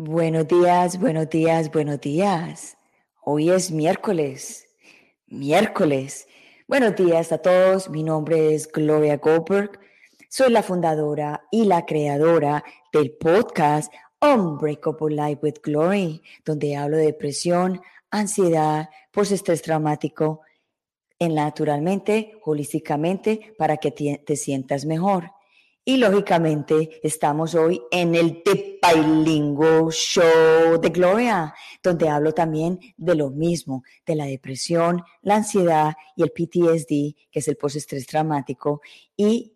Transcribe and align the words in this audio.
Buenos 0.00 0.46
días, 0.46 1.00
buenos 1.00 1.28
días, 1.28 1.72
buenos 1.72 2.00
días. 2.00 2.76
Hoy 3.22 3.50
es 3.50 3.70
miércoles, 3.70 4.68
miércoles. 5.26 6.28
Buenos 6.68 6.96
días 6.96 7.32
a 7.32 7.38
todos, 7.38 7.90
mi 7.90 8.02
nombre 8.02 8.54
es 8.54 8.70
Gloria 8.70 9.16
Goldberg, 9.16 9.80
soy 10.28 10.50
la 10.52 10.62
fundadora 10.62 11.42
y 11.50 11.64
la 11.64 11.84
creadora 11.84 12.62
del 12.92 13.12
podcast 13.12 13.92
Unbreakable 14.20 15.16
Life 15.16 15.40
with 15.42 15.60
Glory, 15.62 16.22
donde 16.44 16.76
hablo 16.76 16.96
de 16.96 17.06
depresión, 17.06 17.80
ansiedad, 18.10 18.90
postestrés 19.10 19.62
traumático, 19.62 20.42
en 21.18 21.34
naturalmente, 21.34 22.38
holísticamente, 22.44 23.54
para 23.58 23.76
que 23.76 23.90
te 23.90 24.36
sientas 24.36 24.84
mejor. 24.84 25.32
Y 25.88 25.96
lógicamente 25.96 27.00
estamos 27.02 27.54
hoy 27.54 27.80
en 27.90 28.14
el 28.14 28.42
The 28.42 28.78
Bilingual 28.94 29.90
Show 29.90 30.78
de 30.78 30.90
Gloria, 30.90 31.54
donde 31.82 32.10
hablo 32.10 32.34
también 32.34 32.78
de 32.98 33.14
lo 33.14 33.30
mismo, 33.30 33.84
de 34.04 34.14
la 34.14 34.26
depresión, 34.26 35.02
la 35.22 35.36
ansiedad 35.36 35.94
y 36.14 36.24
el 36.24 36.30
PTSD, 36.30 37.16
que 37.30 37.38
es 37.38 37.48
el 37.48 37.56
postestrés 37.56 38.06
traumático, 38.06 38.82
y 39.16 39.54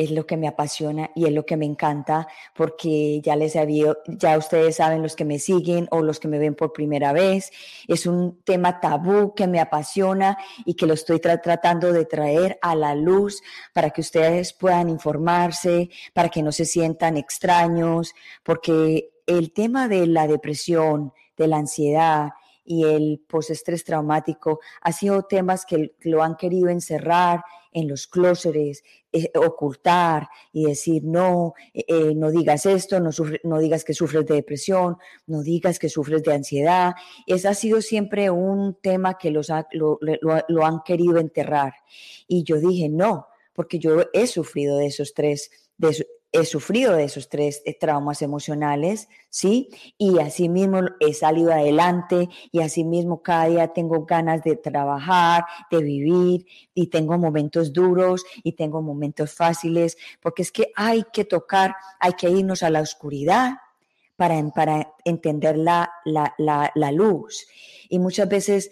es 0.00 0.10
lo 0.10 0.26
que 0.26 0.36
me 0.36 0.48
apasiona 0.48 1.10
y 1.14 1.26
es 1.26 1.32
lo 1.32 1.44
que 1.44 1.56
me 1.56 1.66
encanta 1.66 2.26
porque 2.54 3.20
ya 3.22 3.36
les 3.36 3.54
había, 3.54 3.94
ya 4.06 4.38
ustedes 4.38 4.76
saben 4.76 5.02
los 5.02 5.14
que 5.14 5.26
me 5.26 5.38
siguen 5.38 5.88
o 5.90 6.02
los 6.02 6.18
que 6.18 6.28
me 6.28 6.38
ven 6.38 6.54
por 6.54 6.72
primera 6.72 7.12
vez, 7.12 7.52
es 7.86 8.06
un 8.06 8.40
tema 8.42 8.80
tabú 8.80 9.34
que 9.34 9.46
me 9.46 9.60
apasiona 9.60 10.38
y 10.64 10.74
que 10.74 10.86
lo 10.86 10.94
estoy 10.94 11.20
tratando 11.20 11.92
de 11.92 12.06
traer 12.06 12.58
a 12.62 12.74
la 12.74 12.94
luz 12.94 13.42
para 13.74 13.90
que 13.90 14.00
ustedes 14.00 14.54
puedan 14.54 14.88
informarse, 14.88 15.90
para 16.14 16.30
que 16.30 16.42
no 16.42 16.50
se 16.50 16.64
sientan 16.64 17.16
extraños, 17.16 18.14
porque 18.42 19.10
el 19.26 19.52
tema 19.52 19.86
de 19.86 20.06
la 20.06 20.26
depresión, 20.26 21.12
de 21.36 21.46
la 21.46 21.58
ansiedad, 21.58 22.30
y 22.70 22.84
el 22.84 23.20
postestrés 23.26 23.82
traumático 23.82 24.60
ha 24.80 24.92
sido 24.92 25.24
temas 25.24 25.66
que 25.66 25.96
lo 26.02 26.22
han 26.22 26.36
querido 26.36 26.68
encerrar 26.68 27.42
en 27.72 27.88
los 27.88 28.06
clóseres, 28.06 28.84
eh, 29.10 29.28
ocultar 29.34 30.28
y 30.52 30.66
decir, 30.66 31.02
no, 31.02 31.54
eh, 31.74 31.84
eh, 31.88 32.14
no 32.14 32.30
digas 32.30 32.66
esto, 32.66 33.00
no, 33.00 33.10
no 33.42 33.58
digas 33.58 33.82
que 33.82 33.92
sufres 33.92 34.24
de 34.24 34.36
depresión, 34.36 34.98
no 35.26 35.42
digas 35.42 35.80
que 35.80 35.88
sufres 35.88 36.22
de 36.22 36.32
ansiedad. 36.32 36.92
Ese 37.26 37.48
ha 37.48 37.54
sido 37.54 37.82
siempre 37.82 38.30
un 38.30 38.78
tema 38.80 39.18
que 39.18 39.32
los 39.32 39.50
lo, 39.72 39.98
lo 40.00 40.64
han 40.64 40.82
querido 40.84 41.18
enterrar. 41.18 41.74
Y 42.28 42.44
yo 42.44 42.60
dije, 42.60 42.88
no, 42.88 43.26
porque 43.52 43.80
yo 43.80 44.04
he 44.12 44.28
sufrido 44.28 44.78
de 44.78 44.86
esos 44.86 45.12
tres, 45.12 45.50
he 46.32 46.44
sufrido 46.44 46.94
de 46.94 47.04
esos 47.04 47.28
tres 47.28 47.62
eh, 47.64 47.76
traumas 47.78 48.22
emocionales, 48.22 49.08
¿sí? 49.28 49.68
Y 49.98 50.18
así 50.20 50.48
mismo 50.48 50.80
he 51.00 51.12
salido 51.12 51.52
adelante 51.52 52.28
y 52.52 52.60
así 52.60 52.84
mismo 52.84 53.22
cada 53.22 53.46
día 53.46 53.68
tengo 53.68 54.04
ganas 54.04 54.42
de 54.42 54.56
trabajar, 54.56 55.44
de 55.70 55.82
vivir 55.82 56.46
y 56.74 56.86
tengo 56.86 57.18
momentos 57.18 57.72
duros 57.72 58.24
y 58.42 58.52
tengo 58.52 58.80
momentos 58.80 59.32
fáciles, 59.32 59.96
porque 60.20 60.42
es 60.42 60.52
que 60.52 60.70
hay 60.76 61.04
que 61.12 61.24
tocar, 61.24 61.74
hay 61.98 62.12
que 62.12 62.30
irnos 62.30 62.62
a 62.62 62.70
la 62.70 62.80
oscuridad 62.80 63.54
para, 64.16 64.40
para 64.50 64.94
entender 65.04 65.56
la, 65.56 65.90
la, 66.04 66.34
la, 66.38 66.70
la 66.74 66.92
luz. 66.92 67.46
Y 67.88 67.98
muchas 67.98 68.28
veces 68.28 68.70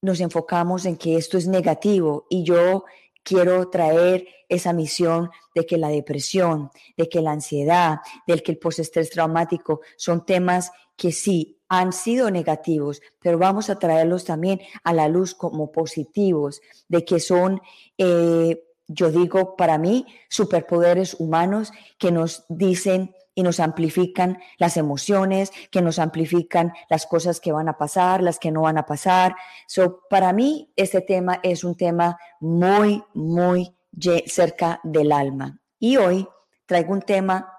nos 0.00 0.20
enfocamos 0.20 0.84
en 0.84 0.96
que 0.96 1.16
esto 1.16 1.38
es 1.38 1.48
negativo 1.48 2.26
y 2.28 2.44
yo 2.44 2.84
quiero 3.24 3.68
traer 3.70 4.28
esa 4.48 4.72
misión 4.72 5.30
de 5.54 5.66
que 5.66 5.78
la 5.78 5.88
depresión, 5.88 6.70
de 6.96 7.08
que 7.08 7.20
la 7.20 7.32
ansiedad, 7.32 7.98
del 8.26 8.42
que 8.42 8.52
el 8.52 8.58
postestrés 8.58 9.10
traumático 9.10 9.80
son 9.96 10.24
temas 10.24 10.70
que 10.96 11.10
sí 11.10 11.58
han 11.68 11.92
sido 11.92 12.30
negativos, 12.30 13.00
pero 13.18 13.38
vamos 13.38 13.68
a 13.70 13.78
traerlos 13.78 14.24
también 14.24 14.60
a 14.84 14.92
la 14.92 15.08
luz 15.08 15.34
como 15.34 15.72
positivos, 15.72 16.60
de 16.88 17.04
que 17.04 17.18
son, 17.18 17.60
eh, 17.98 18.62
yo 18.86 19.10
digo, 19.10 19.56
para 19.56 19.78
mí, 19.78 20.06
superpoderes 20.28 21.14
humanos 21.18 21.72
que 21.98 22.12
nos 22.12 22.44
dicen 22.48 23.14
y 23.34 23.42
nos 23.42 23.60
amplifican 23.60 24.38
las 24.58 24.76
emociones, 24.76 25.52
que 25.70 25.82
nos 25.82 25.98
amplifican 25.98 26.72
las 26.88 27.06
cosas 27.06 27.40
que 27.40 27.52
van 27.52 27.68
a 27.68 27.78
pasar, 27.78 28.22
las 28.22 28.38
que 28.38 28.50
no 28.50 28.62
van 28.62 28.78
a 28.78 28.86
pasar. 28.86 29.34
So, 29.66 30.02
para 30.08 30.32
mí, 30.32 30.72
este 30.76 31.00
tema 31.00 31.40
es 31.42 31.64
un 31.64 31.76
tema 31.76 32.18
muy, 32.40 33.02
muy 33.14 33.74
cerca 34.26 34.80
del 34.84 35.12
alma. 35.12 35.60
Y 35.78 35.96
hoy 35.96 36.28
traigo 36.66 36.92
un 36.92 37.02
tema 37.02 37.50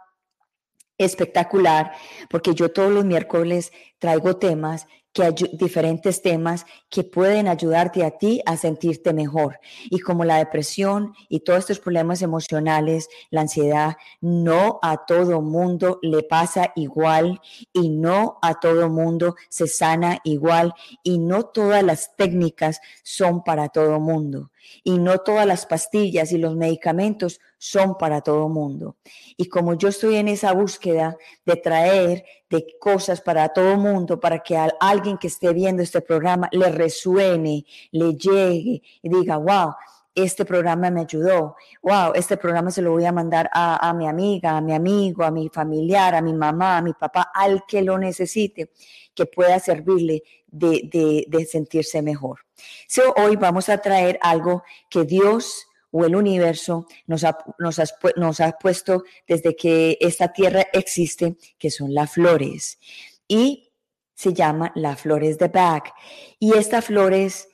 espectacular 0.98 1.92
porque 2.30 2.54
yo 2.54 2.72
todos 2.72 2.92
los 2.92 3.04
miércoles 3.04 3.74
traigo 4.00 4.38
temas 4.38 4.88
que 5.16 5.34
diferentes 5.54 6.22
temas 6.22 6.66
que 6.90 7.06
pueden 7.06 7.48
ayudarte 7.48 8.04
a 8.04 8.12
ti 8.12 8.42
a 8.46 8.58
sentirte 8.58 9.14
mejor. 9.14 9.62
Y 9.90 10.00
como 10.00 10.26
la 10.26 10.38
depresión 10.38 11.14
y 11.30 11.40
todos 11.40 11.60
estos 11.60 11.80
problemas 11.80 12.22
emocionales, 12.22 13.08
la 13.30 13.42
ansiedad, 13.42 13.96
no 14.20 14.78
a 14.82 15.06
todo 15.06 15.42
mundo 15.42 16.00
le 16.02 16.24
pasa 16.24 16.74
igual 16.76 17.40
y 17.72 17.90
no 17.90 18.40
a 18.42 18.56
todo 18.60 18.90
mundo 18.90 19.36
se 19.48 19.68
sana 19.68 20.20
igual 20.26 20.74
y 21.02 21.18
no 21.18 21.44
todas 21.44 21.82
las 21.82 22.18
técnicas 22.18 22.82
son 23.02 23.42
para 23.42 23.70
todo 23.70 24.02
mundo 24.02 24.52
y 24.84 24.98
no 24.98 25.20
todas 25.20 25.46
las 25.46 25.66
pastillas 25.66 26.32
y 26.32 26.38
los 26.38 26.56
medicamentos 26.56 27.40
son 27.58 27.98
para 27.98 28.22
todo 28.22 28.50
mundo. 28.50 28.98
Y 29.38 29.50
como 29.50 29.74
yo 29.76 29.90
estoy 29.90 30.16
en 30.16 30.28
esa 30.28 30.54
búsqueda 30.54 31.18
de 31.46 31.56
traer 31.56 32.26
de 32.50 32.66
cosas 32.80 33.22
para 33.22 33.50
todo 33.50 33.78
mundo, 33.78 34.20
para 34.20 34.40
que 34.40 34.56
a 34.56 34.70
alguien 34.80 35.18
que 35.18 35.28
esté 35.28 35.54
viendo 35.54 35.82
este 35.82 36.02
programa 36.02 36.48
le 36.52 36.70
resuene, 36.70 37.66
le 37.92 38.14
llegue 38.14 38.82
y 39.02 39.10
diga, 39.10 39.38
wow, 39.38 39.74
este 40.16 40.46
programa 40.46 40.90
me 40.90 41.02
ayudó, 41.02 41.58
wow, 41.82 42.14
este 42.16 42.38
programa 42.38 42.72
se 42.72 42.82
lo 42.82 42.92
voy 42.92 43.04
a 43.04 43.12
mandar 43.12 43.50
a, 43.54 43.94
mi 43.94 44.08
amiga, 44.08 44.56
a 44.56 44.62
mi 44.62 44.74
amigo, 44.74 45.26
a 45.26 45.32
mi 45.32 45.50
familiar, 45.50 46.16
a 46.16 46.22
mi 46.22 46.34
mamá, 46.34 46.78
a 46.78 46.82
mi 46.82 46.94
papá, 46.94 47.32
al 47.34 47.66
que 47.68 47.82
lo 47.82 47.98
necesite, 47.98 48.72
que 49.14 49.26
pueda 49.26 49.60
servirle 49.60 50.24
de, 50.56 51.26
de, 51.28 51.46
sentirse 51.46 52.02
mejor. 52.02 52.40
So, 52.88 53.14
hoy 53.18 53.36
vamos 53.36 53.70
a 53.70 53.78
traer 53.80 54.18
algo 54.22 54.64
que 54.90 55.04
Dios 55.04 55.68
o 55.92 56.06
el 56.06 56.16
universo 56.16 56.88
nos 57.08 57.24
ha, 57.24 57.38
nos, 57.60 57.82
nos 58.16 58.40
ha 58.40 58.52
puesto 58.54 59.04
desde 59.28 59.56
que 59.56 59.98
esta 60.00 60.32
tierra 60.34 60.66
existe, 60.74 61.36
que 61.58 61.72
son 61.72 61.94
las 61.94 62.12
flores. 62.12 62.80
Y 63.28 63.72
se 64.14 64.34
llama 64.34 64.72
las 64.76 65.02
flores 65.02 65.38
de 65.38 65.50
Bach. 65.50 65.94
Y 66.40 66.58
estas 66.58 66.86
flores 66.86 67.50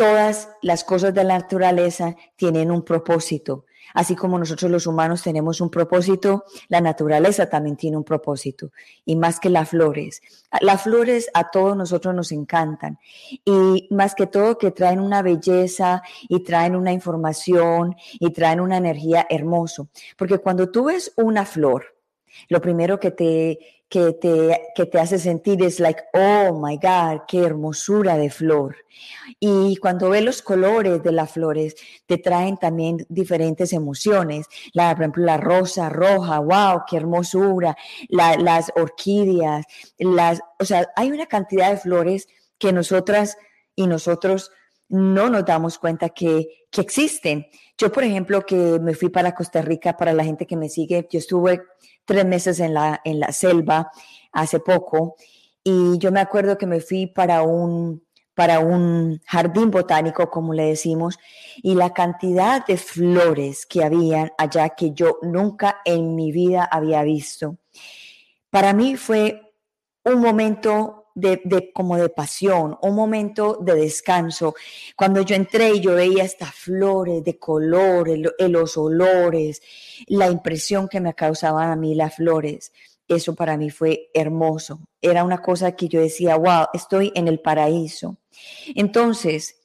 todas 0.00 0.48
las 0.62 0.82
cosas 0.82 1.12
de 1.12 1.24
la 1.24 1.36
naturaleza 1.36 2.16
tienen 2.34 2.70
un 2.70 2.86
propósito. 2.86 3.66
Así 3.92 4.16
como 4.16 4.38
nosotros 4.38 4.70
los 4.70 4.86
humanos 4.86 5.22
tenemos 5.22 5.60
un 5.60 5.68
propósito, 5.68 6.44
la 6.68 6.80
naturaleza 6.80 7.50
también 7.50 7.76
tiene 7.76 7.98
un 7.98 8.04
propósito. 8.04 8.70
Y 9.04 9.16
más 9.16 9.38
que 9.38 9.50
las 9.50 9.68
flores. 9.68 10.22
Las 10.62 10.84
flores 10.84 11.28
a 11.34 11.50
todos 11.50 11.76
nosotros 11.76 12.14
nos 12.14 12.32
encantan. 12.32 12.98
Y 13.44 13.88
más 13.90 14.14
que 14.14 14.26
todo 14.26 14.56
que 14.56 14.70
traen 14.70 15.00
una 15.00 15.20
belleza 15.20 16.00
y 16.30 16.42
traen 16.44 16.76
una 16.76 16.92
información 16.92 17.94
y 18.18 18.32
traen 18.32 18.60
una 18.60 18.78
energía 18.78 19.26
hermoso. 19.28 19.88
Porque 20.16 20.38
cuando 20.38 20.70
tú 20.70 20.84
ves 20.84 21.12
una 21.16 21.44
flor, 21.44 21.94
lo 22.48 22.62
primero 22.62 22.98
que 22.98 23.10
te 23.10 23.79
que 23.90 24.12
te, 24.12 24.68
que 24.76 24.86
te 24.86 25.00
hace 25.00 25.18
sentir 25.18 25.62
es 25.64 25.80
like, 25.80 26.00
oh 26.14 26.58
my 26.64 26.76
God, 26.76 27.22
qué 27.26 27.44
hermosura 27.44 28.16
de 28.16 28.30
flor. 28.30 28.76
Y 29.40 29.76
cuando 29.76 30.10
ves 30.10 30.24
los 30.24 30.42
colores 30.42 31.02
de 31.02 31.10
las 31.10 31.32
flores, 31.32 31.74
te 32.06 32.16
traen 32.16 32.56
también 32.56 33.04
diferentes 33.08 33.72
emociones. 33.72 34.46
La, 34.72 34.94
por 34.94 35.02
ejemplo, 35.02 35.24
la 35.24 35.38
rosa 35.38 35.88
roja, 35.88 36.38
wow, 36.38 36.82
qué 36.88 36.98
hermosura. 36.98 37.76
las 38.08 38.70
orquídeas, 38.76 39.66
las, 39.98 40.40
o 40.60 40.64
sea, 40.64 40.88
hay 40.94 41.10
una 41.10 41.26
cantidad 41.26 41.70
de 41.70 41.76
flores 41.76 42.28
que 42.58 42.72
nosotras 42.72 43.38
y 43.74 43.88
nosotros 43.88 44.52
no 44.90 45.30
nos 45.30 45.44
damos 45.44 45.78
cuenta 45.78 46.10
que, 46.10 46.66
que 46.70 46.80
existen. 46.80 47.46
Yo, 47.78 47.90
por 47.90 48.04
ejemplo, 48.04 48.44
que 48.44 48.78
me 48.80 48.94
fui 48.94 49.08
para 49.08 49.34
Costa 49.34 49.62
Rica, 49.62 49.96
para 49.96 50.12
la 50.12 50.24
gente 50.24 50.46
que 50.46 50.56
me 50.56 50.68
sigue, 50.68 51.08
yo 51.10 51.18
estuve 51.18 51.62
tres 52.04 52.26
meses 52.26 52.60
en 52.60 52.74
la, 52.74 53.00
en 53.04 53.20
la 53.20 53.32
selva 53.32 53.90
hace 54.32 54.60
poco 54.60 55.16
y 55.62 55.98
yo 55.98 56.10
me 56.10 56.20
acuerdo 56.20 56.58
que 56.58 56.66
me 56.66 56.80
fui 56.80 57.06
para 57.06 57.42
un, 57.42 58.02
para 58.34 58.60
un 58.60 59.20
jardín 59.26 59.70
botánico, 59.70 60.30
como 60.30 60.54
le 60.54 60.64
decimos, 60.64 61.18
y 61.62 61.74
la 61.74 61.92
cantidad 61.92 62.66
de 62.66 62.76
flores 62.76 63.66
que 63.66 63.84
habían 63.84 64.32
allá 64.38 64.70
que 64.70 64.92
yo 64.92 65.18
nunca 65.22 65.80
en 65.84 66.14
mi 66.14 66.32
vida 66.32 66.64
había 66.64 67.02
visto. 67.02 67.58
Para 68.50 68.72
mí 68.72 68.96
fue 68.96 69.54
un 70.04 70.20
momento 70.20 70.99
de, 71.20 71.70
como 71.72 71.96
de 71.96 72.08
pasión, 72.08 72.78
un 72.82 72.94
momento 72.94 73.58
de 73.60 73.74
descanso. 73.74 74.54
Cuando 74.96 75.22
yo 75.22 75.36
entré 75.36 75.74
y 75.74 75.80
yo 75.80 75.94
veía 75.94 76.24
estas 76.24 76.54
flores 76.54 77.22
de 77.22 77.38
colores, 77.38 78.18
los 78.38 78.76
olores, 78.76 79.62
la 80.06 80.28
impresión 80.30 80.88
que 80.88 81.00
me 81.00 81.14
causaban 81.14 81.70
a 81.70 81.76
mí 81.76 81.94
las 81.94 82.16
flores, 82.16 82.72
eso 83.06 83.34
para 83.34 83.56
mí 83.56 83.70
fue 83.70 84.10
hermoso. 84.14 84.80
Era 85.00 85.24
una 85.24 85.42
cosa 85.42 85.72
que 85.72 85.88
yo 85.88 86.00
decía, 86.00 86.36
wow, 86.36 86.66
estoy 86.72 87.12
en 87.14 87.28
el 87.28 87.40
paraíso. 87.40 88.16
Entonces, 88.74 89.56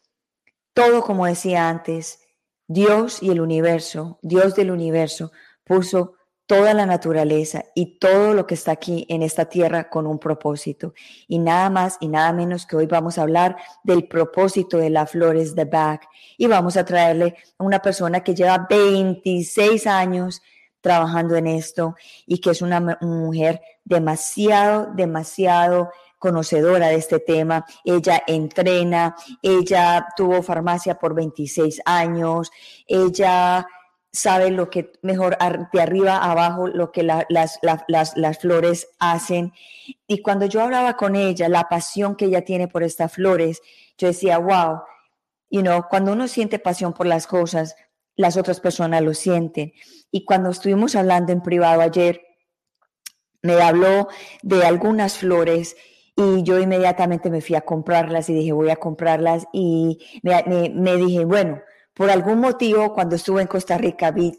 todo 0.73 1.03
como 1.03 1.25
decía 1.25 1.69
antes, 1.69 2.19
Dios 2.67 3.21
y 3.21 3.29
el 3.29 3.39
universo, 3.39 4.19
Dios 4.21 4.55
del 4.55 4.71
universo, 4.71 5.31
puso 5.63 6.15
toda 6.45 6.74
la 6.74 6.86
naturaleza 6.86 7.65
y 7.74 7.97
todo 7.97 8.33
lo 8.33 8.45
que 8.45 8.53
está 8.53 8.71
aquí 8.71 9.06
en 9.09 9.24
esta 9.24 9.45
tierra 9.45 9.89
con 9.89 10.06
un 10.06 10.19
propósito. 10.19 10.94
Y 11.27 11.39
nada 11.39 11.69
más 11.69 11.97
y 12.00 12.07
nada 12.07 12.31
menos 12.33 12.65
que 12.65 12.75
hoy 12.75 12.86
vamos 12.86 13.18
a 13.18 13.24
hablar 13.24 13.57
del 13.83 14.07
propósito 14.07 14.77
de 14.77 14.89
las 14.89 15.12
flores 15.12 15.56
de 15.56 15.65
Bach. 15.65 16.01
Y 16.38 16.47
vamos 16.47 16.77
a 16.77 16.86
traerle 16.86 17.36
a 17.57 17.63
una 17.63 17.80
persona 17.80 18.24
que 18.24 18.36
lleva 18.36 18.68
26 18.69 19.88
años 19.88 20.42
trabajando 20.81 21.36
en 21.36 21.47
esto 21.47 21.95
y 22.27 22.38
que 22.38 22.51
es 22.51 22.62
una 22.62 22.80
mujer 23.01 23.59
demasiado, 23.83 24.91
demasiado 24.94 25.89
conocedora 26.19 26.89
de 26.89 26.95
este 26.95 27.19
tema. 27.19 27.65
Ella 27.83 28.21
entrena, 28.27 29.15
ella 29.41 30.07
tuvo 30.15 30.44
farmacia 30.44 31.00
por 31.00 31.15
26 31.15 31.81
años, 31.86 32.51
ella 32.88 33.68
sabe 34.15 34.50
lo 34.50 34.69
que 34.69 34.94
mejor 35.01 35.38
de 35.73 35.81
arriba 35.81 36.17
a 36.17 36.31
abajo, 36.31 36.67
lo 36.67 36.91
que 36.91 37.03
las, 37.03 37.25
las, 37.29 38.39
flores 38.39 38.88
hacen. 38.97 39.51
Y 40.07 40.21
cuando 40.21 40.45
yo 40.45 40.62
hablaba 40.62 40.95
con 40.95 41.15
ella, 41.15 41.50
la 41.50 41.67
pasión 41.67 42.15
que 42.15 42.25
ella 42.25 42.44
tiene 42.44 42.69
por 42.69 42.83
estas 42.83 43.12
flores, 43.12 43.62
yo 43.97 44.07
decía, 44.07 44.38
wow, 44.38 44.79
you 45.50 45.62
know, 45.62 45.85
cuando 45.89 46.13
uno 46.13 46.29
siente 46.29 46.59
pasión 46.59 46.94
por 46.94 47.07
las 47.07 47.27
cosas, 47.27 47.75
las 48.15 48.38
otras 48.38 48.62
personas 48.62 49.01
lo 49.01 49.13
sienten. 49.13 49.73
Y 50.12 50.23
cuando 50.23 50.50
estuvimos 50.50 50.95
hablando 50.95 51.33
en 51.33 51.41
privado 51.41 51.81
ayer, 51.81 52.21
me 53.41 53.62
habló 53.62 54.07
de 54.44 54.65
algunas 54.65 55.17
flores 55.17 55.75
y 56.15 56.44
yo 56.44 56.57
inmediatamente 56.57 57.29
me 57.29 57.41
fui 57.41 57.57
a 57.57 57.62
comprarlas 57.62 58.29
y 58.29 58.33
dije, 58.33 58.53
voy 58.53 58.69
a 58.69 58.77
comprarlas 58.77 59.45
y 59.51 60.00
me 60.23 60.95
dije, 60.95 61.25
bueno, 61.25 61.62
por 61.95 62.09
algún 62.09 62.39
motivo, 62.39 62.94
cuando 62.94 63.15
estuve 63.15 63.42
en 63.42 63.47
Costa 63.47 63.77
Rica, 63.77 64.12
vi 64.12 64.33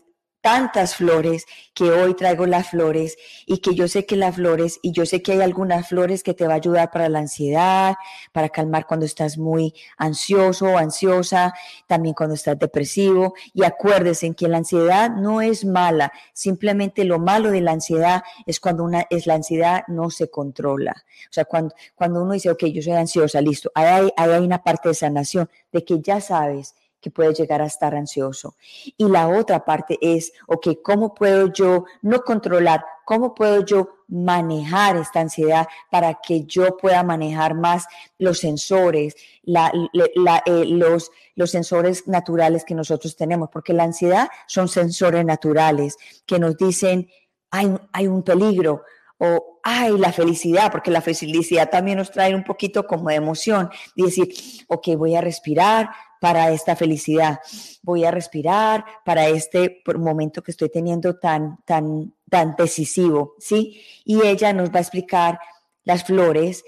tantas 0.46 0.94
flores 0.94 1.44
que 1.74 1.90
hoy 1.90 2.14
traigo 2.14 2.46
las 2.46 2.70
flores 2.70 3.16
y 3.46 3.58
que 3.58 3.74
yo 3.74 3.88
sé 3.88 4.06
que 4.06 4.14
las 4.14 4.36
flores 4.36 4.78
y 4.80 4.92
yo 4.92 5.04
sé 5.04 5.20
que 5.20 5.32
hay 5.32 5.40
algunas 5.40 5.88
flores 5.88 6.22
que 6.22 6.34
te 6.34 6.46
va 6.46 6.52
a 6.52 6.56
ayudar 6.56 6.92
para 6.92 7.08
la 7.08 7.18
ansiedad, 7.18 7.96
para 8.30 8.48
calmar 8.48 8.86
cuando 8.86 9.06
estás 9.06 9.38
muy 9.38 9.74
ansioso 9.96 10.66
o 10.66 10.78
ansiosa, 10.78 11.52
también 11.88 12.14
cuando 12.14 12.36
estás 12.36 12.56
depresivo 12.60 13.34
y 13.54 13.64
acuérdese 13.64 14.26
en 14.26 14.34
que 14.34 14.46
la 14.46 14.58
ansiedad 14.58 15.10
no 15.10 15.40
es 15.40 15.64
mala, 15.64 16.12
simplemente 16.32 17.02
lo 17.02 17.18
malo 17.18 17.50
de 17.50 17.62
la 17.62 17.72
ansiedad 17.72 18.22
es 18.46 18.60
cuando 18.60 18.84
una 18.84 19.04
es 19.10 19.26
la 19.26 19.34
ansiedad 19.34 19.82
no 19.88 20.10
se 20.10 20.30
controla. 20.30 20.94
O 21.28 21.32
sea, 21.32 21.44
cuando, 21.44 21.74
cuando 21.96 22.22
uno 22.22 22.34
dice, 22.34 22.50
ok, 22.50 22.66
yo 22.66 22.82
soy 22.82 22.92
ansiosa, 22.92 23.40
listo, 23.40 23.72
hay, 23.74 24.10
hay 24.16 24.44
una 24.44 24.62
parte 24.62 24.90
de 24.90 24.94
sanación 24.94 25.50
de 25.72 25.84
que 25.84 26.00
ya 26.00 26.20
sabes 26.20 26.76
que 27.00 27.10
puede 27.10 27.34
llegar 27.34 27.62
a 27.62 27.66
estar 27.66 27.94
ansioso. 27.94 28.56
Y 28.96 29.08
la 29.08 29.28
otra 29.28 29.64
parte 29.64 29.98
es, 30.00 30.32
ok, 30.46 30.68
¿cómo 30.82 31.14
puedo 31.14 31.52
yo 31.52 31.84
no 32.02 32.22
controlar? 32.22 32.84
¿Cómo 33.04 33.34
puedo 33.34 33.64
yo 33.64 33.88
manejar 34.08 34.96
esta 34.96 35.20
ansiedad 35.20 35.68
para 35.90 36.14
que 36.14 36.44
yo 36.44 36.76
pueda 36.76 37.02
manejar 37.02 37.54
más 37.54 37.86
los 38.18 38.38
sensores, 38.38 39.14
eh, 39.44 40.64
los, 40.66 41.10
los 41.34 41.50
sensores 41.50 42.08
naturales 42.08 42.64
que 42.64 42.74
nosotros 42.74 43.16
tenemos? 43.16 43.48
Porque 43.52 43.72
la 43.72 43.84
ansiedad 43.84 44.28
son 44.46 44.68
sensores 44.68 45.24
naturales 45.24 45.96
que 46.26 46.38
nos 46.38 46.56
dicen, 46.56 47.08
hay, 47.50 47.72
hay 47.92 48.06
un 48.08 48.22
peligro, 48.22 48.82
o 49.18 49.60
ay, 49.62 49.96
la 49.98 50.12
felicidad, 50.12 50.70
porque 50.70 50.90
la 50.90 51.00
felicidad 51.00 51.70
también 51.70 51.98
nos 51.98 52.10
trae 52.10 52.34
un 52.34 52.44
poquito 52.44 52.86
como 52.86 53.08
de 53.08 53.16
emoción, 53.16 53.70
y 53.94 54.04
decir, 54.04 54.28
ok, 54.68 54.88
voy 54.96 55.16
a 55.16 55.20
respirar, 55.20 55.90
para 56.26 56.50
esta 56.50 56.74
felicidad. 56.74 57.38
Voy 57.82 58.04
a 58.04 58.10
respirar 58.10 58.84
para 59.04 59.28
este 59.28 59.80
momento 59.96 60.42
que 60.42 60.50
estoy 60.50 60.68
teniendo 60.70 61.14
tan, 61.20 61.58
tan, 61.64 62.14
tan 62.28 62.56
decisivo, 62.56 63.34
¿sí? 63.38 63.80
Y 64.04 64.26
ella 64.26 64.52
nos 64.52 64.70
va 64.70 64.78
a 64.78 64.80
explicar 64.80 65.38
las 65.84 66.02
flores, 66.02 66.64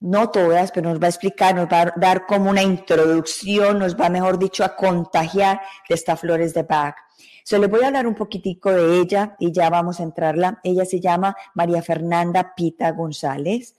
no 0.00 0.30
todas, 0.30 0.72
pero 0.72 0.88
nos 0.88 0.98
va 0.98 1.08
a 1.08 1.10
explicar, 1.10 1.54
nos 1.54 1.66
va 1.66 1.82
a 1.82 1.92
dar 1.94 2.24
como 2.24 2.48
una 2.48 2.62
introducción, 2.62 3.80
nos 3.80 4.00
va, 4.00 4.08
mejor 4.08 4.38
dicho, 4.38 4.64
a 4.64 4.76
contagiar 4.76 5.60
de 5.90 5.94
estas 5.94 6.18
flores 6.18 6.54
de 6.54 6.62
Bach. 6.62 6.96
Se 7.44 7.58
le 7.58 7.66
voy 7.66 7.82
a 7.82 7.88
hablar 7.88 8.06
un 8.06 8.14
poquitico 8.14 8.72
de 8.72 8.98
ella 8.98 9.36
y 9.38 9.52
ya 9.52 9.68
vamos 9.68 10.00
a 10.00 10.04
entrarla. 10.04 10.58
Ella 10.64 10.86
se 10.86 11.00
llama 11.00 11.36
María 11.52 11.82
Fernanda 11.82 12.54
Pita 12.56 12.92
González. 12.92 13.74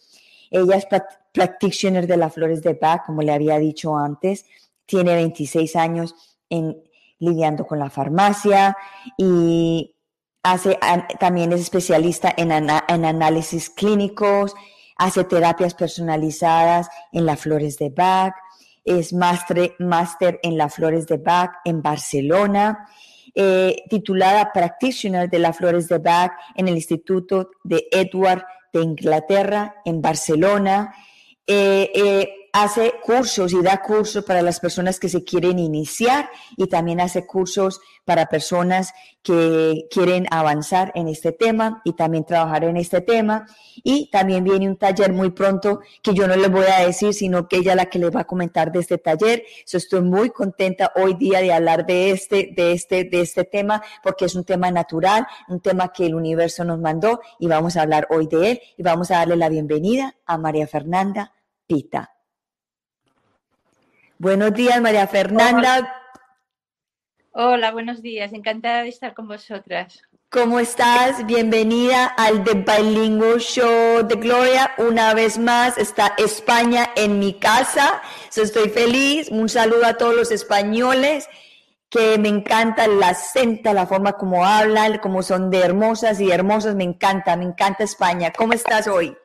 Ella 0.52 0.76
es 0.76 0.86
practitioner 1.32 2.06
de 2.06 2.18
las 2.18 2.32
flores 2.32 2.62
de 2.62 2.76
Bach, 2.76 3.04
como 3.08 3.24
le 3.24 3.34
había 3.34 3.58
dicho 3.58 3.98
antes 3.98 4.46
tiene 4.86 5.16
26 5.16 5.76
años 5.76 6.16
en, 6.50 6.78
lidiando 7.20 7.66
con 7.66 7.80
la 7.80 7.90
farmacia 7.90 8.78
y 9.18 9.96
hace, 10.44 10.78
también 11.20 11.54
es 11.54 11.62
especialista 11.62 12.34
en, 12.36 12.52
en 12.52 13.06
análisis 13.06 13.70
clínicos, 13.70 14.54
hace 14.98 15.24
terapias 15.24 15.74
personalizadas 15.74 16.90
en 17.12 17.26
las 17.26 17.40
flores 17.40 17.78
de 17.78 17.90
Bach, 17.90 18.34
es 18.86 19.14
máster, 19.14 20.40
en 20.44 20.58
las 20.58 20.76
flores 20.76 21.08
de 21.08 21.18
Bach 21.18 21.52
en 21.64 21.82
Barcelona, 21.82 22.88
eh, 23.34 23.84
titulada 23.90 24.52
Practitioner 24.54 25.30
de 25.30 25.40
las 25.40 25.58
flores 25.58 25.88
de 25.88 25.98
Bach 25.98 26.34
en 26.56 26.68
el 26.68 26.76
Instituto 26.76 27.52
de 27.64 27.88
Edward 27.92 28.44
de 28.74 28.82
Inglaterra 28.82 29.76
en 29.86 30.02
Barcelona. 30.02 30.94
Eh, 31.48 31.92
eh, 31.96 32.43
hace 32.54 32.94
cursos 33.04 33.52
y 33.52 33.62
da 33.64 33.82
cursos 33.82 34.24
para 34.24 34.44
las 34.44 34.60
personas 34.60 35.00
que 35.00 35.10
se 35.10 35.24
quieren 35.24 35.58
iniciar 35.58 36.30
y 36.56 36.68
también 36.68 37.02
hace 37.02 37.26
cursos 37.26 37.82
para 38.06 38.28
personas 38.28 38.94
que 39.24 39.88
quieren 39.90 40.28
avanzar 40.30 40.92
en 40.94 41.08
este 41.08 41.32
tema 41.32 41.82
y 41.84 41.94
también 41.94 42.26
trabajar 42.26 42.64
en 42.66 42.78
este 42.78 43.02
tema. 43.02 43.48
Y 43.84 44.10
también 44.12 44.44
viene 44.44 44.70
un 44.70 44.78
taller 44.78 45.12
muy 45.14 45.32
pronto 45.32 45.82
que 46.04 46.14
yo 46.14 46.28
no 46.28 46.36
les 46.36 46.52
voy 46.52 46.66
a 46.66 46.86
decir, 46.86 47.16
sino 47.16 47.48
que 47.48 47.58
ella 47.58 47.72
es 47.72 47.78
la 47.78 47.86
que 47.88 47.98
les 47.98 48.16
va 48.16 48.22
a 48.22 48.28
comentar 48.28 48.72
de 48.72 48.82
este 48.82 49.00
taller. 49.00 49.44
So, 49.66 49.78
estoy 49.78 50.02
muy 50.02 50.30
contenta 50.30 50.92
hoy 50.96 51.16
día 51.16 51.40
de 51.40 51.54
hablar 51.54 51.88
de 51.88 52.12
este, 52.12 52.54
de 52.56 52.74
este, 52.74 53.06
de 53.06 53.22
este 53.22 53.46
tema, 53.46 53.82
porque 54.04 54.26
es 54.26 54.36
un 54.36 54.44
tema 54.44 54.70
natural, 54.70 55.26
un 55.48 55.60
tema 55.60 55.92
que 55.92 56.06
el 56.06 56.14
universo 56.14 56.64
nos 56.66 56.80
mandó 56.80 57.20
y 57.40 57.48
vamos 57.48 57.78
a 57.78 57.82
hablar 57.82 58.08
hoy 58.12 58.28
de 58.28 58.52
él 58.52 58.62
y 58.78 58.84
vamos 58.84 59.10
a 59.10 59.16
darle 59.16 59.38
la 59.38 59.50
bienvenida 59.50 60.18
a 60.28 60.38
María 60.38 60.68
Fernanda 60.68 61.34
Pita. 61.66 62.13
Buenos 64.24 64.54
días, 64.54 64.80
María 64.80 65.06
Fernanda. 65.06 66.08
Hola. 67.34 67.72
buenos 67.74 68.02
días. 68.02 68.32
Encantada 68.32 68.84
de 68.84 68.88
estar 68.88 69.14
con 69.14 69.28
vosotras. 69.28 70.02
¿Cómo 70.30 70.62
estás? 70.62 71.26
Bienvenida 71.26 72.06
al 72.06 72.42
The 72.46 72.54
Bilingual 72.54 73.42
Show 73.42 74.08
de 74.08 74.16
Gloria. 74.16 74.76
Una 74.78 75.14
vez 75.14 75.38
más 75.38 75.78
está 75.78 76.14
España 76.18 76.92
en 76.96 77.20
mi 77.20 77.34
casa. 77.34 78.02
estoy 78.34 78.70
feliz. 78.70 79.28
Un 79.30 79.50
saludo 79.50 79.86
a 79.88 79.96
todos 79.96 80.16
los 80.16 80.32
españoles 80.32 81.28
que 81.90 82.18
me 82.18 82.30
encanta 82.30 82.86
el 82.86 83.04
acento, 83.04 83.74
la 83.74 83.88
forma 83.88 84.14
como 84.14 84.46
hablan, 84.46 85.00
como 85.00 85.22
son 85.22 85.50
de 85.50 85.60
hermosas 85.60 86.22
y 86.22 86.32
hermosas. 86.32 86.76
Me 86.76 86.86
encanta, 86.86 87.36
me 87.36 87.44
encanta 87.44 87.84
España. 87.84 88.32
¿Cómo 88.32 88.54
estás 88.54 88.88
hoy? 88.88 89.18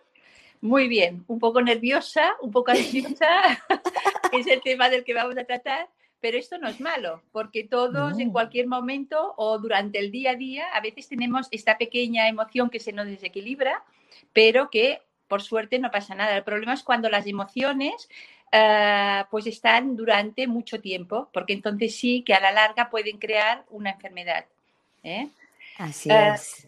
Muy 0.61 0.89
bien, 0.89 1.25
un 1.29 1.39
poco 1.39 1.63
nerviosa, 1.63 2.35
un 2.41 2.51
poco 2.51 2.73
ansiosa, 2.73 3.63
es 4.33 4.47
el 4.47 4.61
tema 4.61 4.91
del 4.91 5.05
que 5.05 5.15
vamos 5.15 5.37
a 5.39 5.45
tratar, 5.45 5.89
pero 6.21 6.37
esto 6.37 6.59
no 6.59 6.69
es 6.69 6.81
malo, 6.81 7.23
porque 7.31 7.63
todos 7.65 8.19
en 8.19 8.31
cualquier 8.31 8.67
momento 8.67 9.35
o 9.37 9.59
durante 9.59 10.01
el 10.01 10.11
día 10.11 10.33
a 10.33 10.35
día 10.35 10.67
a 10.75 10.81
veces 10.81 11.09
tenemos 11.09 11.47
esta 11.53 11.79
pequeña 11.79 12.29
emoción 12.29 12.71
que 12.71 12.81
se 12.81 12.93
nos 12.93 13.07
desequilibra, 13.07 13.85
pero 14.33 14.69
que 14.69 15.01
por 15.29 15.43
suerte 15.43 15.79
no 15.79 15.91
pasa 15.91 16.15
nada. 16.15 16.37
El 16.37 16.43
problema 16.43 16.73
es 16.73 16.83
cuando 16.83 17.09
las 17.09 17.27
emociones 17.27 18.09
eh, 18.51 19.25
pues 19.31 19.47
están 19.47 19.95
durante 19.95 20.47
mucho 20.47 20.81
tiempo, 20.81 21.29
porque 21.33 21.53
entonces 21.53 21.95
sí 21.95 22.23
que 22.23 22.35
a 22.35 22.41
la 22.41 22.51
larga 22.51 22.91
pueden 22.91 23.19
crear 23.19 23.65
una 23.71 23.91
enfermedad. 23.91 24.47
¿eh? 25.05 25.29
Así 25.77 26.11
eh, 26.11 26.33
es. 26.35 26.68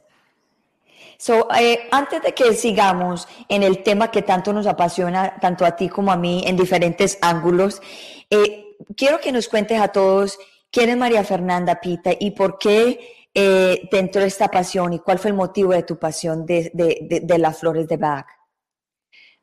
So, 1.17 1.49
eh, 1.55 1.89
antes 1.91 2.23
de 2.23 2.33
que 2.33 2.55
sigamos 2.55 3.29
en 3.49 3.63
el 3.63 3.83
tema 3.83 4.11
que 4.11 4.23
tanto 4.23 4.53
nos 4.53 4.67
apasiona, 4.67 5.37
tanto 5.41 5.65
a 5.65 5.77
ti 5.77 5.89
como 5.89 6.11
a 6.11 6.17
mí, 6.17 6.43
en 6.47 6.57
diferentes 6.57 7.19
ángulos, 7.21 7.83
eh, 8.31 8.77
quiero 8.97 9.21
que 9.21 9.33
nos 9.33 9.49
cuentes 9.49 9.81
a 9.81 9.89
todos 9.89 10.39
quién 10.71 10.89
es 10.89 10.97
María 10.97 11.25
Fernanda 11.25 11.81
Pita 11.81 12.11
y 12.19 12.31
por 12.31 12.59
qué 12.59 13.27
eh, 13.35 13.89
te 13.91 13.99
entró 13.99 14.23
esta 14.23 14.49
pasión 14.49 14.93
y 14.93 15.01
cuál 15.01 15.19
fue 15.19 15.31
el 15.31 15.37
motivo 15.37 15.73
de 15.73 15.83
tu 15.83 15.99
pasión 15.99 16.47
de, 16.47 16.71
de, 16.75 17.21
de, 17.23 17.39
las 17.39 17.61
flores 17.61 17.87
de 17.87 17.97
Bach. 17.97 18.27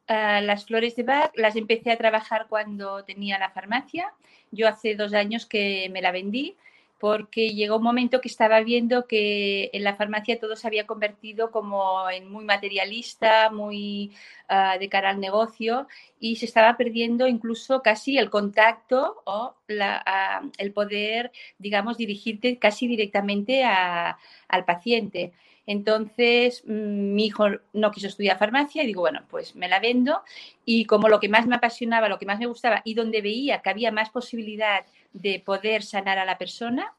ah, 0.08 0.42
las 0.42 0.66
flores 0.66 0.96
de 0.96 1.04
Bach 1.04 1.32
las 1.36 1.56
empecé 1.56 1.92
a 1.92 1.98
trabajar 1.98 2.48
cuando 2.50 3.04
tenía 3.06 3.38
la 3.38 3.52
farmacia. 3.52 4.14
Yo 4.52 4.68
hace 4.68 4.96
dos 4.96 5.14
años 5.14 5.46
que 5.46 5.90
me 5.92 6.02
la 6.02 6.12
vendí 6.12 6.56
porque 7.00 7.50
llegó 7.50 7.78
un 7.78 7.84
momento 7.84 8.22
que 8.22 8.28
estaba 8.28 8.60
viendo 8.62 9.08
que 9.08 9.70
en 9.74 9.84
la 9.84 9.96
farmacia 9.96 10.40
todo 10.40 10.56
se 10.56 10.68
había 10.68 10.88
convertido 10.88 11.52
como 11.52 12.10
en 12.10 12.30
muy 12.32 12.44
materialista, 12.46 13.50
muy 13.52 14.14
ah, 14.48 14.78
de 14.80 14.90
cara 14.90 15.12
al 15.12 15.20
negocio 15.20 15.88
y 16.20 16.38
se 16.38 16.46
estaba 16.46 16.76
perdiendo 16.78 17.28
incluso 17.28 17.82
casi 17.84 18.18
el 18.18 18.30
contacto 18.30 19.22
o 19.26 19.56
ah, 19.80 20.42
el 20.58 20.74
poder, 20.74 21.32
digamos, 21.60 21.98
dirigirte 21.98 22.58
casi 22.58 22.88
directamente 22.88 23.64
al 23.64 24.66
paciente. 24.66 25.34
Entonces, 25.68 26.64
mm, 26.66 27.14
mi 27.14 27.26
hijo 27.26 27.46
no 27.74 27.92
quiso 27.92 28.08
estudiar 28.08 28.40
farmacia 28.40 28.84
y 28.84 28.88
digo, 28.88 29.02
bueno, 29.02 29.22
pues 29.30 29.56
me 29.56 29.68
la 29.68 29.80
vendo. 29.80 30.22
Y 30.66 30.86
como 30.86 31.10
lo 31.10 31.20
que 31.20 31.30
más 31.30 31.46
me 31.46 31.56
apasionaba, 31.56 32.10
lo 32.10 32.18
que 32.18 32.26
más 32.26 32.40
me 32.40 32.48
gustaba 32.48 32.82
y 32.86 32.94
donde 32.94 33.22
veía 33.22 33.62
que 33.62 33.70
había 33.70 33.92
más 33.92 34.10
posibilidad 34.10 34.86
de 35.14 35.42
poder 35.46 35.84
sanar 35.84 36.18
a 36.20 36.26
la 36.26 36.38
persona, 36.38 36.94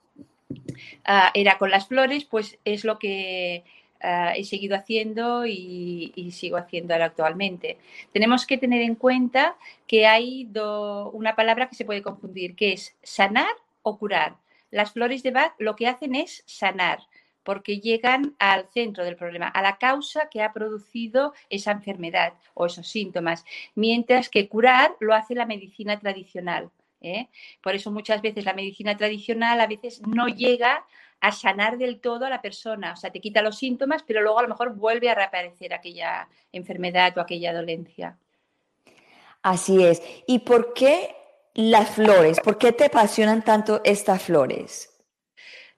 ah, 1.05 1.31
era 1.35 1.59
con 1.59 1.71
las 1.71 1.89
flores, 1.89 2.25
pues 2.27 2.59
es 2.65 2.85
lo 2.85 2.99
que 2.99 3.65
ah, 4.03 4.35
he 4.37 4.45
seguido 4.45 4.77
haciendo 4.77 5.47
y, 5.47 6.31
sigo 6.33 6.59
haciendo 6.59 6.93
ahora 6.93 7.07
actualmente. 7.07 7.79
Tenemos 8.13 8.47
que 8.47 8.59
tener 8.59 8.83
en 8.83 8.97
cuenta 8.97 9.57
que 9.87 10.07
hay 10.07 10.47
una 11.13 11.35
palabra 11.35 11.69
que 11.71 11.75
se 11.75 11.87
puede 11.87 12.03
confundir, 12.03 12.55
que 12.55 12.75
es 12.75 12.95
sanar 13.03 13.55
o 13.83 13.99
curar. 13.99 14.37
Las 14.71 14.93
flores 14.93 15.23
de 15.23 15.31
Bach 15.31 15.55
lo 15.59 15.75
que 15.75 15.87
hacen 15.87 16.15
es 16.15 16.43
sanar 16.45 17.01
porque 17.49 17.81
llegan 17.81 18.37
al 18.38 18.69
centro 18.75 19.07
del 19.07 19.17
problema, 19.17 19.49
a 19.49 19.62
la 19.62 19.78
causa 19.78 20.28
que 20.28 20.43
ha 20.43 20.52
producido 20.52 21.33
esa 21.49 21.71
enfermedad 21.71 22.35
o 22.52 22.67
esos 22.67 22.87
síntomas, 22.88 23.43
mientras 23.75 24.28
que 24.28 24.50
curar 24.50 24.95
lo 25.00 25.14
hace 25.14 25.35
la 25.35 25.47
medicina 25.47 25.99
tradicional. 25.99 26.69
¿eh? 27.00 27.28
Por 27.62 27.75
eso 27.75 27.90
muchas 27.90 28.21
veces 28.21 28.45
la 28.45 28.52
medicina 28.52 28.99
tradicional 28.99 29.62
a 29.62 29.67
veces 29.67 30.02
no 30.07 30.28
llega 30.28 30.85
a 31.21 31.33
sanar 31.33 31.78
del 31.78 32.00
todo 32.00 32.26
a 32.26 32.28
la 32.28 32.43
persona, 32.43 32.93
o 32.93 32.97
sea, 32.97 33.11
te 33.11 33.19
quita 33.19 33.40
los 33.40 33.57
síntomas, 33.57 34.02
pero 34.02 34.21
luego 34.21 34.40
a 34.40 34.43
lo 34.43 34.49
mejor 34.49 34.75
vuelve 34.75 35.09
a 35.09 35.14
reaparecer 35.14 35.73
aquella 35.73 36.28
enfermedad 36.52 37.17
o 37.17 37.23
aquella 37.23 37.55
dolencia. 37.55 38.19
Así 39.40 39.83
es. 39.83 40.02
¿Y 40.26 40.40
por 40.40 40.75
qué 40.75 41.17
las 41.55 41.88
flores? 41.88 42.40
¿Por 42.40 42.59
qué 42.59 42.73
te 42.73 42.85
apasionan 42.85 43.43
tanto 43.43 43.81
estas 43.85 44.23
flores? 44.23 44.98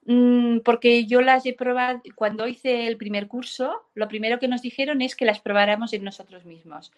Mm, 0.07 0.61
porque 0.61 1.05
yo 1.07 1.21
las 1.21 1.45
he 1.47 1.53
probado, 1.53 2.01
cuando 2.15 2.49
hice 2.49 2.87
el 2.87 2.97
primer 2.97 3.29
curso, 3.29 3.83
lo 3.95 4.09
primero 4.09 4.39
que 4.39 4.49
nos 4.49 4.63
dijeron 4.63 5.03
es 5.03 5.15
que 5.15 5.27
las 5.27 5.41
probáramos 5.41 5.93
en 5.93 6.05
nosotros 6.05 6.45
mismos. 6.47 6.91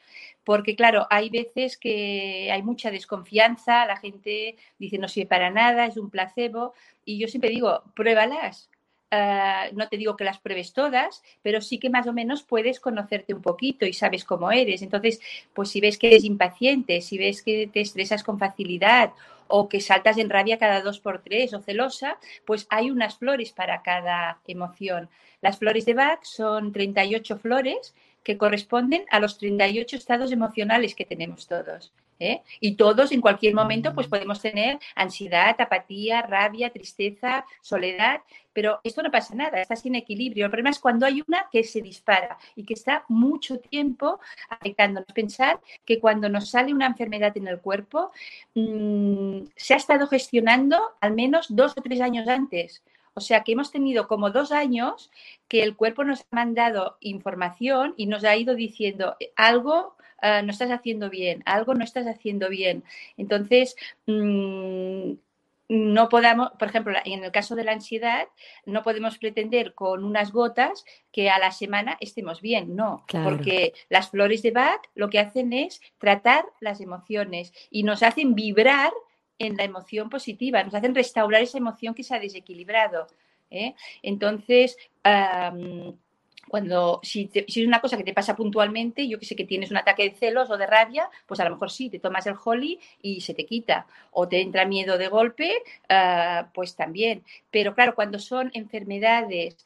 Porque 0.45 0.77
claro, 0.77 1.07
hay 1.11 1.29
veces 1.31 1.77
que 1.77 2.51
hay 2.53 2.63
mucha 2.63 2.91
desconfianza, 2.91 3.87
la 3.87 3.97
gente 3.97 4.57
dice 4.79 4.99
no 4.99 5.09
sirve 5.09 5.29
para 5.29 5.51
nada, 5.51 5.87
es 5.87 5.97
un 5.97 6.11
placebo, 6.11 6.75
y 7.05 7.19
yo 7.19 7.29
siempre 7.29 7.51
digo, 7.51 7.83
pruébalas, 7.95 8.71
Ah, 9.15 9.69
no 9.75 9.89
te 9.89 9.99
digo 9.99 10.17
que 10.17 10.25
las 10.25 10.39
pruebes 10.39 10.73
todas, 10.73 11.23
pero 11.43 11.61
sí 11.61 11.79
que 11.79 11.91
más 11.91 12.07
o 12.07 12.15
menos 12.15 12.43
puedes 12.45 12.81
conocerte 12.81 13.35
un 13.35 13.43
poquito 13.43 13.85
y 13.85 13.93
sabes 13.93 14.25
cómo 14.25 14.51
eres. 14.51 14.81
Entonces, 14.81 15.21
pues 15.53 15.69
si 15.69 15.83
ves 15.83 15.99
que 15.99 16.07
eres 16.07 16.25
impaciente, 16.25 17.03
si 17.03 17.19
ves 17.19 17.43
que 17.43 17.69
te 17.71 17.83
estresas 17.83 18.23
con 18.25 18.39
facilidad 18.39 19.13
o 19.49 19.69
que 19.69 19.83
saltas 19.83 20.17
en 20.17 20.31
rabia 20.31 20.59
cada 20.59 20.81
dos 20.81 20.99
por 20.99 21.23
tres 21.23 21.53
o 21.53 21.61
celosa, 21.61 22.17
pues 22.47 22.67
hay 22.71 22.91
unas 22.91 23.19
flores 23.19 23.53
para 23.53 23.83
cada 23.83 24.41
emoción. 24.47 25.11
Las 25.43 25.59
flores 25.59 25.85
de 25.85 25.93
Bach 25.93 26.25
son 26.25 26.73
38 26.73 27.37
flores 27.39 27.95
que 28.25 28.39
corresponden 28.39 29.05
a 29.11 29.21
los 29.21 29.37
38 29.37 29.97
estados 29.97 30.33
emocionales 30.33 30.95
que 30.95 31.05
tenemos 31.05 31.47
todos. 31.47 31.93
¿Eh? 32.23 32.43
Y 32.61 32.77
todos 32.77 33.13
en 33.13 33.21
cualquier 33.21 33.55
momento 33.55 33.95
pues 33.95 34.07
podemos 34.07 34.41
tener 34.41 34.79
ansiedad, 34.95 35.55
apatía, 35.59 36.23
rabia, 36.23 36.71
tristeza, 36.71 37.45
soledad, 37.61 38.23
pero 38.53 38.81
esto 38.85 39.03
no 39.03 39.11
pasa 39.11 39.35
nada, 39.35 39.61
está 39.61 39.77
sin 39.77 39.95
equilibrio. 39.95 40.45
El 40.45 40.51
problema 40.51 40.71
es 40.71 40.79
cuando 40.79 41.07
hay 41.07 41.23
una 41.27 41.49
que 41.51 41.65
se 41.65 41.81
dispara 41.81 42.39
y 42.55 42.65
que 42.65 42.75
está 42.75 43.05
mucho 43.09 43.59
tiempo 43.59 44.21
afectándonos. 44.49 45.13
Pensar 45.13 45.61
que 45.85 45.99
cuando 45.99 46.29
nos 46.29 46.51
sale 46.51 46.73
una 46.73 46.87
enfermedad 46.87 47.37
en 47.37 47.49
el 47.49 47.61
cuerpo, 47.61 48.13
mm, 48.55 49.45
se 49.57 49.75
ha 49.75 49.77
estado 49.77 50.07
gestionando 50.07 50.79
al 51.01 51.13
menos 51.15 51.47
dos 51.49 51.73
o 51.77 51.83
tres 51.83 52.01
años 52.01 52.29
antes. 52.29 52.83
O 53.15 53.21
sea 53.21 53.43
que 53.43 53.53
hemos 53.53 53.71
tenido 53.71 54.09
como 54.09 54.31
dos 54.31 54.53
años 54.53 55.11
que 55.49 55.63
el 55.63 55.77
cuerpo 55.77 56.05
nos 56.05 56.23
ha 56.23 56.27
mandado 56.31 56.97
información 57.01 57.95
y 57.97 58.07
nos 58.07 58.25
ha 58.25 58.37
ido 58.37 58.55
diciendo 58.55 59.17
algo 59.37 59.97
Ah, 60.23 60.41
no 60.41 60.53
estás 60.53 60.71
haciendo 60.71 61.11
bien, 61.11 61.43
algo 61.47 61.75
no 61.75 61.83
estás 61.83 62.07
haciendo 62.07 62.49
bien. 62.49 62.85
Entonces, 63.17 63.75
mm, 64.07 65.15
no 65.69 66.09
podamos, 66.09 66.51
por 66.61 66.69
ejemplo, 66.69 66.95
en 67.05 67.25
el 67.25 67.33
caso 67.33 67.57
de 67.57 67.65
la 67.65 67.73
ansiedad, 67.73 68.29
no 68.65 68.85
podemos 68.85 69.19
pretender 69.19 69.75
con 69.75 70.05
unas 70.05 70.31
gotas 70.31 70.85
que 71.11 71.29
a 71.29 71.41
la 71.41 71.51
semana 71.51 71.97
estemos 71.99 72.41
bien, 72.41 72.77
no, 72.77 73.05
porque 73.25 73.73
las 73.89 74.11
flores 74.11 74.43
de 74.43 74.53
Bach 74.53 74.83
lo 74.95 75.11
que 75.11 75.19
hacen 75.19 75.53
es 75.53 75.81
tratar 75.99 76.45
las 76.61 76.81
emociones 76.81 77.53
y 77.71 77.83
nos 77.83 78.05
hacen 78.05 78.37
vibrar 78.37 78.93
en 79.41 79.57
la 79.57 79.65
emoción 79.65 80.09
positiva, 80.09 80.63
nos 80.63 80.75
hacen 80.75 80.95
restaurar 80.95 81.43
esa 81.43 81.59
emoción 81.59 81.95
que 81.95 82.05
se 82.05 82.15
ha 82.15 82.21
desequilibrado. 82.21 83.09
¿eh? 83.51 83.75
Entonces, 84.03 84.77
cuando, 86.49 87.01
si, 87.03 87.31
es 87.33 87.57
una 87.59 87.81
cosa 87.81 87.97
que 87.97 88.05
te 88.05 88.13
pasa 88.13 88.37
puntualmente, 88.37 89.09
yo 89.09 89.19
que 89.19 89.27
sé 89.27 89.37
que 89.37 89.45
tienes 89.45 89.71
un 89.71 89.79
ataque 89.79 90.05
de 90.05 90.15
celos 90.15 90.51
o 90.51 90.57
de 90.57 90.67
rabia, 90.67 91.09
pues 91.27 91.41
a 91.41 91.45
lo 91.45 91.51
mejor 91.51 91.71
sí, 91.71 91.89
te 91.89 91.99
tomas 91.99 92.27
el 92.27 92.35
holly 92.43 92.79
y 93.01 93.21
se 93.21 93.35
te 93.35 93.47
quita. 93.47 93.87
O 94.11 94.29
te 94.29 94.41
entra 94.41 94.67
miedo 94.67 94.99
de 94.99 95.09
golpe, 95.09 95.63
ah, 95.89 96.49
pues 96.53 96.77
también. 96.77 97.23
Pero 97.51 97.75
claro, 97.75 97.95
cuando 97.95 98.19
son 98.19 98.51
enfermedades 98.55 99.65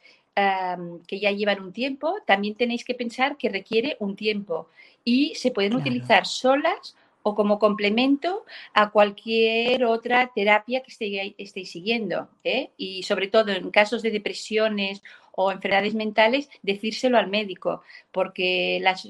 que 1.07 1.19
ya 1.19 1.31
llevan 1.31 1.63
un 1.63 1.73
tiempo, 1.73 2.17
también 2.27 2.53
tenéis 2.53 2.85
que 2.85 2.93
pensar 2.93 3.37
que 3.37 3.49
requiere 3.49 3.97
un 3.99 4.15
tiempo 4.15 4.67
y 5.03 5.33
se 5.33 5.49
pueden 5.49 5.73
utilizar 5.73 6.27
solas 6.27 6.95
o 7.27 7.35
como 7.35 7.59
complemento 7.59 8.45
a 8.73 8.89
cualquier 8.91 9.83
otra 9.83 10.31
terapia 10.33 10.81
que 10.81 10.91
estéis, 10.91 11.69
siguiendo. 11.69 12.29
¿eh? 12.43 12.71
Y 12.77 13.03
sobre 13.03 13.27
todo 13.27 13.51
en 13.51 13.69
casos 13.71 14.01
de 14.01 14.11
depresiones 14.11 15.03
o 15.33 15.51
enfermedades 15.51 15.93
mentales, 15.93 16.49
decírselo 16.63 17.17
al 17.17 17.27
médico, 17.27 17.81
porque 18.11 18.79
las 18.81 19.05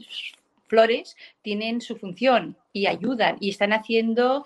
flores 0.68 1.16
tienen 1.42 1.82
su 1.82 1.96
función 1.96 2.58
y 2.74 2.86
ayudan 2.88 3.38
y 3.40 3.50
están 3.50 3.74
haciendo, 3.74 4.46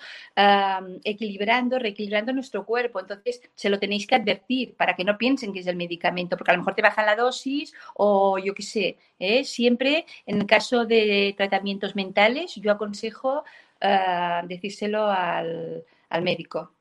equilibrando, 1.03 1.79
reequilibrando 1.79 2.33
nuestro 2.33 2.65
cuerpo. 2.65 2.99
Entonces, 2.99 3.41
se 3.55 3.69
lo 3.69 3.79
tenéis 3.79 4.07
que 4.07 4.15
advertir 4.15 4.75
para 4.75 4.95
que 4.95 5.03
no 5.03 5.17
piensen 5.17 5.53
que 5.53 5.59
es 5.59 5.67
el 5.67 5.75
medicamento, 5.75 6.37
porque 6.37 6.51
a 6.51 6.53
lo 6.53 6.59
mejor 6.59 6.75
te 6.75 6.81
bajan 6.81 7.05
la 7.05 7.15
dosis 7.15 7.73
o 7.95 8.37
yo 8.37 8.53
qué 8.53 8.63
sé. 8.63 8.97
¿eh? 9.19 9.43
Siempre, 9.43 10.05
en 10.25 10.37
el 10.37 10.45
caso 10.45 10.85
de 10.85 11.33
tratamientos 11.37 11.95
mentales, 11.95 12.55
yo 12.55 12.71
aconsejo 12.71 13.43
uh, 13.81 14.47
decírselo 14.47 15.09
al, 15.09 15.83
médico. 16.21 16.71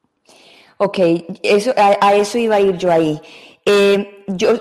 Ok, 0.78 0.98
eso, 1.42 1.74
a, 1.76 2.14
eso 2.14 2.38
iba 2.38 2.56
a 2.56 2.60
ir 2.60 2.76
yo 2.76 2.90
ahí. 2.90 3.20
Eh, 3.66 4.24
yo, 4.28 4.52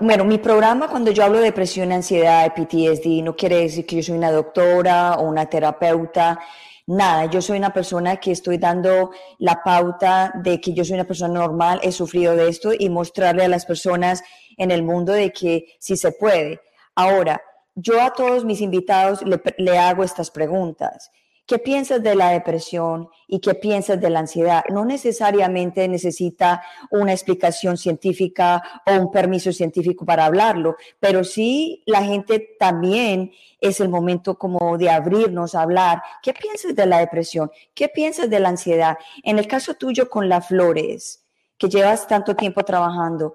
bueno, 0.00 0.24
mi 0.24 0.38
programa 0.38 0.88
cuando 0.88 1.10
yo 1.10 1.24
hablo 1.24 1.38
de 1.38 1.44
depresión, 1.44 1.92
ansiedad, 1.92 2.54
PTSD, 2.54 3.22
no 3.22 3.36
quiere 3.36 3.60
decir 3.60 3.84
que 3.84 3.96
yo 3.96 4.02
soy 4.02 4.16
una 4.16 4.30
doctora 4.30 5.14
o 5.14 5.28
una 5.28 5.46
terapeuta, 5.46 6.38
nada, 6.86 7.26
yo 7.26 7.42
soy 7.42 7.58
una 7.58 7.72
persona 7.72 8.16
que 8.16 8.32
estoy 8.32 8.58
dando 8.58 9.10
la 9.38 9.62
pauta 9.62 10.32
de 10.42 10.60
que 10.60 10.72
yo 10.72 10.84
soy 10.84 10.94
una 10.94 11.04
persona 11.04 11.34
normal, 11.34 11.80
he 11.82 11.92
sufrido 11.92 12.34
de 12.34 12.48
esto 12.48 12.70
y 12.76 12.88
mostrarle 12.88 13.44
a 13.44 13.48
las 13.48 13.66
personas 13.66 14.22
en 14.56 14.70
el 14.70 14.82
mundo 14.82 15.12
de 15.12 15.32
que 15.32 15.76
sí 15.78 15.96
se 15.96 16.12
puede. 16.12 16.60
Ahora, 16.94 17.42
yo 17.74 18.00
a 18.00 18.12
todos 18.12 18.44
mis 18.44 18.60
invitados 18.62 19.22
le, 19.22 19.40
le 19.58 19.78
hago 19.78 20.02
estas 20.02 20.30
preguntas. 20.30 21.10
¿Qué 21.46 21.60
piensas 21.60 22.02
de 22.02 22.16
la 22.16 22.30
depresión 22.30 23.08
y 23.28 23.38
qué 23.38 23.54
piensas 23.54 24.00
de 24.00 24.10
la 24.10 24.18
ansiedad? 24.18 24.64
No 24.68 24.84
necesariamente 24.84 25.86
necesita 25.86 26.60
una 26.90 27.12
explicación 27.12 27.76
científica 27.76 28.60
o 28.84 28.92
un 28.94 29.12
permiso 29.12 29.52
científico 29.52 30.04
para 30.04 30.24
hablarlo, 30.24 30.74
pero 30.98 31.22
sí 31.22 31.84
la 31.86 32.02
gente 32.02 32.56
también 32.58 33.30
es 33.60 33.78
el 33.78 33.88
momento 33.88 34.36
como 34.36 34.76
de 34.76 34.90
abrirnos 34.90 35.54
a 35.54 35.62
hablar. 35.62 36.02
¿Qué 36.20 36.34
piensas 36.34 36.74
de 36.74 36.84
la 36.84 36.98
depresión? 36.98 37.52
¿Qué 37.74 37.88
piensas 37.88 38.28
de 38.28 38.40
la 38.40 38.48
ansiedad? 38.48 38.98
En 39.22 39.38
el 39.38 39.46
caso 39.46 39.74
tuyo 39.74 40.10
con 40.10 40.28
las 40.28 40.48
flores, 40.48 41.24
que 41.56 41.68
llevas 41.68 42.08
tanto 42.08 42.34
tiempo 42.34 42.64
trabajando, 42.64 43.34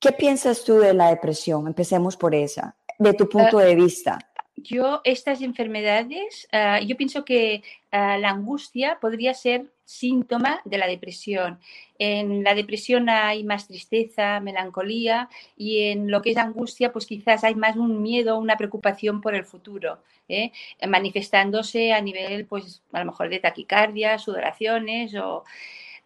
¿qué 0.00 0.10
piensas 0.10 0.64
tú 0.64 0.78
de 0.78 0.92
la 0.92 1.08
depresión? 1.10 1.68
Empecemos 1.68 2.16
por 2.16 2.34
esa, 2.34 2.76
de 2.98 3.14
tu 3.14 3.28
punto 3.28 3.58
de 3.58 3.76
vista. 3.76 4.18
Yo, 4.56 5.00
estas 5.04 5.42
enfermedades, 5.42 6.48
ah, 6.52 6.80
yo 6.80 6.96
pienso 6.96 7.24
que 7.24 7.62
ah, 7.90 8.18
la 8.18 8.30
angustia 8.30 8.98
podría 9.00 9.34
ser 9.34 9.66
síntoma 9.84 10.60
de 10.64 10.78
la 10.78 10.86
depresión. 10.86 11.58
En 11.98 12.44
la 12.44 12.54
depresión 12.54 13.08
hay 13.08 13.44
más 13.44 13.66
tristeza, 13.66 14.40
melancolía 14.40 15.28
y 15.56 15.88
en 15.88 16.10
lo 16.10 16.22
que 16.22 16.30
es 16.30 16.36
angustia, 16.36 16.92
pues 16.92 17.06
quizás 17.06 17.44
hay 17.44 17.54
más 17.54 17.76
un 17.76 18.00
miedo, 18.00 18.38
una 18.38 18.56
preocupación 18.56 19.20
por 19.20 19.34
el 19.34 19.44
futuro, 19.44 19.98
¿eh? 20.28 20.52
manifestándose 20.88 21.92
a 21.92 22.00
nivel, 22.00 22.46
pues 22.46 22.82
a 22.92 23.00
lo 23.00 23.06
mejor 23.06 23.28
de 23.28 23.40
taquicardia, 23.40 24.18
sudoraciones 24.18 25.14
o... 25.16 25.44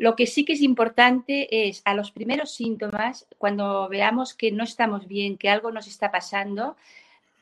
Lo 0.00 0.14
que 0.14 0.28
sí 0.28 0.44
que 0.44 0.52
es 0.52 0.62
importante 0.62 1.68
es 1.68 1.82
a 1.84 1.92
los 1.92 2.12
primeros 2.12 2.52
síntomas, 2.52 3.26
cuando 3.36 3.88
veamos 3.88 4.32
que 4.32 4.52
no 4.52 4.62
estamos 4.62 5.08
bien, 5.08 5.36
que 5.36 5.50
algo 5.50 5.72
nos 5.72 5.88
está 5.88 6.12
pasando, 6.12 6.76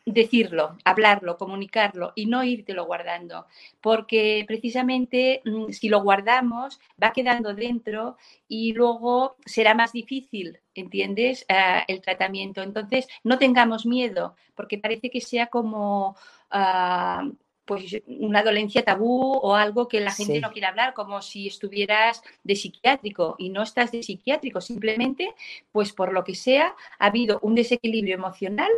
decirlo, 0.06 0.78
hablarlo, 0.84 1.36
comunicarlo 1.36 2.12
y 2.14 2.26
no 2.26 2.44
írtelo 2.44 2.86
guardando, 2.86 3.46
porque 3.80 4.44
precisamente 4.46 5.42
mm, 5.44 5.70
si 5.70 5.88
lo 5.88 6.00
guardamos 6.00 6.80
va 7.02 7.12
quedando 7.12 7.54
dentro 7.54 8.16
y 8.46 8.72
luego 8.72 9.36
será 9.44 9.74
más 9.74 9.92
difícil, 9.92 10.60
¿entiendes? 10.74 11.44
Ah, 11.48 11.84
el 11.88 12.00
tratamiento. 12.00 12.62
Entonces, 12.62 13.08
no 13.24 13.38
tengamos 13.38 13.84
miedo, 13.84 14.36
porque 14.54 14.78
parece 14.78 15.10
que 15.10 15.20
sea 15.20 15.48
como... 15.48 16.16
Ah, 16.50 17.28
pues 17.66 18.00
una 18.06 18.44
dolencia 18.44 18.84
tabú 18.84 19.32
o 19.42 19.56
algo 19.56 19.88
que 19.88 19.98
la 19.98 20.12
gente 20.12 20.40
no 20.40 20.52
quiere 20.52 20.68
hablar, 20.68 20.94
como 20.94 21.20
si 21.20 21.48
estuvieras 21.48 22.22
de 22.44 22.54
psiquiátrico 22.54 23.34
y 23.38 23.48
no 23.48 23.64
estás 23.64 23.90
de 23.90 24.04
psiquiátrico, 24.04 24.60
simplemente, 24.60 25.34
pues 25.72 25.92
por 25.92 26.12
lo 26.12 26.22
que 26.22 26.36
sea, 26.36 26.76
ha 27.00 27.06
habido 27.06 27.40
un 27.42 27.56
desequilibrio 27.56 28.14
emocional 28.14 28.70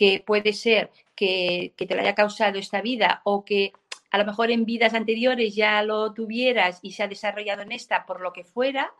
que 0.00 0.24
puede 0.26 0.54
ser 0.54 0.90
que, 1.14 1.74
te 1.76 1.94
lo 1.94 2.00
haya 2.00 2.14
causado 2.14 2.58
esta 2.58 2.80
vida 2.80 3.20
o 3.24 3.44
que 3.44 3.74
a 4.10 4.16
lo 4.16 4.24
mejor 4.24 4.50
en 4.50 4.64
vidas 4.64 4.94
anteriores 4.94 5.54
ya 5.54 5.82
lo 5.82 6.14
tuvieras 6.14 6.78
y 6.80 6.92
se 6.92 7.02
ha 7.02 7.06
desarrollado 7.06 7.60
en 7.60 7.70
esta 7.70 8.06
por 8.06 8.22
lo 8.22 8.32
que 8.32 8.42
fuera, 8.42 8.94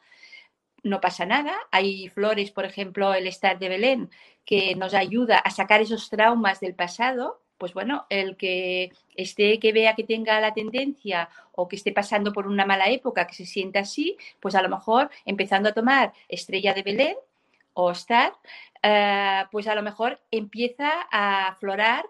no 0.83 1.00
pasa 1.00 1.25
nada. 1.25 1.57
Hay 1.71 2.11
flores, 2.11 2.50
por 2.50 2.66
ejemplo, 2.66 3.14
el 3.14 3.26
estar 3.26 3.59
de 3.59 3.71
Belén, 3.71 4.11
que 4.45 4.75
nos 4.75 4.92
ayuda 4.92 5.38
a 5.38 5.50
sacar 5.50 5.80
esos 5.80 6.11
traumas 6.11 6.61
del 6.61 6.75
pasado. 6.75 7.40
Pues 7.57 7.73
bueno, 7.73 8.04
el 8.11 8.37
que 8.37 8.92
esté, 9.14 9.59
que 9.59 9.73
vea 9.73 9.95
que 9.95 10.04
tenga 10.04 10.38
la 10.38 10.52
tendencia 10.52 11.30
o 11.52 11.66
que 11.66 11.76
esté 11.76 11.92
pasando 11.92 12.35
por 12.35 12.47
una 12.47 12.66
mala 12.66 12.90
época, 12.90 13.26
que 13.26 13.35
se 13.35 13.47
sienta 13.47 13.80
así, 13.80 14.19
pues 14.38 14.54
a 14.54 14.61
lo 14.61 14.69
mejor 14.69 15.09
empezando 15.25 15.71
a 15.71 15.73
tomar 15.73 16.12
estrella 16.28 16.75
de 16.75 16.83
Belén 16.83 17.16
o 17.74 17.90
estar, 17.90 18.32
eh, 18.82 19.44
pues 19.50 19.66
a 19.66 19.74
lo 19.74 19.82
mejor 19.82 20.20
empieza 20.30 20.90
a 21.10 21.48
aflorar 21.48 22.04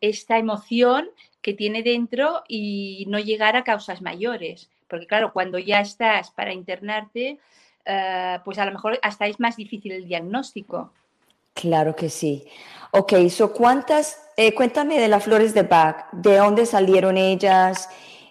esta 0.00 0.38
emoción 0.38 1.08
que 1.42 1.52
tiene 1.52 1.82
dentro 1.82 2.44
y 2.46 3.04
no 3.08 3.18
llegar 3.18 3.56
a 3.56 3.64
causas 3.64 4.00
mayores. 4.00 4.70
Porque 4.86 5.08
claro, 5.08 5.32
cuando 5.32 5.58
ya 5.58 5.80
estás 5.80 6.30
para 6.30 6.52
internarte, 6.52 7.38
eh, 7.84 8.38
pues 8.44 8.58
a 8.58 8.64
lo 8.64 8.72
mejor 8.72 8.98
hasta 9.02 9.26
es 9.26 9.40
más 9.40 9.56
difícil 9.56 9.92
el 9.92 10.06
diagnóstico. 10.06 10.92
Claro 11.54 11.96
que 11.96 12.10
sí. 12.10 12.46
Ok, 12.92 13.14
so 13.28 13.52
¿cuántas, 13.52 14.30
eh, 14.36 14.54
cuéntame 14.54 15.00
de 15.00 15.08
las 15.08 15.24
flores 15.24 15.52
de 15.54 15.62
Bach, 15.62 16.06
de 16.12 16.36
dónde 16.36 16.66
salieron 16.66 17.16
ellas, 17.16 17.88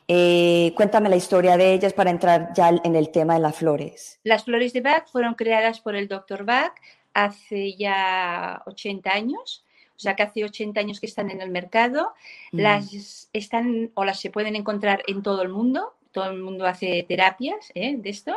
eh, 0.08 0.74
cuéntame 0.76 1.10
la 1.10 1.16
historia 1.16 1.58
de 1.58 1.74
ellas 1.74 1.94
para 1.94 2.10
entrar 2.10 2.54
ya 2.54 2.70
en 2.70 2.96
el 2.96 3.12
tema 3.12 3.34
de 3.34 3.42
las 3.42 3.58
flores. 3.58 4.20
Las 4.24 4.46
flores 4.46 4.74
de 4.74 4.82
Bach 4.82 5.08
fueron 5.12 5.36
creadas 5.36 5.82
por 5.82 5.96
el 5.96 6.08
doctor 6.08 6.46
Bach 6.46 6.74
hace 7.14 7.76
ya 7.76 8.62
80 8.66 9.10
años, 9.12 9.66
o 9.96 10.00
sea 10.00 10.16
que 10.16 10.24
hace 10.24 10.46
80 10.46 10.80
años 10.80 11.00
que 11.00 11.08
están 11.08 11.30
en 11.32 11.42
el 11.42 11.50
mercado. 11.50 12.14
Mm. 12.52 12.60
Las 12.60 13.30
están 13.34 13.92
o 13.96 14.06
las 14.06 14.20
se 14.20 14.30
pueden 14.30 14.56
encontrar 14.56 15.04
en 15.08 15.24
todo 15.24 15.42
el 15.42 15.50
mundo, 15.50 15.96
todo 16.12 16.30
el 16.30 16.42
mundo 16.42 16.66
hace 16.66 17.04
terapias 17.08 17.72
¿eh? 17.76 17.96
de 17.98 18.10
esto. 18.10 18.34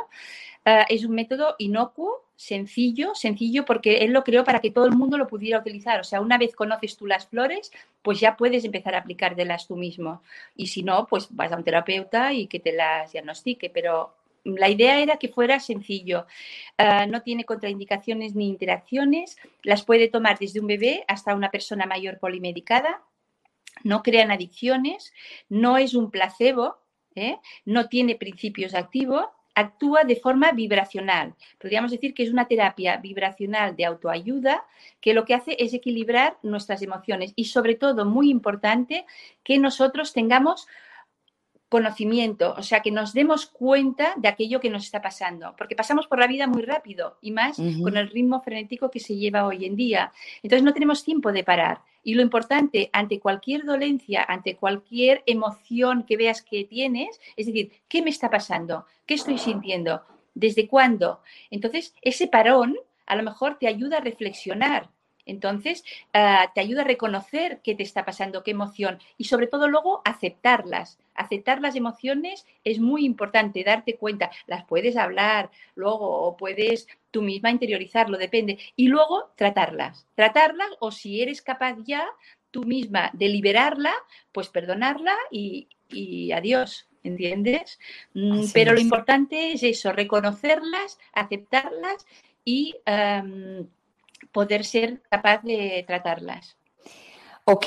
Ah, 0.64 0.86
es 0.88 1.04
un 1.04 1.14
método 1.14 1.54
inocuo, 1.58 2.24
sencillo, 2.40 3.14
sencillo 3.14 3.66
porque 3.66 3.99
él 3.99 4.12
lo 4.12 4.25
creó 4.25 4.44
para 4.44 4.61
que 4.61 4.70
todo 4.70 4.87
el 4.87 4.97
mundo 4.97 5.18
lo 5.18 5.26
pudiera 5.26 5.59
utilizar. 5.59 6.00
O 6.00 6.04
sea, 6.04 6.23
una 6.23 6.38
vez 6.38 6.56
conoces 6.56 6.97
tú 6.97 7.06
las 7.06 7.26
flores, 7.26 7.70
pues 8.00 8.18
ya 8.18 8.38
puedes 8.38 8.64
empezar 8.64 8.94
a 8.94 9.00
aplicártelas 9.00 9.68
tú 9.68 9.76
mismo. 9.76 10.23
Y 10.56 10.68
si 10.68 10.82
no, 10.82 11.06
pues 11.06 11.28
vas 11.30 11.52
a 11.52 11.56
un 11.56 11.64
terapeuta 11.64 12.32
y 12.32 12.47
que 12.47 12.59
te 12.59 12.73
las 12.73 13.12
diagnostique. 13.12 13.68
Pero 13.68 14.14
la 14.44 14.70
idea 14.70 15.00
era 15.00 15.18
que 15.18 15.29
fuera 15.29 15.61
sencillo. 15.61 16.26
Ah, 16.79 17.05
no 17.05 17.20
tiene 17.20 17.44
contraindicaciones 17.44 18.35
ni 18.35 18.48
interacciones. 18.48 19.37
Las 19.62 19.85
puede 19.85 20.09
tomar 20.09 20.38
desde 20.38 20.61
un 20.61 20.66
bebé 20.66 21.05
hasta 21.09 21.35
una 21.35 21.50
persona 21.50 21.85
mayor 21.85 22.18
polimedicada. 22.18 23.03
No 23.85 24.03
crean 24.03 24.31
adicciones. 24.31 25.12
No 25.50 25.76
es 25.76 25.92
un 25.92 26.11
placebo. 26.11 26.79
¿eh? 27.14 27.37
No 27.66 27.90
tiene 27.90 28.14
principios 28.14 28.74
activos 28.74 29.26
actúa 29.61 30.05
de 30.05 30.16
forma 30.16 30.53
vibracional. 30.53 31.35
Podríamos 31.59 31.90
decir 31.90 32.14
que 32.14 32.23
es 32.23 32.31
una 32.31 32.46
terapia 32.46 32.96
vibracional 32.96 33.77
de 33.77 33.85
autoayuda 33.85 34.64
que 35.01 35.14
lo 35.14 35.25
que 35.25 35.35
hace 35.35 35.57
es 35.59 35.73
equilibrar 35.73 36.37
nuestras 36.42 36.83
emociones 36.83 37.33
y 37.37 37.46
sobre 37.46 37.75
todo, 37.75 38.05
muy 38.05 38.31
importante, 38.31 39.07
que 39.44 39.59
nosotros 39.59 40.12
tengamos 40.12 40.66
conocimiento, 41.70 42.52
o 42.59 42.62
sea, 42.64 42.80
que 42.83 42.90
nos 42.90 43.14
demos 43.14 43.46
cuenta 43.46 44.14
de 44.16 44.26
aquello 44.26 44.61
que 44.61 44.68
nos 44.68 44.85
está 44.85 45.00
pasando, 45.00 45.54
porque 45.56 45.76
pasamos 45.76 46.09
por 46.09 46.18
la 46.18 46.26
vida 46.26 46.48
muy 46.48 46.62
rápido 46.62 47.16
y 47.22 47.30
más 47.30 47.56
con 47.56 47.96
el 47.96 48.11
ritmo 48.11 48.42
frenético 48.42 48.90
que 48.90 48.98
se 48.98 49.14
lleva 49.14 49.46
hoy 49.46 49.64
en 49.64 49.76
día. 49.76 50.12
Entonces 50.42 50.64
no 50.64 50.74
tenemos 50.74 51.04
tiempo 51.04 51.30
de 51.30 51.44
parar. 51.44 51.83
Y 52.02 52.14
lo 52.14 52.22
importante, 52.22 52.90
ante 52.92 53.20
cualquier 53.20 53.64
dolencia, 53.64 54.24
ante 54.28 54.56
cualquier 54.56 55.22
emoción 55.26 56.02
que 56.02 56.16
veas 56.16 56.42
que 56.42 56.64
tienes, 56.64 57.20
es 57.37 57.46
decir, 57.46 57.70
¿qué 57.88 58.02
me 58.02 58.11
está 58.11 58.30
pasando? 58.30 58.87
¿Qué 59.06 59.14
estoy 59.14 59.38
sintiendo? 59.38 60.02
¿Desde 60.35 60.66
cuándo? 60.66 61.20
Entonces, 61.50 61.94
ese 62.02 62.26
parón 62.26 62.76
a 63.06 63.14
lo 63.14 63.22
mejor 63.22 63.59
te 63.59 63.68
ayuda 63.68 63.98
a 63.98 64.00
reflexionar 64.00 64.90
entonces, 65.31 65.85
ah, 66.12 66.51
te 66.55 66.61
ayuda 66.61 66.83
a 66.83 66.85
reconocer 66.85 67.61
qué 67.62 67.75
te 67.75 67.83
está 67.83 68.05
pasando, 68.05 68.43
qué 68.43 68.51
emoción 68.51 68.99
y 69.16 69.25
sobre 69.25 69.47
todo 69.47 69.69
luego 69.69 70.03
aceptarlas. 70.05 70.99
Aceptar 71.14 71.61
las 71.61 71.77
emociones 71.77 72.47
es 72.64 72.81
muy 72.81 73.05
importante, 73.05 73.62
darte 73.62 73.97
cuenta. 73.97 74.31
Las 74.47 74.64
puedes 74.64 74.97
hablar 74.97 75.51
luego 75.75 76.23
o 76.23 76.37
puedes 76.37 76.88
tú 77.11 77.23
misma 77.23 77.51
interiorizarlo, 77.51 78.19
depende. 78.19 78.59
Y 78.77 78.88
luego 78.88 79.31
tratarlas. 79.37 80.07
Tratarlas 80.14 80.71
o 80.81 80.90
si 80.90 81.23
eres 81.23 81.43
capaz 81.43 81.77
ya 81.85 82.07
tú 82.51 82.64
misma 82.64 83.11
de 83.12 83.29
liberarla, 83.29 83.93
pues 84.33 84.49
perdonarla 84.49 85.16
y, 85.31 85.69
adiós. 86.33 86.87
¿Entiendes? 87.03 87.79
Mm, 88.12 88.45
pero 88.53 88.75
lo 88.75 88.81
importante 88.81 89.53
es 89.53 89.62
eso, 89.62 89.90
reconocerlas, 89.90 90.99
aceptarlas 91.14 92.07
y 92.45 92.75
poder 94.33 94.64
ser 94.64 95.02
capaz 95.11 95.42
de 95.42 95.85
tratarlas. 95.87 96.56
Ok, 97.44 97.66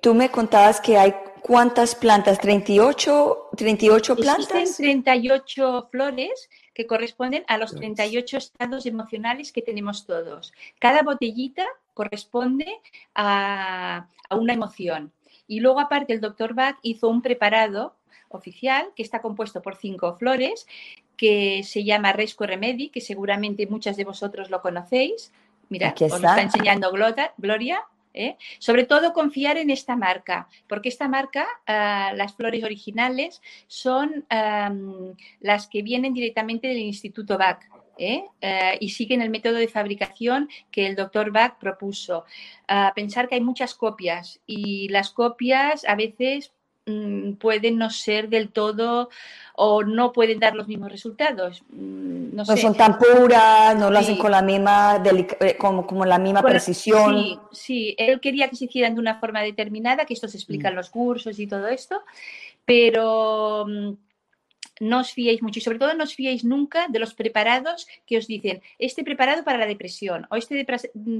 tú 0.00 0.14
me 0.14 0.30
contabas 0.30 0.80
que 0.80 0.98
hay 0.98 1.14
cuántas 1.42 1.94
plantas, 1.94 2.38
38, 2.38 3.50
38 3.56 4.16
plantas. 4.16 4.50
Existen 4.50 5.02
38 5.02 5.88
flores 5.90 6.48
que 6.74 6.86
corresponden 6.86 7.44
a 7.48 7.58
los 7.58 7.74
38 7.74 8.36
estados 8.36 8.86
emocionales 8.86 9.52
que 9.52 9.62
tenemos 9.62 10.06
todos. 10.06 10.52
Cada 10.78 11.02
botellita 11.02 11.66
corresponde 11.94 12.66
a, 13.14 14.06
a 14.28 14.36
una 14.36 14.52
emoción. 14.52 15.12
Y 15.46 15.60
luego 15.60 15.80
aparte 15.80 16.12
el 16.12 16.20
doctor 16.20 16.54
Bach 16.54 16.78
hizo 16.82 17.08
un 17.08 17.22
preparado 17.22 17.96
oficial 18.28 18.88
que 18.96 19.02
está 19.02 19.20
compuesto 19.20 19.60
por 19.60 19.76
cinco 19.76 20.16
flores 20.16 20.66
que 21.16 21.62
se 21.62 21.84
llama 21.84 22.12
Resco 22.12 22.46
Remedi, 22.46 22.88
que 22.88 23.00
seguramente 23.00 23.66
muchas 23.66 23.96
de 23.96 24.04
vosotros 24.04 24.50
lo 24.50 24.60
conocéis. 24.60 25.32
Mira, 25.72 25.94
os 25.98 26.12
está 26.12 26.42
enseñando 26.42 26.92
Gloria. 26.92 27.82
¿eh? 28.14 28.36
Sobre 28.58 28.84
todo 28.84 29.14
confiar 29.14 29.56
en 29.56 29.70
esta 29.70 29.96
marca, 29.96 30.46
porque 30.68 30.90
esta 30.90 31.08
marca, 31.08 31.46
ah, 31.66 32.12
las 32.14 32.34
flores 32.34 32.62
originales, 32.62 33.40
son 33.66 34.26
las 35.40 35.66
que 35.68 35.82
vienen 35.82 36.12
directamente 36.12 36.68
del 36.68 36.78
Instituto 36.78 37.38
Bach. 37.38 37.62
¿eh? 37.98 38.24
Eh, 38.40 38.78
y 38.80 38.90
siguen 38.90 39.22
el 39.22 39.30
método 39.30 39.54
de 39.54 39.68
fabricación 39.68 40.48
que 40.70 40.86
el 40.86 40.94
doctor 40.94 41.30
Bach 41.30 41.58
propuso. 41.58 42.24
Ah, 42.68 42.92
pensar 42.94 43.28
que 43.28 43.36
hay 43.36 43.40
muchas 43.40 43.74
copias 43.74 44.40
y 44.46 44.88
las 44.88 45.10
copias 45.10 45.84
a 45.86 45.94
veces 45.94 46.52
pueden 47.38 47.78
no 47.78 47.90
ser 47.90 48.28
del 48.28 48.50
todo 48.50 49.08
o 49.54 49.84
no 49.84 50.12
pueden 50.12 50.40
dar 50.40 50.54
los 50.54 50.66
mismos 50.66 50.90
resultados. 50.90 51.62
Mm, 51.70 52.34
no, 52.34 52.44
son 52.44 52.74
tan 52.74 52.98
puras, 52.98 53.76
no 53.76 53.90
lo 53.90 53.98
hacen 53.98 54.16
con 54.16 54.30
la 54.30 54.42
misma, 54.42 55.02
eh, 55.40 55.56
como, 55.56 55.86
como 55.86 56.04
la 56.04 56.18
misma 56.18 56.42
precisión. 56.42 57.22
Sí, 57.22 57.38
sí, 57.52 57.94
él 57.98 58.20
quería 58.20 58.48
que 58.48 58.56
se 58.56 58.64
hicieran 58.64 58.94
de 58.94 59.00
una 59.00 59.20
forma 59.20 59.42
determinada, 59.42 60.04
que 60.04 60.14
esto 60.14 60.28
se 60.28 60.38
explica 60.38 60.68
en 60.68 60.74
mm. 60.74 60.76
los 60.76 60.90
cursos 60.90 61.38
y 61.38 61.46
todo 61.46 61.68
esto, 61.68 62.02
pero 62.64 63.66
no 64.80 64.98
os 64.98 65.12
fiéis 65.12 65.42
mucho 65.42 65.60
y 65.60 65.62
sobre 65.62 65.78
todo 65.78 65.94
no 65.94 66.04
os 66.04 66.14
fiéis 66.14 66.44
nunca 66.44 66.88
de 66.88 66.98
los 66.98 67.14
preparados 67.14 67.86
que 68.04 68.18
os 68.18 68.26
dicen 68.26 68.62
este 68.78 69.04
preparado 69.04 69.44
para 69.44 69.58
la 69.58 69.66
depresión 69.66 70.26
o 70.30 70.34
este 70.34 70.66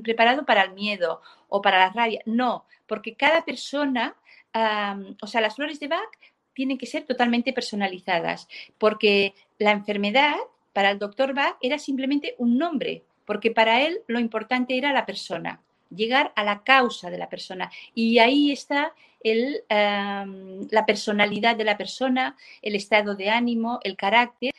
preparado 0.03 0.45
para 0.45 0.63
el 0.63 0.73
miedo 0.73 1.21
o 1.49 1.63
para 1.63 1.79
la 1.79 1.91
rabia. 1.91 2.23
No, 2.27 2.65
porque 2.87 3.15
cada 3.15 3.45
persona, 3.45 4.17
o 4.55 5.27
sea, 5.27 5.41
las 5.41 5.57
flores 5.57 5.81
de 5.81 5.89
Bach 5.89 6.11
tienen 6.55 6.79
que 6.79 6.87
ser 6.87 7.05
totalmente 7.05 7.53
personalizadas, 7.53 8.49
porque 8.79 9.35
la 9.59 9.71
enfermedad 9.71 10.37
para 10.73 10.91
el 10.91 10.99
doctor 10.99 11.35
Bach 11.35 11.57
era 11.61 11.79
simplemente 11.79 12.35
un 12.39 12.59
nombre, 12.59 13.05
porque 13.25 13.51
para 13.51 13.83
él 13.83 14.01
lo 14.07 14.19
importante 14.19 14.77
era 14.77 14.93
la 14.93 15.07
persona, 15.07 15.61
llegar 15.95 16.33
a 16.37 16.45
la 16.45 16.63
causa 16.63 17.11
de 17.11 17.19
la 17.19 17.29
persona. 17.29 17.71
Y 17.95 18.19
ahí 18.19 18.53
está 18.53 18.95
el, 19.21 19.63
la 19.69 20.87
personalidad 20.87 21.57
de 21.57 21.65
la 21.65 21.77
persona, 21.77 22.37
el 22.61 22.75
estado 22.75 23.15
de 23.15 23.31
ánimo, 23.31 23.81
el 23.83 23.97
carácter, 23.97 24.53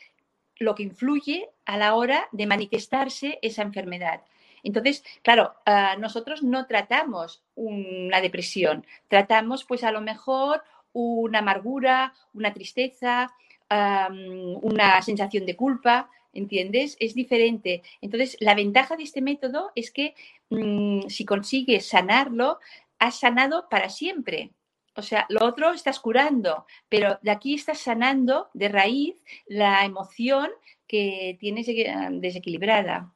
lo 0.58 0.74
que 0.74 0.84
influye 0.84 1.48
a 1.64 1.76
la 1.76 1.94
hora 1.94 2.28
de 2.32 2.46
manifestarse 2.46 3.38
esa 3.42 3.62
enfermedad. 3.62 4.22
Entonces, 4.64 5.04
claro, 5.22 5.54
ah, 5.66 5.96
nosotros 5.98 6.42
no 6.42 6.66
tratamos 6.66 7.42
una 7.54 8.20
depresión, 8.20 8.84
tratamos 9.08 9.64
pues 9.64 9.84
a 9.84 9.92
lo 9.92 10.00
mejor 10.00 10.64
una 10.92 11.40
amargura, 11.40 12.14
una 12.32 12.52
tristeza, 12.52 13.32
una 13.70 15.02
sensación 15.02 15.46
de 15.46 15.56
culpa, 15.56 16.10
¿entiendes? 16.32 16.96
Es 17.00 17.14
diferente. 17.14 17.82
Entonces, 18.00 18.36
la 18.40 18.54
ventaja 18.54 18.96
de 18.96 19.02
este 19.02 19.20
método 19.20 19.72
es 19.74 19.90
que 19.90 20.14
mm, 20.50 21.08
si 21.08 21.24
consigues 21.24 21.88
sanarlo, 21.88 22.58
has 22.98 23.18
sanado 23.18 23.68
para 23.68 23.88
siempre. 23.88 24.50
O 24.96 25.02
sea, 25.02 25.26
lo 25.28 25.44
otro 25.44 25.72
estás 25.72 25.98
curando, 25.98 26.66
pero 26.88 27.18
de 27.22 27.32
aquí 27.32 27.54
estás 27.54 27.78
sanando 27.78 28.48
de 28.54 28.68
raíz 28.68 29.16
la 29.46 29.84
emoción 29.84 30.50
que 30.86 31.36
tienes 31.40 31.66
desequilibrada. 31.66 33.12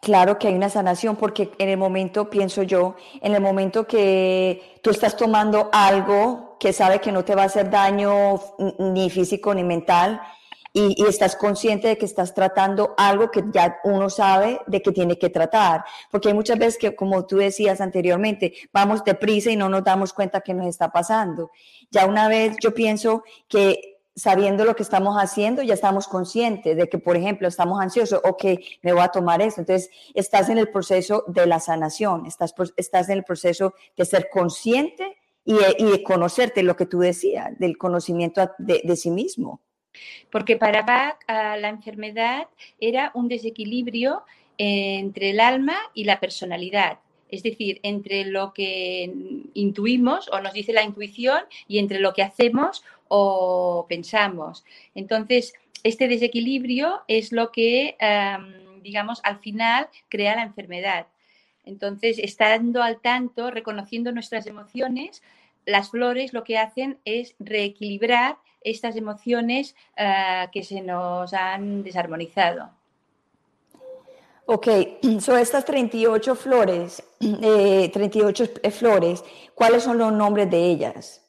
Claro 0.00 0.38
que 0.38 0.48
hay 0.48 0.54
una 0.54 0.68
sanación 0.68 1.16
porque 1.16 1.50
en 1.58 1.68
el 1.68 1.76
momento, 1.76 2.30
pienso 2.30 2.62
yo, 2.62 2.94
en 3.20 3.34
el 3.34 3.40
momento 3.40 3.86
que 3.86 4.78
tú 4.82 4.90
estás 4.90 5.16
tomando 5.16 5.70
algo 5.72 6.56
que 6.60 6.72
sabe 6.72 7.00
que 7.00 7.10
no 7.10 7.24
te 7.24 7.34
va 7.34 7.42
a 7.42 7.46
hacer 7.46 7.68
daño 7.68 8.40
ni 8.78 9.10
físico 9.10 9.52
ni 9.54 9.64
mental 9.64 10.20
y, 10.72 11.04
estás 11.06 11.34
consciente 11.34 11.88
de 11.88 11.98
que 11.98 12.04
estás 12.04 12.34
tratando 12.34 12.94
algo 12.96 13.30
que 13.30 13.42
ya 13.52 13.78
uno 13.84 14.08
sabe 14.08 14.60
de 14.66 14.82
que 14.82 14.92
tiene 14.92 15.18
que 15.18 15.30
tratar. 15.30 15.84
Porque 16.10 16.28
hay 16.28 16.34
muchas 16.34 16.58
veces 16.58 16.78
que, 16.78 16.94
como 16.94 17.26
tú 17.26 17.38
decías 17.38 17.80
anteriormente, 17.80 18.52
vamos 18.72 19.04
deprisa 19.04 19.50
y 19.50 19.56
no 19.56 19.68
nos 19.68 19.82
damos 19.82 20.12
cuenta 20.12 20.40
que 20.42 20.54
nos 20.54 20.66
está 20.66 20.92
pasando. 20.92 21.50
Ya 21.90 22.06
una 22.06 22.28
vez 22.28 22.56
yo 22.62 22.74
pienso 22.74 23.24
que 23.48 23.97
sabiendo 24.18 24.64
lo 24.64 24.74
que 24.74 24.82
estamos 24.82 25.16
haciendo, 25.16 25.62
ya 25.62 25.74
estamos 25.74 26.08
conscientes 26.08 26.76
de 26.76 26.88
que, 26.88 26.98
por 26.98 27.16
ejemplo, 27.16 27.46
estamos 27.46 27.80
ansiosos, 27.80 28.20
o 28.24 28.36
que 28.36 28.58
me 28.82 28.92
voy 28.92 29.02
a 29.02 29.08
tomar 29.08 29.40
esto. 29.40 29.60
Entonces, 29.60 29.90
estás 30.12 30.48
en 30.48 30.58
el 30.58 30.68
proceso 30.68 31.24
de 31.28 31.46
la 31.46 31.60
sanación, 31.60 32.26
estás, 32.26 32.54
estás 32.76 33.08
en 33.08 33.18
el 33.18 33.24
proceso 33.24 33.74
de 33.96 34.04
ser 34.04 34.28
consciente 34.28 35.16
y 35.44 35.54
de, 35.54 36.02
conocerte, 36.02 36.62
lo 36.62 36.76
que 36.76 36.84
tú 36.84 36.98
decías, 36.98 37.58
del 37.58 37.78
conocimiento 37.78 38.50
de, 38.58 38.96
sí 38.96 39.10
mismo. 39.10 39.62
Porque 40.30 40.56
para 40.56 40.82
Bach 40.82 41.18
la 41.26 41.68
enfermedad 41.68 42.48
era 42.78 43.10
un 43.14 43.28
desequilibrio 43.28 44.24
entre 44.58 45.30
el 45.30 45.40
alma 45.40 45.76
y 45.94 46.04
la 46.04 46.20
personalidad 46.20 46.98
es 47.30 47.42
decir, 47.42 47.78
entre 47.82 48.24
lo 48.24 48.52
que 48.52 49.12
intuimos 49.54 50.28
o 50.28 50.40
nos 50.40 50.52
dice 50.54 50.72
la 50.72 50.82
intuición 50.82 51.40
y 51.66 51.78
entre 51.78 52.00
lo 52.00 52.14
que 52.14 52.22
hacemos 52.22 52.82
o 53.08 53.86
pensamos. 53.88 54.64
Entonces, 54.94 55.54
este 55.82 56.08
desequilibrio 56.08 57.02
es 57.08 57.32
lo 57.32 57.52
que, 57.52 57.96
digamos, 58.82 59.20
al 59.24 59.38
final 59.38 59.88
crea 60.08 60.36
la 60.36 60.42
enfermedad. 60.42 61.06
Entonces, 61.64 62.18
estando 62.18 62.82
al 62.82 63.00
tanto, 63.00 63.50
reconociendo 63.50 64.10
nuestras 64.12 64.46
emociones, 64.46 65.22
las 65.66 65.90
flores 65.90 66.32
lo 66.32 66.44
que 66.44 66.56
hacen 66.56 66.98
es 67.04 67.34
reequilibrar 67.38 68.38
estas 68.62 68.96
emociones 68.96 69.76
ah, 69.96 70.48
que 70.52 70.64
se 70.64 70.80
nos 70.80 71.32
han 71.34 71.84
desarmonizado. 71.84 72.70
Ok, 74.46 74.66
son 75.20 75.38
estas 75.38 75.66
38 75.66 76.34
flores, 76.34 77.02
eh, 77.20 77.90
38 77.92 78.46
flores, 78.70 79.22
¿cuáles 79.54 79.82
son 79.82 79.98
los 79.98 80.12
nombres 80.12 80.50
de 80.50 80.64
ellas? 80.64 81.27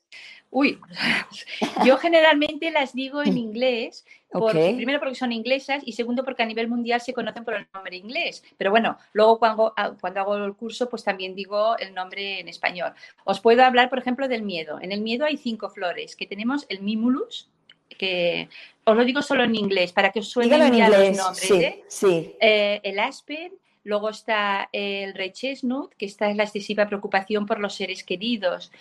Uy, 0.52 0.80
yo 1.86 1.98
generalmente 1.98 2.72
las 2.72 2.94
digo 2.94 3.22
en 3.22 3.38
inglés, 3.38 4.06
primero 4.32 5.00
porque 5.00 5.16
son 5.16 5.32
inglesas 5.32 5.84
y 5.86 5.94
segundo 5.94 6.24
porque 6.24 6.44
a 6.44 6.46
nivel 6.46 6.68
mundial 6.68 7.02
se 7.02 7.14
conocen 7.14 7.46
por 7.46 7.54
el 7.54 7.68
nombre 7.74 7.96
inglés. 7.96 8.44
Pero 8.58 8.72
bueno, 8.72 8.98
luego 9.14 9.38
cuando, 9.38 9.74
cuando 10.02 10.20
hago 10.20 10.38
el 10.38 10.56
curso, 10.56 10.90
pues 10.90 11.04
también 11.04 11.36
digo 11.36 11.78
el 11.78 11.94
nombre 11.94 12.40
en 12.40 12.48
español. 12.48 12.94
Os 13.26 13.40
puedo 13.40 13.64
hablar, 13.64 13.90
por 13.90 14.00
ejemplo, 14.00 14.28
del 14.28 14.42
miedo. 14.42 14.80
En 14.82 14.92
el 14.92 15.02
miedo 15.02 15.26
hay 15.26 15.38
cinco 15.38 15.70
flores, 15.70 16.16
que 16.16 16.26
tenemos 16.26 16.66
el 16.70 16.82
mimulus, 16.82 17.50
que 17.98 18.50
os 18.86 18.96
lo 18.96 19.06
digo 19.06 19.22
solo 19.22 19.44
en 19.44 19.56
inglés 19.56 19.94
para 19.94 20.12
que 20.12 20.20
os 20.20 20.30
suenen 20.30 20.74
ya 20.74 20.90
los 20.90 21.18
nombres. 21.18 21.48
Sí, 21.48 21.54
¿eh? 21.56 21.84
sí. 21.88 22.36
Eh, 22.40 22.80
el 22.84 23.00
aspen, 23.00 23.54
luego 23.84 24.10
está 24.10 24.70
el 24.72 25.14
rey 25.14 25.32
chestnut, 25.32 25.94
que 25.96 26.06
está 26.06 26.30
es 26.30 26.38
la 26.38 26.44
excesiva 26.44 26.88
preocupación 26.88 27.46
por 27.46 27.60
los 27.60 27.76
seres 27.76 28.04
queridos. 28.04 28.72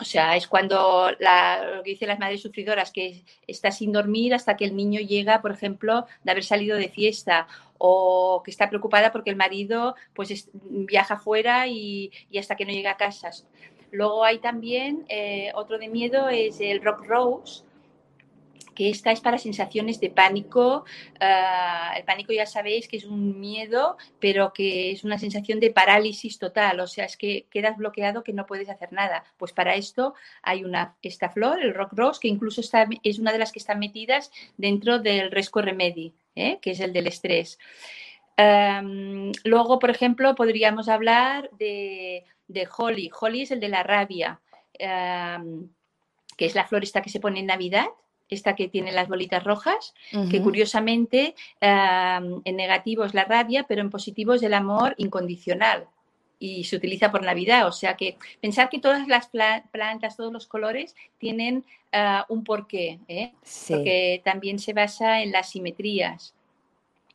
O 0.00 0.04
sea, 0.04 0.36
es 0.36 0.46
cuando 0.46 1.10
lo 1.10 1.82
que 1.82 1.90
dicen 1.90 2.08
las 2.08 2.20
madres 2.20 2.42
sufridoras, 2.42 2.92
que 2.92 3.24
está 3.46 3.72
sin 3.72 3.92
dormir 3.92 4.32
hasta 4.32 4.56
que 4.56 4.64
el 4.64 4.76
niño 4.76 5.00
llega, 5.00 5.42
por 5.42 5.50
ejemplo, 5.50 6.06
de 6.22 6.30
haber 6.30 6.44
salido 6.44 6.76
de 6.76 6.88
fiesta, 6.88 7.48
o 7.78 8.42
que 8.44 8.50
está 8.50 8.68
preocupada 8.68 9.12
porque 9.12 9.30
el 9.30 9.36
marido 9.36 9.94
pues 10.12 10.50
viaja 10.52 11.16
fuera 11.16 11.66
y, 11.66 12.12
y 12.30 12.38
hasta 12.38 12.56
que 12.56 12.64
no 12.64 12.72
llega 12.72 12.92
a 12.92 12.96
casa. 12.96 13.30
Luego 13.90 14.24
hay 14.24 14.38
también 14.38 15.06
eh, 15.08 15.50
otro 15.54 15.78
de 15.78 15.88
miedo, 15.88 16.28
es 16.28 16.60
el 16.60 16.82
rock 16.82 17.06
rose, 17.06 17.64
que 18.78 18.90
esta 18.90 19.10
es 19.10 19.20
para 19.20 19.38
sensaciones 19.38 19.98
de 19.98 20.08
pánico. 20.08 20.84
Ah, 21.18 21.94
el 21.96 22.04
pánico 22.04 22.32
ya 22.32 22.46
sabéis 22.46 22.86
que 22.86 22.98
es 22.98 23.04
un 23.04 23.40
miedo, 23.40 23.96
pero 24.20 24.52
que 24.52 24.92
es 24.92 25.02
una 25.02 25.18
sensación 25.18 25.58
de 25.58 25.72
parálisis 25.72 26.38
total, 26.38 26.78
o 26.78 26.86
sea, 26.86 27.04
es 27.04 27.16
que 27.16 27.48
quedas 27.50 27.76
bloqueado 27.76 28.22
que 28.22 28.32
no 28.32 28.46
puedes 28.46 28.68
hacer 28.68 28.92
nada. 28.92 29.24
Pues 29.36 29.52
para 29.52 29.74
esto 29.74 30.14
hay 30.42 30.62
una, 30.62 30.94
esta 31.02 31.28
flor, 31.28 31.60
el 31.60 31.74
rock 31.74 31.94
rose, 31.94 32.20
que 32.20 32.28
incluso 32.28 32.60
está, 32.60 32.86
es 33.02 33.18
una 33.18 33.32
de 33.32 33.38
las 33.38 33.50
que 33.50 33.58
están 33.58 33.80
metidas 33.80 34.30
dentro 34.56 35.00
del 35.00 35.32
resco 35.32 35.60
remedy, 35.60 36.14
¿eh? 36.36 36.60
que 36.62 36.70
es 36.70 36.78
el 36.78 36.92
del 36.92 37.08
estrés. 37.08 37.58
luego, 39.42 39.80
por 39.80 39.90
ejemplo, 39.90 40.36
podríamos 40.36 40.88
hablar 40.88 41.50
de 41.58 42.24
de 42.46 42.68
Holly. 42.76 43.10
Holly 43.18 43.42
es 43.42 43.50
el 43.50 43.58
de 43.58 43.68
la 43.68 43.82
rabia, 43.82 44.40
que 44.78 46.46
es 46.46 46.54
la 46.54 46.64
flor 46.64 46.84
esta 46.84 47.02
que 47.02 47.10
se 47.10 47.18
pone 47.18 47.40
en 47.40 47.46
Navidad, 47.46 47.88
esta 48.28 48.54
que 48.54 48.68
tiene 48.68 48.92
las 48.92 49.08
bolitas 49.08 49.44
rojas, 49.44 49.94
que 50.30 50.42
curiosamente 50.42 51.34
en 51.60 52.56
negativo 52.56 53.04
es 53.04 53.14
la 53.14 53.24
rabia, 53.24 53.64
pero 53.68 53.80
en 53.80 53.90
positivo 53.90 54.34
es 54.34 54.42
el 54.42 54.54
amor 54.54 54.94
incondicional 54.98 55.86
y 56.38 56.64
se 56.64 56.76
utiliza 56.76 57.10
por 57.10 57.22
Navidad. 57.22 57.66
O 57.66 57.72
sea 57.72 57.96
que 57.96 58.16
pensar 58.40 58.68
que 58.68 58.78
todas 58.78 59.06
las 59.08 59.28
plantas, 59.28 60.16
todos 60.16 60.32
los 60.32 60.46
colores 60.46 60.94
tienen 61.18 61.64
ah, 61.92 62.26
un 62.28 62.44
porqué, 62.44 63.00
¿eh? 63.08 63.32
porque 63.68 64.22
también 64.24 64.58
se 64.58 64.72
basa 64.72 65.22
en 65.22 65.32
las 65.32 65.50
simetrías. 65.50 66.34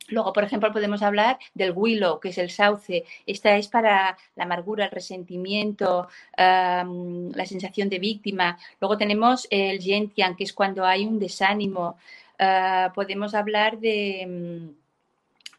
Luego, 0.08 0.32
por 0.32 0.44
ejemplo, 0.44 0.72
podemos 0.72 1.02
hablar 1.02 1.38
del 1.54 1.72
willow, 1.74 2.20
que 2.20 2.28
es 2.28 2.38
el 2.38 2.50
sauce. 2.50 3.04
Esta 3.26 3.56
es 3.56 3.68
para 3.68 4.16
la 4.36 4.44
amargura, 4.44 4.84
el 4.84 4.90
resentimiento, 4.90 6.08
la 6.36 7.46
sensación 7.46 7.88
de 7.88 7.98
víctima. 7.98 8.58
Luego 8.80 8.98
tenemos 8.98 9.46
el 9.50 9.80
gentian, 9.80 10.36
que 10.36 10.44
es 10.44 10.52
cuando 10.52 10.84
hay 10.84 11.06
un 11.06 11.18
desánimo. 11.18 11.96
Ah, 12.38 12.92
podemos 12.94 13.34
hablar 13.34 13.78
de... 13.78 14.26
Mm, 14.26 14.70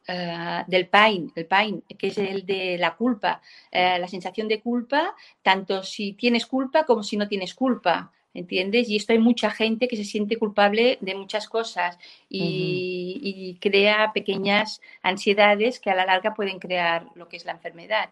ah, 0.10 0.63
del 0.67 0.88
pain, 0.88 1.31
el 1.36 1.45
pain, 1.47 1.84
que 1.97 2.08
es 2.08 2.17
el 2.17 2.45
de 2.45 2.77
la 2.77 2.95
culpa, 2.95 3.41
eh, 3.71 3.97
la 3.99 4.08
sensación 4.08 4.47
de 4.47 4.62
culpa, 4.62 5.15
tanto 5.41 5.81
si 5.84 6.13
tienes 6.13 6.45
culpa 6.45 6.86
como 6.86 7.01
si 7.01 7.17
no 7.17 7.27
tienes 7.27 7.55
culpa. 7.55 8.12
¿Entiendes? 8.36 8.89
Y 8.89 8.98
esto 8.98 9.13
hay 9.13 9.19
mucha 9.19 9.50
gente 9.50 9.88
que 9.88 9.95
se 9.95 10.04
siente 10.04 10.38
culpable 10.38 11.00
de 11.02 11.15
muchas 11.15 11.48
cosas 11.48 11.98
y, 12.30 13.58
crea 13.62 14.12
pequeñas 14.13 14.82
ansiedades 15.02 15.80
que 15.80 15.89
a 15.89 15.95
la 15.95 16.06
larga 16.06 16.36
pueden 16.36 16.60
crear 16.60 17.08
lo 17.15 17.28
que 17.28 17.38
es 17.38 17.45
la 17.45 17.54
enfermedad. 17.54 18.10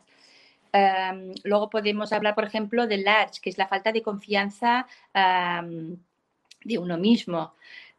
luego 1.44 1.70
podemos 1.70 2.12
hablar, 2.14 2.34
por 2.34 2.46
ejemplo, 2.46 2.88
del 2.88 3.04
large, 3.04 3.42
que 3.42 3.50
es 3.52 3.58
la 3.58 3.68
falta 3.68 3.92
de 3.92 4.02
confianza 4.02 4.88
de 5.14 6.78
uno 6.78 6.98
mismo. 6.98 7.54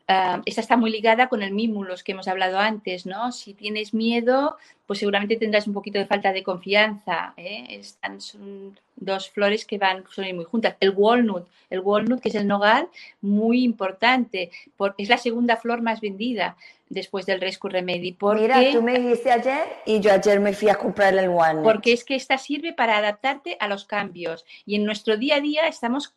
Ah, 0.06 0.42
esta 0.44 0.60
está 0.60 0.76
muy 0.76 0.90
ligada 0.90 1.28
con 1.28 1.42
el 1.42 1.52
mímulos 1.52 2.02
que 2.04 2.12
hemos 2.12 2.28
hablado 2.28 2.58
antes, 2.58 3.06
¿no? 3.06 3.32
Si 3.32 3.54
tienes 3.54 3.94
miedo, 3.94 4.58
pues 4.86 4.98
seguramente 4.98 5.36
tendrás 5.36 5.66
un 5.66 5.72
poquito 5.72 5.98
de 5.98 6.04
falta 6.04 6.32
de 6.32 6.42
confianza. 6.42 7.32
¿eh? 7.38 7.66
Están, 7.70 8.20
son 8.20 8.78
dos 8.96 9.30
flores 9.30 9.64
que 9.64 9.78
van 9.78 10.04
son 10.10 10.26
muy 10.36 10.44
juntas. 10.44 10.76
El 10.80 10.90
walnut, 10.90 11.46
el 11.70 11.80
walnut 11.80 12.20
que 12.20 12.28
es 12.28 12.34
el 12.34 12.46
nogal, 12.46 12.88
muy 13.22 13.64
importante, 13.64 14.50
porque 14.76 15.04
es 15.04 15.08
la 15.08 15.16
segunda 15.16 15.56
flor 15.56 15.80
más 15.80 16.02
vendida 16.02 16.56
después 16.90 17.24
del 17.24 17.40
Rescue 17.40 17.70
Remedy. 17.70 18.12
Porque, 18.12 18.42
Mira, 18.42 18.72
tú 18.72 18.82
me 18.82 18.98
dijiste 18.98 19.32
ayer 19.32 19.64
y 19.86 20.00
yo 20.00 20.12
ayer 20.12 20.38
me 20.38 20.52
fui 20.52 20.68
a 20.68 20.74
comprar 20.74 21.16
el 21.16 21.30
walnut. 21.30 21.64
Porque 21.64 21.94
es 21.94 22.04
que 22.04 22.14
esta 22.14 22.36
sirve 22.36 22.74
para 22.74 22.98
adaptarte 22.98 23.56
a 23.58 23.68
los 23.68 23.86
cambios 23.86 24.44
y 24.66 24.74
en 24.74 24.84
nuestro 24.84 25.16
día 25.16 25.36
a 25.36 25.40
día 25.40 25.66
estamos 25.66 26.14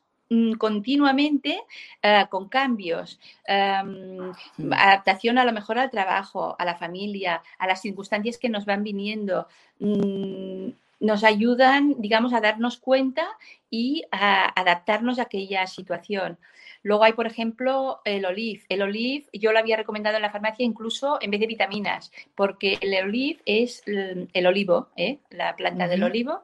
continuamente 0.57 1.61
eh, 2.01 2.25
con 2.29 2.49
cambios, 2.49 3.19
em, 3.45 4.31
adaptación 4.71 5.37
a 5.37 5.45
lo 5.45 5.53
mejor 5.53 5.79
al 5.79 5.89
trabajo, 5.89 6.55
a 6.59 6.65
la 6.65 6.75
familia, 6.75 7.41
a 7.57 7.67
las 7.67 7.81
circunstancias 7.81 8.37
que 8.37 8.49
nos 8.49 8.65
van 8.65 8.83
viniendo. 8.83 9.47
Mm, 9.79 10.69
nos 10.99 11.23
ayudan, 11.23 11.95
digamos, 11.99 12.33
a 12.33 12.41
darnos 12.41 12.77
cuenta 12.77 13.27
y 13.69 14.03
a 14.11 14.47
adaptarnos 14.59 15.19
a 15.19 15.23
aquella 15.23 15.67
situación. 15.67 16.39
Luego 16.83 17.03
hay, 17.03 17.13
por 17.13 17.27
ejemplo, 17.27 18.01
el 18.05 18.25
olive. 18.25 18.63
El 18.69 18.81
olive 18.81 19.25
yo 19.33 19.51
lo 19.51 19.59
había 19.59 19.77
recomendado 19.77 20.15
en 20.15 20.21
la 20.21 20.31
farmacia 20.31 20.65
incluso 20.65 21.19
en 21.21 21.31
vez 21.31 21.39
de 21.39 21.47
vitaminas, 21.47 22.11
porque 22.35 22.77
el 22.81 22.93
olive 23.03 23.41
es 23.45 23.83
el, 23.85 24.47
olivo, 24.47 24.89
¿eh? 24.95 25.19
la 25.29 25.55
planta 25.55 25.87
del 25.87 26.03
olivo, 26.03 26.43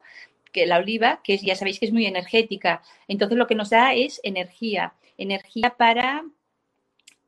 que 0.54 0.66
la 0.66 0.78
oliva, 0.78 1.20
que 1.22 1.36
ya 1.36 1.56
sabéis 1.56 1.78
que 1.78 1.86
es 1.86 1.92
muy 1.92 2.06
energética. 2.06 2.80
Entonces 3.08 3.36
lo 3.36 3.46
que 3.46 3.56
nos 3.56 3.70
da 3.70 3.92
es 3.92 4.20
energía, 4.22 4.94
energía 5.18 5.74
para 5.76 6.24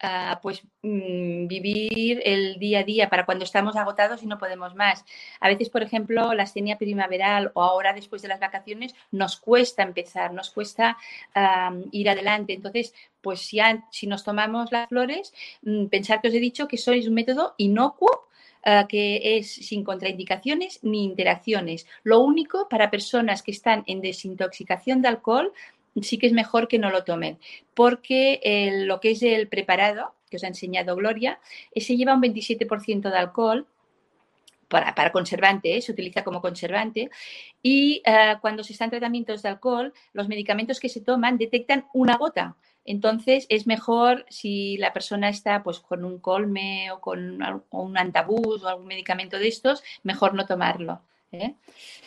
ah, 0.01 0.39
pues 0.43 0.63
mm, 0.83 1.49
vivir 1.49 2.23
el 2.25 2.59
día 2.59 2.81
a 2.81 2.85
día 2.85 3.11
para 3.11 3.27
cuando 3.27 3.45
estamos 3.45 3.75
agotados 3.77 4.23
y 4.23 4.27
no 4.27 4.39
podemos 4.39 4.77
más. 4.77 5.05
A 5.41 5.49
veces, 5.49 5.69
por 5.71 5.83
ejemplo, 5.83 6.33
la 6.35 6.45
astenia 6.45 6.79
primaveral 6.79 7.51
o 7.55 7.63
ahora 7.63 7.93
después 7.93 8.23
de 8.23 8.29
las 8.29 8.41
vacaciones 8.41 8.95
nos 9.11 9.37
cuesta 9.41 9.83
empezar, 9.83 10.33
nos 10.33 10.51
cuesta 10.51 10.97
ir 11.91 12.09
adelante. 12.09 12.53
Entonces, 12.53 12.95
pues 13.21 13.41
si, 13.41 13.59
si 13.91 14.07
nos 14.07 14.23
tomamos 14.23 14.71
las 14.71 14.89
flores, 14.89 15.35
mm, 15.63 15.87
pensar 15.87 16.21
que 16.21 16.29
os 16.29 16.35
he 16.35 16.41
dicho 16.41 16.69
que 16.69 16.79
sois 16.79 17.09
un 17.09 17.15
método 17.15 17.55
inocuo 17.59 18.27
eh, 18.65 18.85
que 18.89 19.39
es 19.39 19.53
sin 19.53 19.85
contraindicaciones 19.85 20.81
ni 20.83 21.05
interacciones. 21.05 21.87
Lo 22.03 22.21
único 22.21 22.69
para 22.69 22.91
personas 22.91 23.43
que 23.43 23.53
están 23.53 23.85
en 23.87 24.01
desintoxicación 24.01 25.03
de 25.03 25.09
alcohol, 25.09 25.53
sí 26.03 26.19
que 26.19 26.27
es 26.27 26.33
mejor 26.33 26.69
que 26.69 26.79
no 26.79 26.91
lo 26.91 27.05
tomen, 27.05 27.39
porque 27.75 28.41
lo 28.85 29.01
que 29.01 29.13
es 29.13 29.23
el 29.23 29.49
preparado, 29.49 30.15
que 30.29 30.37
os 30.37 30.45
ha 30.45 30.49
enseñado 30.49 30.95
Gloria, 30.97 31.41
ese 31.73 31.97
lleva 31.97 32.15
un 32.15 32.23
27% 32.23 33.11
de 33.11 33.17
alcohol, 33.17 33.67
para, 34.69 35.13
conservante, 35.13 35.77
¿eh? 35.77 35.83
se 35.83 35.93
utiliza 35.93 36.25
como 36.25 36.41
conservante. 36.41 37.11
Y 37.63 38.03
eh, 38.05 38.37
cuando 38.41 38.65
se 38.65 38.73
están 38.73 38.91
tratamientos 38.91 39.43
de 39.43 39.49
alcohol, 39.49 39.93
los 40.13 40.29
medicamentos 40.29 40.81
que 40.81 40.89
se 40.89 41.01
toman 41.01 41.39
detectan 41.39 41.87
una 41.93 42.17
gota. 42.17 42.57
Entonces 42.87 43.47
es 43.49 43.67
mejor 43.67 44.25
si 44.29 44.79
la 44.79 44.93
persona 44.93 45.29
está 45.29 45.63
pues 45.63 45.81
con 45.81 46.05
un 46.05 46.19
colme 46.19 46.91
o 46.93 47.01
con 47.01 47.39
un 47.71 47.99
antabús 47.99 48.63
o 48.63 48.69
algún 48.69 48.87
medicamento 48.87 49.39
de 49.39 49.49
estos, 49.49 49.83
mejor 50.05 50.35
no 50.35 50.47
tomarlo. 50.47 51.01
¿eh? 51.33 51.55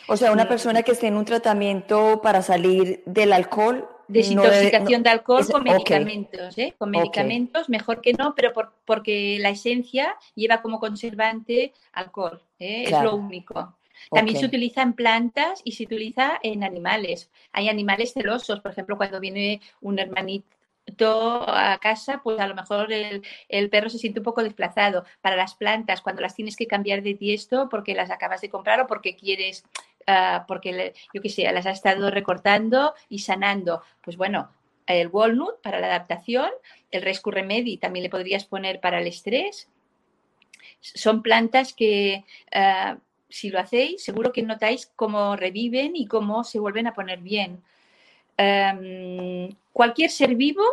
O 0.08 0.16
sea, 0.16 0.32
una 0.32 0.48
persona 0.48 0.82
que 0.82 0.92
esté 0.92 1.06
en 1.06 1.16
un 1.16 1.24
tratamiento 1.24 2.20
para 2.22 2.42
salir 2.42 3.02
del 3.04 3.32
alcohol. 3.32 3.88
Desintoxicación 4.08 5.04
de 5.04 5.10
alcohol 5.10 5.46
con 5.46 5.62
medicamentos, 5.62 6.58
¿eh? 6.58 6.74
con 6.76 6.90
medicamentos, 6.90 7.68
mejor 7.68 8.00
que 8.00 8.12
no, 8.14 8.34
pero 8.34 8.52
porque 8.84 9.38
la 9.38 9.50
esencia 9.50 10.16
lleva 10.34 10.62
como 10.62 10.80
conservante 10.80 11.72
alcohol, 11.92 12.42
¿eh? 12.58 12.84
es 12.86 13.02
lo 13.02 13.14
único. 13.14 13.76
También 14.10 14.38
se 14.38 14.46
utiliza 14.46 14.82
en 14.82 14.94
plantas 14.94 15.60
y 15.62 15.72
se 15.72 15.84
utiliza 15.84 16.40
en 16.42 16.64
animales. 16.64 17.30
Hay 17.52 17.68
animales 17.68 18.14
celosos, 18.14 18.60
por 18.60 18.72
ejemplo, 18.72 18.96
cuando 18.96 19.20
viene 19.20 19.60
un 19.80 19.98
hermanito 19.98 20.48
a 20.98 21.78
casa, 21.78 22.20
pues 22.22 22.38
a 22.40 22.46
lo 22.46 22.54
mejor 22.54 22.92
el, 22.92 23.70
perro 23.70 23.90
se 23.90 23.98
siente 23.98 24.20
un 24.20 24.24
poco 24.24 24.42
desplazado. 24.42 25.04
Para 25.20 25.36
las 25.36 25.54
plantas, 25.54 26.00
cuando 26.00 26.22
las 26.22 26.34
tienes 26.34 26.56
que 26.56 26.66
cambiar 26.66 27.02
de 27.02 27.14
tiesto 27.14 27.68
porque 27.68 27.94
las 27.94 28.10
acabas 28.10 28.40
de 28.40 28.50
comprar 28.50 28.80
o 28.80 28.86
porque 28.86 29.16
quieres, 29.16 29.64
ah, 30.06 30.44
porque 30.46 30.94
yo 31.12 31.22
qué 31.22 31.28
sé, 31.28 31.50
las 31.52 31.66
has 31.66 31.78
estado 31.78 32.10
recortando 32.10 32.94
y 33.08 33.20
sanando, 33.20 33.82
pues 34.02 34.16
bueno, 34.16 34.50
el 34.86 35.08
walnut 35.08 35.60
para 35.62 35.80
la 35.80 35.86
adaptación, 35.86 36.50
el 36.90 37.02
rescue 37.02 37.32
remedy 37.32 37.76
también 37.76 38.02
le 38.04 38.10
podrías 38.10 38.44
poner 38.44 38.80
para 38.80 39.00
el 39.00 39.06
estrés. 39.06 39.68
Son 40.80 41.22
plantas 41.22 41.72
que 41.72 42.24
ah, 42.52 42.98
si 43.30 43.50
lo 43.50 43.60
hacéis, 43.60 44.02
seguro 44.02 44.32
que 44.32 44.42
notáis 44.42 44.90
cómo 44.96 45.36
reviven 45.36 45.94
y 45.94 46.06
cómo 46.06 46.44
se 46.44 46.58
vuelven 46.58 46.86
a 46.88 46.94
poner 46.94 47.20
bien. 47.20 47.62
Em, 48.42 49.54
cualquier 49.70 50.10
ser 50.10 50.34
vivo 50.34 50.64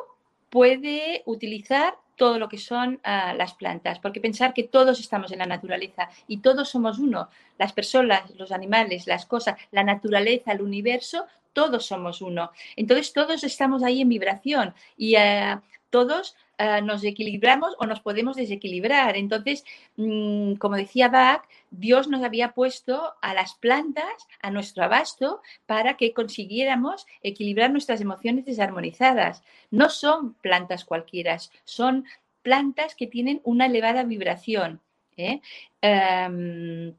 puede 0.49 1.21
utilizar 1.25 1.95
todo 2.15 2.39
lo 2.39 2.47
que 2.47 2.57
son 2.57 3.01
ah, 3.03 3.33
las 3.33 3.55
plantas, 3.55 3.99
porque 3.99 4.21
pensar 4.21 4.53
que 4.53 4.63
todos 4.63 5.01
estamos 5.01 5.33
en 5.33 5.39
la 5.39 5.45
naturaleza 5.45 6.09
y 6.29 6.37
todos 6.37 6.69
somos 6.69 6.97
uno, 6.97 7.27
las 7.57 7.73
personas, 7.73 8.21
los 8.37 8.53
animales, 8.53 9.05
las 9.05 9.25
cosas, 9.25 9.55
la 9.71 9.83
naturaleza, 9.83 10.53
el 10.53 10.61
universo, 10.61 11.25
todos 11.51 11.85
somos 11.85 12.21
uno. 12.21 12.51
Entonces 12.77 13.11
todos 13.11 13.43
estamos 13.43 13.83
ahí 13.83 13.99
en 13.99 14.09
vibración 14.09 14.73
y 14.95 15.15
ah, 15.15 15.61
todos 15.89 16.35
ah, 16.57 16.81
nos 16.81 17.03
equilibramos 17.03 17.75
o 17.79 17.85
nos 17.85 17.99
podemos 17.99 18.35
desequilibrar. 18.35 19.15
Entonces, 19.17 19.63
mm, 19.95 20.55
como 20.55 20.75
decía 20.75 21.09
Bach, 21.09 21.43
Dios 21.71 22.07
nos 22.07 22.23
había 22.23 22.53
puesto 22.53 23.13
a 23.21 23.33
las 23.33 23.55
plantas 23.55 24.27
a 24.41 24.51
nuestro 24.51 24.83
abasto 24.83 25.41
para 25.65 25.97
que 25.97 26.13
consiguiéramos 26.13 27.05
equilibrar 27.21 27.71
nuestras 27.71 28.01
emociones 28.01 28.45
desarmonizadas. 28.45 29.43
No 29.71 29.89
son 29.89 30.33
plantas 30.35 30.85
cualquiera, 30.85 31.37
son 31.63 32.05
plantas 32.41 32.95
que 32.95 33.07
tienen 33.07 33.41
una 33.43 33.65
elevada 33.65 34.03
vibración. 34.03 34.81
¿eh? 35.17 35.41
Em, 35.81 36.93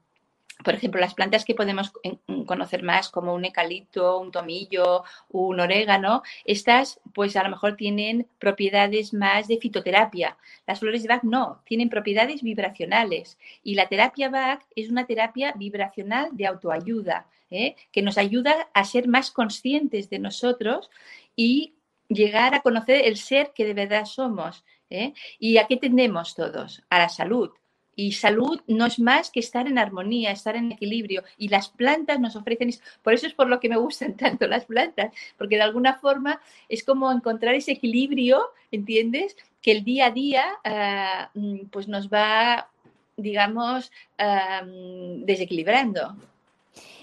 por 0.63 0.73
ejemplo, 0.73 0.99
las 0.99 1.13
plantas 1.13 1.45
que 1.45 1.55
podemos 1.55 1.93
mm, 2.27 2.43
conocer 2.43 2.83
más, 2.83 3.09
como 3.09 3.33
un 3.33 3.45
ecalipto, 3.45 4.19
un 4.19 4.31
tomillo, 4.31 5.03
un 5.29 5.59
orégano, 5.59 6.21
estas 6.43 6.99
pues 7.13 7.35
a 7.37 7.43
lo 7.43 7.49
mejor 7.49 7.75
tienen 7.75 8.27
propiedades 8.39 9.13
más 9.13 9.47
de 9.47 9.57
fitoterapia. 9.57 10.37
Las 10.67 10.79
flores 10.79 11.01
de 11.01 11.09
Bach 11.09 11.23
no, 11.23 11.61
tienen 11.65 11.89
propiedades 11.89 12.43
vibracionales. 12.43 13.37
Y 13.63 13.75
la 13.75 13.87
terapia 13.87 14.29
Bach 14.29 14.61
es 14.75 14.89
una 14.89 15.05
terapia 15.05 15.53
vibracional 15.55 16.29
de 16.33 16.47
autoayuda, 16.47 17.27
¿eh? 17.49 17.75
que 17.91 18.01
nos 18.01 18.17
ayuda 18.17 18.69
a 18.73 18.83
ser 18.83 19.07
más 19.07 19.31
conscientes 19.31 20.09
de 20.09 20.19
nosotros 20.19 20.89
y 21.35 21.75
llegar 22.09 22.53
a 22.53 22.61
conocer 22.61 23.05
el 23.05 23.15
ser 23.15 23.53
que 23.55 23.65
de 23.65 23.73
verdad 23.73 24.05
somos. 24.05 24.65
¿eh? 24.89 25.13
¿Y 25.39 25.57
a 25.57 25.67
qué 25.67 25.77
tendemos 25.77 26.35
todos? 26.35 26.83
A 26.89 26.99
la 26.99 27.09
salud 27.09 27.51
y 27.99 28.13
salud 28.13 28.61
no 28.65 28.85
es 28.85 28.97
más 28.97 29.29
que 29.29 29.41
estar 29.41 29.67
en 29.67 29.77
armonía, 29.77 30.31
estar 30.31 30.55
en 30.55 30.71
equilibrio. 30.71 31.21
Y 31.37 31.49
las 31.49 31.67
plantas 31.67 32.17
nos 32.17 32.37
ofrecen 32.37 32.69
eso. 32.69 32.81
Por 33.03 33.13
eso 33.13 33.27
es 33.27 33.33
por 33.33 33.49
lo 33.49 33.59
que 33.59 33.67
me 33.67 33.75
gustan 33.75 34.15
tanto 34.23 34.47
las 34.47 34.65
plantas, 34.65 35.11
porque 35.37 35.57
de 35.57 35.63
alguna 35.63 35.99
forma 35.99 36.39
es 36.69 36.83
como 36.83 37.11
encontrar 37.11 37.55
ese 37.55 37.73
equilibrio, 37.73 38.41
¿entiendes? 38.71 39.35
Que 39.61 39.73
el 39.73 39.83
día 39.83 40.05
a 40.05 40.11
día 40.11 40.45
ah, 40.63 41.29
mm, 41.33 41.65
pues 41.71 41.89
nos 41.89 42.07
va, 42.07 42.69
digamos, 43.17 43.91
ah, 44.17 44.63
desequilibrando. 44.65 46.15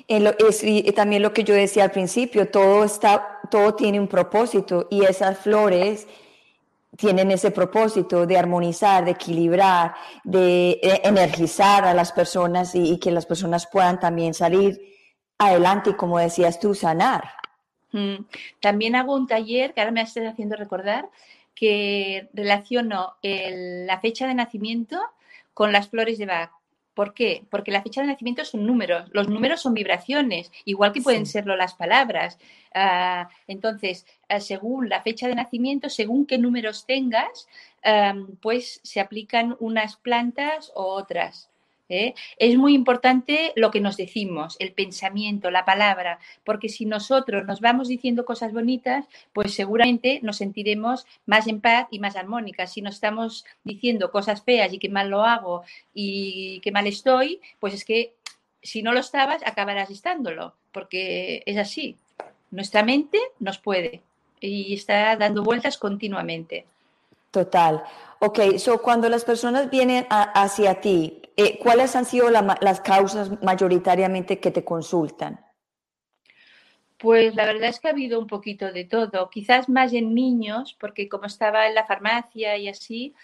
y 0.09 0.93
también 0.93 1.23
lo 1.23 1.35
que 1.35 1.45
yo 1.45 1.55
decía 1.55 1.85
al 1.85 1.91
principio, 1.91 2.49
todo, 2.49 2.85
está, 2.85 3.41
todo 3.51 3.75
tiene 3.75 4.01
un 4.01 4.09
propósito 4.09 4.89
y 4.91 5.05
esas 5.05 5.37
flores 5.41 6.07
tienen 6.97 7.31
ese 7.31 7.51
propósito 7.51 8.27
de 8.27 8.39
armonizar, 8.39 9.05
de 9.05 9.13
equilibrar, 9.13 9.95
de 10.25 10.79
eh, 10.83 11.01
energizar 11.05 11.85
a 11.85 11.95
las 11.95 12.13
personas 12.13 12.75
y, 12.75 12.99
que 12.99 13.11
las 13.11 13.27
personas 13.27 13.67
puedan 13.67 14.01
también 14.01 14.35
salir 14.35 14.81
adelante 15.39 15.91
y, 15.91 15.95
como 15.95 16.19
decías 16.19 16.59
tú, 16.59 16.75
sanar. 16.75 17.31
Mm. 17.93 18.25
También 18.61 18.97
hago 18.97 19.15
un 19.15 19.27
taller 19.27 19.75
que 19.75 19.81
ahora 19.81 19.93
me 19.93 20.03
estás 20.03 20.25
haciendo 20.25 20.57
recordar 20.57 21.09
que 21.55 22.29
relaciono 22.35 23.15
la 23.23 23.99
fecha 24.01 24.27
de 24.27 24.35
nacimiento 24.35 25.01
con 25.55 25.73
las 25.73 25.89
flores 25.89 26.19
de 26.19 26.27
Bach. 26.27 26.51
¿Por 26.97 27.13
qué? 27.13 27.45
Porque 27.51 27.71
la 27.71 27.83
fecha 27.83 28.01
de 28.01 28.07
nacimiento 28.07 28.43
son 28.47 28.65
números, 28.65 29.11
los 29.13 29.29
números 29.29 29.61
son 29.61 29.75
vibraciones, 29.75 30.51
igual 30.65 30.93
que 30.93 31.03
pueden 31.03 31.27
serlo 31.27 31.55
las 31.55 31.75
palabras. 31.75 32.39
Ah, 32.75 33.29
entonces, 33.47 34.07
ah, 34.31 34.41
según 34.41 34.89
la 34.89 35.03
fecha 35.03 35.29
de 35.29 35.35
nacimiento, 35.35 35.91
según 35.91 36.25
qué 36.25 36.39
números 36.39 36.87
tengas, 36.87 37.49
pues 38.41 38.81
se 38.83 39.01
aplican 39.01 39.57
unas 39.61 39.97
plantas 39.97 40.73
o 40.75 40.87
otras. 40.87 41.51
¿Eh? 41.89 42.15
Es 42.39 42.57
muy 42.57 42.75
importante 42.75 43.53
lo 43.57 43.71
que 43.71 43.81
nos 43.81 43.97
decimos, 43.97 44.57
el 44.59 44.73
pensamiento, 44.73 45.51
la 45.51 45.65
palabra, 45.65 46.19
porque 46.45 46.69
si 46.69 46.87
nosotros 46.87 47.47
nos 47.47 47.61
vamos 47.61 47.89
diciendo 47.89 48.25
cosas 48.25 48.53
bonitas, 48.53 49.07
pues 49.33 49.55
seguramente 49.55 50.21
nos 50.23 50.37
sentiremos 50.37 51.07
más 51.27 51.47
en 51.47 51.61
paz 51.61 51.89
y 51.91 51.99
más 51.99 52.17
armónicas. 52.17 52.73
Si 52.73 52.83
nos 52.83 52.95
estamos 52.95 53.45
diciendo 53.65 54.11
cosas 54.11 54.43
feas 54.43 54.73
y 54.73 54.79
que 54.79 54.89
mal 54.89 55.11
lo 55.11 55.25
hago 55.25 55.63
y 55.95 56.61
que 56.61 56.73
mal 56.73 56.87
estoy, 56.87 57.41
pues 57.61 57.75
es 57.75 57.85
que 57.85 58.15
si 58.63 58.83
no 58.83 58.93
lo 58.93 59.01
estabas, 59.01 59.43
acabarás 59.47 59.91
estándolo, 59.91 60.55
porque 60.73 61.43
es 61.47 61.57
así. 61.57 61.97
Nuestra 62.51 62.83
mente 62.83 63.19
nos 63.39 63.59
puede 63.59 64.03
y 64.41 64.75
está 64.75 65.17
dando 65.17 65.43
vueltas 65.43 65.79
continuamente. 65.79 66.67
Total. 67.37 67.85
Ok, 68.21 68.57
so 68.57 68.81
cuando 68.81 69.11
las 69.11 69.27
personas 69.27 69.69
vienen 69.69 70.07
hacia 70.09 70.81
ti, 70.81 71.21
eh, 71.37 71.59
¿cuáles 71.59 71.95
han 71.95 72.07
sido 72.07 72.31
las 72.31 72.81
causas 72.81 73.31
mayoritariamente 73.43 74.41
que 74.41 74.51
te 74.51 74.65
consultan? 74.65 75.39
Pues 76.97 77.35
la 77.35 77.45
verdad 77.45 77.69
es 77.69 77.79
que 77.79 77.89
ha 77.89 77.91
habido 77.91 78.19
un 78.19 78.27
poquito 78.27 78.73
de 78.73 78.87
todo, 78.87 79.29
quizás 79.29 79.69
más 79.69 79.93
en 79.93 80.15
niños, 80.15 80.75
porque 80.81 81.11
como 81.11 81.27
estaba 81.27 81.67
en 81.67 81.75
la 81.75 81.85
farmacia 81.85 82.57
y 82.57 82.69
así, 82.69 83.15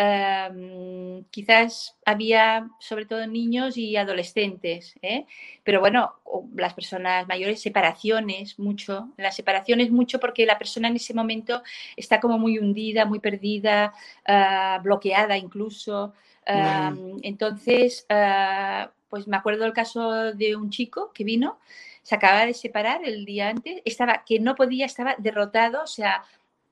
Em, 0.00 1.24
quizás 1.24 1.96
había 2.06 2.70
sobre 2.78 3.04
todo 3.04 3.26
niños 3.26 3.76
y 3.76 3.96
adolescentes, 3.96 4.94
¿eh? 5.02 5.26
pero 5.64 5.80
bueno, 5.80 6.14
las 6.54 6.72
personas 6.72 7.26
mayores, 7.26 7.60
separaciones, 7.60 8.60
mucho, 8.60 9.08
las 9.16 9.34
separaciones 9.34 9.90
mucho 9.90 10.20
porque 10.20 10.46
la 10.46 10.56
persona 10.56 10.86
en 10.86 10.94
ese 10.94 11.14
momento 11.14 11.64
está 11.96 12.20
como 12.20 12.38
muy 12.38 12.60
hundida, 12.60 13.06
muy 13.06 13.18
perdida, 13.18 13.92
ah, 14.24 14.78
bloqueada 14.84 15.36
incluso. 15.36 16.14
Mm. 16.46 17.18
Entonces, 17.22 18.06
ah, 18.08 18.92
pues 19.08 19.26
me 19.26 19.36
acuerdo 19.36 19.64
el 19.64 19.72
caso 19.72 20.32
de 20.32 20.54
un 20.54 20.70
chico 20.70 21.10
que 21.12 21.24
vino, 21.24 21.58
se 22.02 22.14
acaba 22.14 22.46
de 22.46 22.54
separar 22.54 23.00
el 23.04 23.24
día 23.24 23.48
antes, 23.48 23.82
estaba 23.84 24.22
que 24.24 24.38
no 24.38 24.54
podía, 24.54 24.86
estaba 24.86 25.16
derrotado, 25.18 25.82
o 25.82 25.86
sea, 25.86 26.22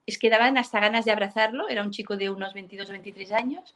es 0.06 0.18
que 0.18 0.30
daban 0.30 0.56
hasta 0.56 0.80
ganas 0.80 1.04
de 1.04 1.12
abrazarlo, 1.12 1.68
era 1.68 1.82
un 1.82 1.90
chico 1.90 2.16
de 2.16 2.30
unos 2.30 2.54
22 2.54 2.88
o 2.88 2.92
23 2.92 3.32
años, 3.32 3.74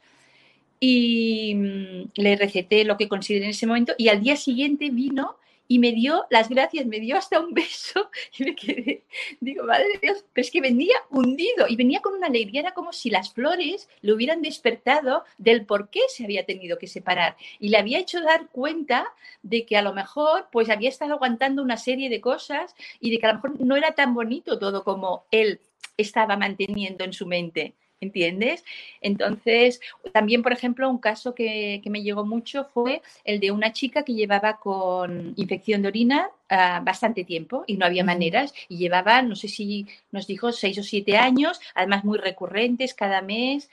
y 0.79 1.53
mm, 1.55 2.11
le 2.15 2.35
receté 2.35 2.83
lo 2.85 2.97
que 2.97 3.07
consideré 3.07 3.45
en 3.45 3.51
ese 3.51 3.67
momento, 3.67 3.93
y 3.97 4.07
al 4.07 4.21
día 4.21 4.35
siguiente 4.35 4.89
vino 4.89 5.37
y 5.67 5.79
me 5.79 5.93
dio 5.93 6.25
las 6.29 6.49
gracias, 6.49 6.85
me 6.85 6.99
dio 6.99 7.17
hasta 7.17 7.39
un 7.39 7.53
beso, 7.53 8.09
y 8.37 8.43
me 8.43 8.55
quedé, 8.55 9.03
digo, 9.39 9.63
madre 9.63 9.85
de 9.93 9.99
Dios, 10.01 10.25
pero 10.33 10.43
es 10.43 10.51
que 10.51 10.59
venía 10.59 10.95
hundido, 11.09 11.65
y 11.69 11.77
venía 11.77 12.01
con 12.01 12.13
una 12.13 12.27
alegría, 12.27 12.59
era 12.59 12.73
como 12.73 12.91
si 12.91 13.09
las 13.09 13.31
flores 13.31 13.87
le 14.01 14.11
hubieran 14.11 14.41
despertado 14.41 15.23
del 15.37 15.65
por 15.65 15.89
qué 15.89 16.01
se 16.09 16.25
había 16.25 16.45
tenido 16.45 16.77
que 16.77 16.87
separar, 16.87 17.37
y 17.57 17.69
le 17.69 17.77
había 17.77 17.99
hecho 17.99 18.19
dar 18.19 18.49
cuenta 18.49 19.07
de 19.43 19.65
que 19.65 19.77
a 19.77 19.81
lo 19.81 19.93
mejor, 19.93 20.47
pues 20.51 20.69
había 20.69 20.89
estado 20.89 21.13
aguantando 21.13 21.61
una 21.61 21.77
serie 21.77 22.09
de 22.09 22.19
cosas, 22.19 22.75
y 22.99 23.11
de 23.11 23.19
que 23.19 23.27
a 23.27 23.29
lo 23.29 23.35
mejor 23.35 23.61
no 23.61 23.77
era 23.77 23.93
tan 23.93 24.13
bonito 24.13 24.59
todo 24.59 24.83
como 24.83 25.23
él 25.31 25.61
estaba 25.97 26.37
manteniendo 26.37 27.03
en 27.03 27.13
su 27.13 27.25
mente. 27.25 27.75
¿Entiendes? 28.01 28.65
Entonces, 28.99 29.79
también, 30.11 30.41
por 30.41 30.53
ejemplo, 30.53 30.89
un 30.89 30.97
caso 30.97 31.35
que, 31.35 31.83
me 31.85 32.01
llegó 32.01 32.25
mucho 32.25 32.65
fue 32.65 33.03
el 33.25 33.39
de 33.39 33.51
una 33.51 33.73
chica 33.73 34.01
que 34.01 34.15
llevaba 34.15 34.57
con 34.57 35.35
infección 35.37 35.83
de 35.83 35.89
orina 35.89 36.31
ah, 36.49 36.81
bastante 36.83 37.23
tiempo 37.23 37.63
y 37.67 37.77
no 37.77 37.85
había 37.85 38.03
maneras 38.03 38.55
y 38.67 38.77
llevaba, 38.77 39.21
no 39.21 39.35
sé 39.35 39.49
si 39.49 39.85
nos 40.11 40.25
dijo, 40.25 40.51
seis 40.51 40.79
o 40.79 40.83
siete 40.83 41.15
años, 41.15 41.59
además 41.75 42.03
muy 42.03 42.17
recurrentes 42.17 42.95
cada 42.95 43.21
mes. 43.21 43.69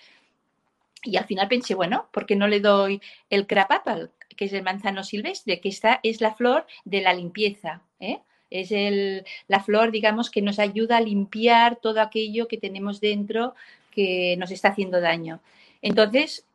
Y 1.05 1.17
al 1.17 1.25
final 1.25 1.49
pensé, 1.49 1.75
bueno, 1.75 2.09
¿por 2.13 2.27
qué 2.27 2.37
no 2.37 2.49
le 2.49 2.61
doy 2.61 3.01
el 3.31 3.47
crab 3.47 3.73
apple, 3.73 4.11
que 4.37 4.45
es 4.45 4.53
el 4.53 4.63
manzano 4.63 5.05
silvestre, 5.05 5.59
que 5.59 5.71
esta 5.71 6.01
es 6.03 6.21
la 6.21 6.35
flor 6.35 6.67
de 6.85 7.01
la 7.01 7.15
limpieza? 7.15 7.81
¿eh? 7.99 8.21
Es 8.51 8.73
el, 8.73 9.25
la 9.47 9.61
flor, 9.61 9.91
digamos, 9.91 10.31
que 10.31 10.43
nos 10.43 10.59
ayuda 10.59 10.97
a 10.97 11.01
limpiar 11.01 11.77
todo 11.77 12.01
aquello 12.01 12.49
que 12.49 12.59
tenemos 12.59 13.01
dentro 13.01 13.55
que 13.91 14.37
nos 14.39 14.51
está 14.51 14.69
haciendo 14.69 15.01
daño. 15.01 15.41
Entonces, 15.83 16.47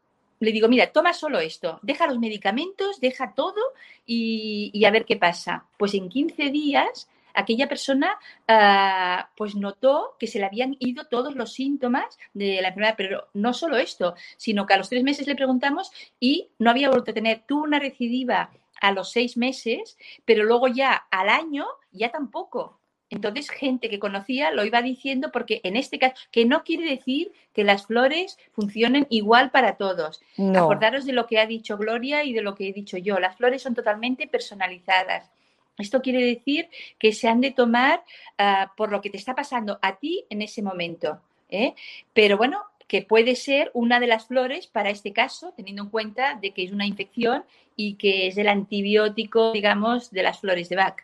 le 0.43 0.51
digo, 0.51 0.67
mira, 0.67 0.91
toma 0.91 1.13
solo 1.13 1.39
esto, 1.39 1.79
deja 1.81 2.07
los 2.07 2.19
medicamentos, 2.19 2.99
deja 2.99 3.33
todo 3.33 3.61
y, 4.05 4.83
a 4.85 4.91
ver 4.91 5.05
qué 5.05 5.15
pasa. 5.15 5.65
Pues 5.77 5.93
en 5.93 6.09
15 6.09 6.49
días 6.49 7.09
aquella 7.33 7.67
persona 7.67 8.19
ah, 8.47 9.29
pues 9.35 9.55
notó 9.55 10.15
que 10.19 10.27
se 10.27 10.39
le 10.39 10.45
habían 10.45 10.75
ido 10.79 11.05
todos 11.05 11.35
los 11.35 11.53
síntomas 11.53 12.19
de 12.33 12.61
la 12.61 12.67
enfermedad, 12.67 12.95
pero 12.97 13.27
no 13.33 13.53
solo 13.53 13.77
esto, 13.77 14.15
sino 14.37 14.65
que 14.65 14.73
a 14.73 14.77
los 14.77 14.89
tres 14.89 15.03
meses 15.03 15.27
le 15.27 15.35
preguntamos 15.35 15.91
y 16.19 16.49
no 16.59 16.69
había 16.69 16.89
vuelto 16.89 17.11
a 17.11 17.13
tener, 17.13 17.43
tuvo 17.47 17.63
una 17.63 17.79
recidiva 17.79 18.51
a 18.83 18.91
los 18.91 19.11
seis 19.11 19.37
meses, 19.37 19.97
pero 20.25 20.43
luego 20.43 20.67
ya 20.67 21.07
al 21.09 21.29
año 21.29 21.65
ya 21.93 22.11
tampoco. 22.11 22.79
Entonces, 23.09 23.49
gente 23.49 23.89
que 23.89 23.97
conocía 23.97 24.51
lo 24.51 24.65
iba 24.65 24.81
diciendo 24.81 25.31
porque 25.31 25.61
en 25.63 25.77
este 25.77 25.99
caso, 25.99 26.15
que 26.31 26.45
no 26.45 26.63
quiere 26.63 26.89
decir 26.89 27.31
que 27.53 27.63
las 27.63 27.85
flores 27.85 28.37
funcionen 28.51 29.07
igual 29.09 29.51
para 29.51 29.77
todos. 29.77 30.21
Acordaros 30.37 31.05
de 31.05 31.13
lo 31.13 31.27
que 31.27 31.39
ha 31.39 31.45
dicho 31.45 31.77
Gloria 31.77 32.25
y 32.25 32.33
de 32.33 32.41
lo 32.41 32.55
que 32.55 32.67
he 32.67 32.73
dicho 32.73 32.97
yo. 32.97 33.19
Las 33.19 33.37
flores 33.37 33.61
son 33.61 33.73
totalmente 33.73 34.27
personalizadas. 34.27 35.31
Esto 35.77 36.01
quiere 36.01 36.21
decir 36.21 36.69
que 36.99 37.13
se 37.13 37.29
han 37.29 37.39
de 37.39 37.51
tomar 37.51 38.03
ah, 38.37 38.73
por 38.75 38.91
lo 38.91 38.99
que 38.99 39.09
te 39.09 39.17
está 39.17 39.33
pasando 39.33 39.79
a 39.81 39.95
ti 39.95 40.25
en 40.29 40.41
ese 40.41 40.61
momento. 40.61 41.21
¿eh? 41.49 41.75
Pero 42.13 42.35
bueno, 42.35 42.65
que 42.93 43.01
puede 43.01 43.35
ser 43.35 43.71
una 43.73 43.99
de 43.99 44.05
las 44.05 44.27
flores 44.27 44.67
para 44.67 44.91
este 44.91 45.13
caso, 45.13 45.51
teniendo 45.57 45.81
en 45.81 45.89
cuenta 45.89 46.35
de 46.39 46.51
que 46.51 46.63
es 46.63 46.71
una 46.71 46.85
infección 46.85 47.43
y 47.75 47.95
que 47.95 48.27
es 48.27 48.37
el 48.37 48.47
antibiótico, 48.47 49.51
digamos, 49.51 50.11
de 50.11 50.21
las 50.21 50.41
flores 50.41 50.69
de 50.69 50.75
Bach, 50.75 50.97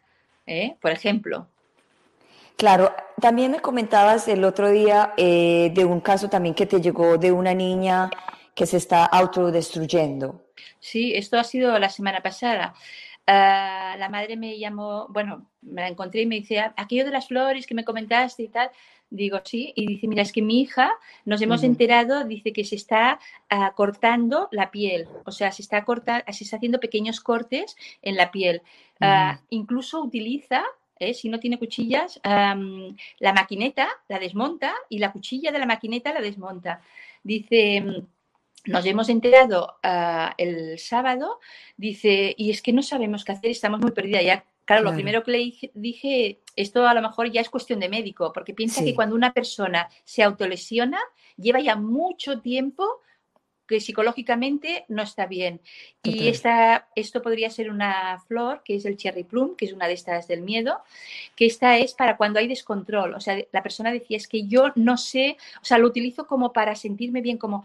¿eh? 0.45 0.75
por 0.84 0.91
ejemplo. 0.91 1.47
Claro, 2.58 2.93
también 3.19 3.49
me 3.49 3.60
comentabas 3.60 4.28
el 4.28 4.43
otro 4.43 4.69
día 4.69 5.15
eh, 5.17 5.71
de 5.73 5.84
un 5.84 5.99
caso 5.99 6.30
también 6.30 6.54
que 6.54 6.67
te 6.67 6.80
llegó 6.80 7.17
de 7.17 7.32
una 7.32 7.56
niña 7.56 8.12
que 8.54 8.67
se 8.67 8.78
está 8.78 9.06
autodestruyendo. 9.06 10.43
Sí, 10.80 11.15
esto 11.15 11.39
ha 11.39 11.43
sido 11.43 11.80
la 11.80 11.89
semana 11.89 12.21
pasada. 12.21 12.75
Ah, 13.32 13.96
la 14.00 14.10
madre 14.10 14.38
me 14.38 14.58
llamó, 14.58 15.06
bueno, 15.10 15.46
me 15.62 15.82
la 15.82 15.88
encontré 15.88 16.24
y 16.24 16.26
me 16.26 16.38
dice, 16.38 16.60
ah, 16.60 16.74
aquello 16.78 17.06
de 17.06 17.12
las 17.12 17.28
flores 17.28 17.68
que 17.68 17.76
me 17.76 17.86
comentaste 17.86 18.42
y 18.42 18.48
tal. 18.48 18.72
Digo, 19.12 19.39
sí, 19.44 19.72
y 19.76 19.86
dice, 19.86 20.08
mira, 20.08 20.24
es 20.24 20.32
que 20.32 20.42
mi 20.42 20.62
hija, 20.62 20.92
nos 21.26 21.39
hemos 21.44 21.63
enterado, 21.63 22.24
dice 22.24 22.54
que 22.54 22.63
se 22.65 22.76
está 22.76 23.20
ah, 23.52 23.74
cortando 23.76 24.50
la 24.52 24.72
piel, 24.72 25.08
o 25.26 25.32
sea, 25.32 25.52
se 25.52 25.62
está, 25.62 25.86
corta, 25.86 26.24
se 26.32 26.44
está 26.44 26.58
haciendo 26.58 26.80
pequeños 26.80 27.20
cortes 27.20 27.76
en 28.02 28.15
la 28.18 28.32
piel. 28.32 28.63
incluso 29.50 30.02
utiliza 30.02 30.63
¿eh? 30.98 31.13
si 31.13 31.30
no 31.30 31.39
tiene 31.39 31.60
cuchillas, 31.60 32.20
la 32.24 33.34
maquineta 33.34 33.89
la 34.08 34.18
desmonta 34.18 34.74
y 34.89 34.98
la 34.98 35.12
cuchilla 35.12 35.52
de 35.52 35.60
la 35.60 35.68
maquineta 35.68 36.13
la 36.13 36.22
desmonta. 36.22 36.82
Dice, 37.24 38.06
nos 38.65 38.86
hemos 38.86 39.10
enterado 39.10 39.78
ah, 39.84 40.34
el 40.38 40.80
sábado, 40.80 41.39
dice, 41.78 42.34
y 42.38 42.52
es 42.52 42.62
que 42.62 42.74
no 42.74 42.84
sabemos 42.84 43.24
qué 43.24 43.32
hacer, 43.32 43.52
estamos 43.52 43.80
muy 43.80 43.91
perdidas. 43.91 44.24
Ya, 44.24 44.45
claro, 44.65 44.84
lo 44.84 44.93
primero 44.93 45.24
que 45.24 45.32
le 45.32 45.54
dije, 45.74 46.39
esto 46.56 46.88
a 46.88 46.93
lo 46.93 47.02
mejor 47.02 47.32
ya 47.32 47.41
es 47.41 47.50
cuestión 47.50 47.80
de 47.80 47.89
médico, 47.89 48.32
porque 48.34 48.54
piensa 48.54 48.84
que 48.84 48.95
cuando 48.95 49.15
una 49.15 49.34
persona 49.34 49.89
se 50.04 50.24
autolesiona, 50.24 51.00
lleva 51.38 51.60
ya 51.60 51.76
mucho 51.76 52.41
tiempo 52.41 53.02
que 53.69 53.80
psicológicamente 53.80 54.86
no 54.88 55.04
está 55.04 55.28
bien. 55.28 55.62
Y 56.02 56.28
esta, 56.28 56.89
esto 56.95 57.22
podría 57.22 57.52
ser 57.52 57.69
una 57.69 58.19
flor, 58.28 58.63
que 58.65 58.76
es 58.76 58.86
el 58.86 58.98
cherry 58.98 59.24
plum, 59.24 59.56
que 59.56 59.65
es 59.65 59.74
una 59.74 59.86
de 59.86 59.93
estas 59.93 60.28
del 60.28 60.41
miedo, 60.41 60.82
que 61.36 61.45
esta 61.45 61.78
es 61.78 61.93
para 61.93 62.17
cuando 62.17 62.39
hay 62.39 62.48
descontrol. 62.48 63.13
O 63.13 63.19
sea, 63.19 63.38
la 63.52 63.62
persona 63.62 63.91
decía, 63.91 64.17
es 64.17 64.28
que 64.28 64.48
yo 64.48 64.72
no 64.74 64.98
sé, 64.98 65.38
o 65.62 65.65
sea, 65.65 65.78
lo 65.78 65.86
utilizo 65.86 66.26
como 66.26 66.52
para 66.52 66.74
sentirme 66.74 67.22
bien, 67.22 67.38
como 67.38 67.63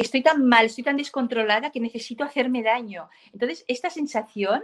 estoy 0.00 0.22
tan 0.22 0.46
mal, 0.46 0.66
estoy 0.66 0.84
tan 0.84 0.96
descontrolada 0.96 1.70
que 1.70 1.80
necesito 1.80 2.24
hacerme 2.24 2.62
daño. 2.62 3.08
Entonces, 3.32 3.64
esta 3.68 3.90
sensación, 3.90 4.62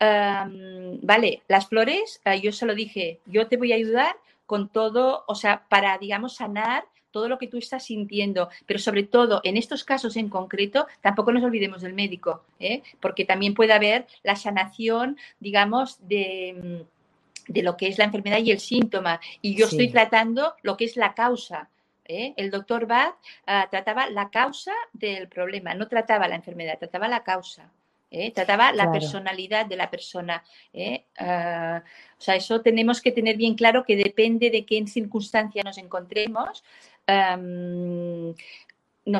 vale, 0.00 1.42
las 1.48 1.68
flores, 1.68 2.20
ah, 2.24 2.36
yo 2.36 2.52
se 2.52 2.66
lo 2.66 2.74
dije, 2.74 3.20
yo 3.26 3.48
te 3.48 3.56
voy 3.56 3.72
a 3.72 3.76
ayudar 3.76 4.16
con 4.46 4.68
todo, 4.68 5.24
o 5.26 5.34
sea, 5.34 5.64
para, 5.68 5.98
digamos, 5.98 6.36
sanar 6.36 6.84
todo 7.10 7.28
lo 7.28 7.38
que 7.38 7.46
tú 7.46 7.58
estás 7.58 7.86
sintiendo, 7.86 8.48
pero 8.66 8.78
sobre 8.78 9.02
todo 9.02 9.40
en 9.44 9.56
estos 9.56 9.84
casos 9.84 10.16
en 10.16 10.28
concreto, 10.28 10.86
tampoco 11.00 11.32
nos 11.32 11.42
olvidemos 11.42 11.82
del 11.82 11.94
médico, 11.94 12.44
¿eh? 12.60 12.82
porque 13.00 13.24
también 13.24 13.54
puede 13.54 13.72
haber 13.72 14.06
la 14.22 14.36
sanación, 14.36 15.16
digamos, 15.40 15.98
de, 16.06 16.84
de, 17.46 17.62
lo 17.62 17.76
que 17.76 17.88
es 17.88 17.98
la 17.98 18.04
enfermedad 18.04 18.38
y 18.38 18.50
el 18.50 18.60
síntoma. 18.60 19.20
Y 19.42 19.54
yo 19.54 19.66
estoy 19.66 19.90
tratando 19.90 20.54
lo 20.62 20.76
que 20.76 20.84
es 20.84 20.96
la 20.96 21.14
causa. 21.14 21.68
¿Eh? 22.08 22.34
El 22.36 22.50
doctor 22.50 22.86
Bach 22.86 23.14
ah, 23.46 23.68
trataba 23.70 24.10
la 24.10 24.30
causa 24.30 24.72
del 24.92 25.28
problema, 25.28 25.74
no 25.74 25.86
trataba 25.86 26.26
la 26.26 26.34
enfermedad, 26.34 26.78
trataba 26.78 27.08
la 27.08 27.22
causa. 27.22 27.70
¿eh? 28.10 28.32
trataba 28.32 28.72
la 28.72 28.90
personalidad 28.90 29.66
de 29.66 29.76
la 29.76 29.90
persona. 29.90 30.42
¿eh? 30.72 31.04
Ah, 31.18 31.82
o 32.18 32.20
sea, 32.20 32.36
eso 32.36 32.60
tenemos 32.62 33.00
que 33.00 33.12
tener 33.12 33.36
bien 33.36 33.54
claro 33.54 33.84
que 33.84 33.96
depende 33.96 34.50
de 34.50 34.64
qué 34.64 34.84
circunstancia 34.86 35.62
nos 35.62 35.78
encontremos. 35.78 36.64
no 37.06 38.34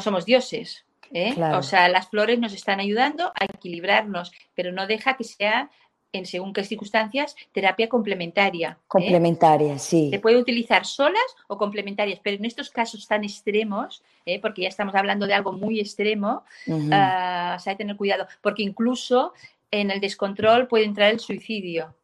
somos 0.00 0.24
dioses. 0.24 0.84
¿eh? 1.12 1.34
O 1.54 1.62
sea, 1.62 1.88
las 1.88 2.08
flores 2.08 2.38
nos 2.38 2.52
están 2.52 2.80
ayudando 2.80 3.32
a 3.34 3.44
equilibrarnos, 3.44 4.32
pero 4.54 4.72
no 4.72 4.86
deja 4.86 5.16
que 5.16 5.24
sea 5.24 5.70
en 6.12 6.26
según 6.26 6.52
qué 6.52 6.64
circunstancias, 6.64 7.36
terapia 7.52 7.88
complementaria. 7.88 8.78
¿eh? 8.80 8.84
Complementaria, 8.88 9.78
sí. 9.78 10.10
Se 10.10 10.18
puede 10.18 10.36
utilizar 10.36 10.86
solas 10.86 11.36
o 11.46 11.58
complementarias, 11.58 12.20
pero 12.22 12.36
en 12.36 12.44
estos 12.44 12.70
casos 12.70 13.06
tan 13.06 13.24
extremos, 13.24 14.02
¿eh? 14.24 14.40
porque 14.40 14.62
ya 14.62 14.68
estamos 14.68 14.94
hablando 14.94 15.26
de 15.26 15.34
algo 15.34 15.52
muy 15.52 15.80
extremo, 15.80 16.44
ah, 16.92 17.58
se 17.60 17.70
hay 17.70 17.76
que 17.76 17.84
tener 17.84 17.96
cuidado, 17.96 18.26
porque 18.40 18.62
incluso 18.62 19.32
en 19.70 19.90
el 19.90 20.00
descontrol 20.00 20.66
puede 20.66 20.84
entrar 20.84 21.10
el 21.10 21.20
suicidio. 21.20 21.94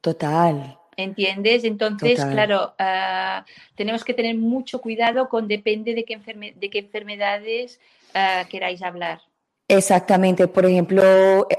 Total. 0.00 0.78
¿Entiendes? 0.96 1.64
Entonces, 1.64 2.24
claro, 2.24 2.74
ah, 2.78 3.44
tenemos 3.74 4.04
que 4.04 4.14
tener 4.14 4.36
mucho 4.36 4.80
cuidado 4.80 5.28
con 5.28 5.48
depende 5.48 5.94
de 5.94 6.04
qué, 6.04 6.18
de 6.54 6.70
qué 6.70 6.78
enfermedades 6.78 7.80
ah, 8.12 8.44
queráis 8.48 8.82
hablar. 8.82 9.20
Exactamente, 9.66 10.46
por 10.46 10.66
ejemplo, 10.66 11.02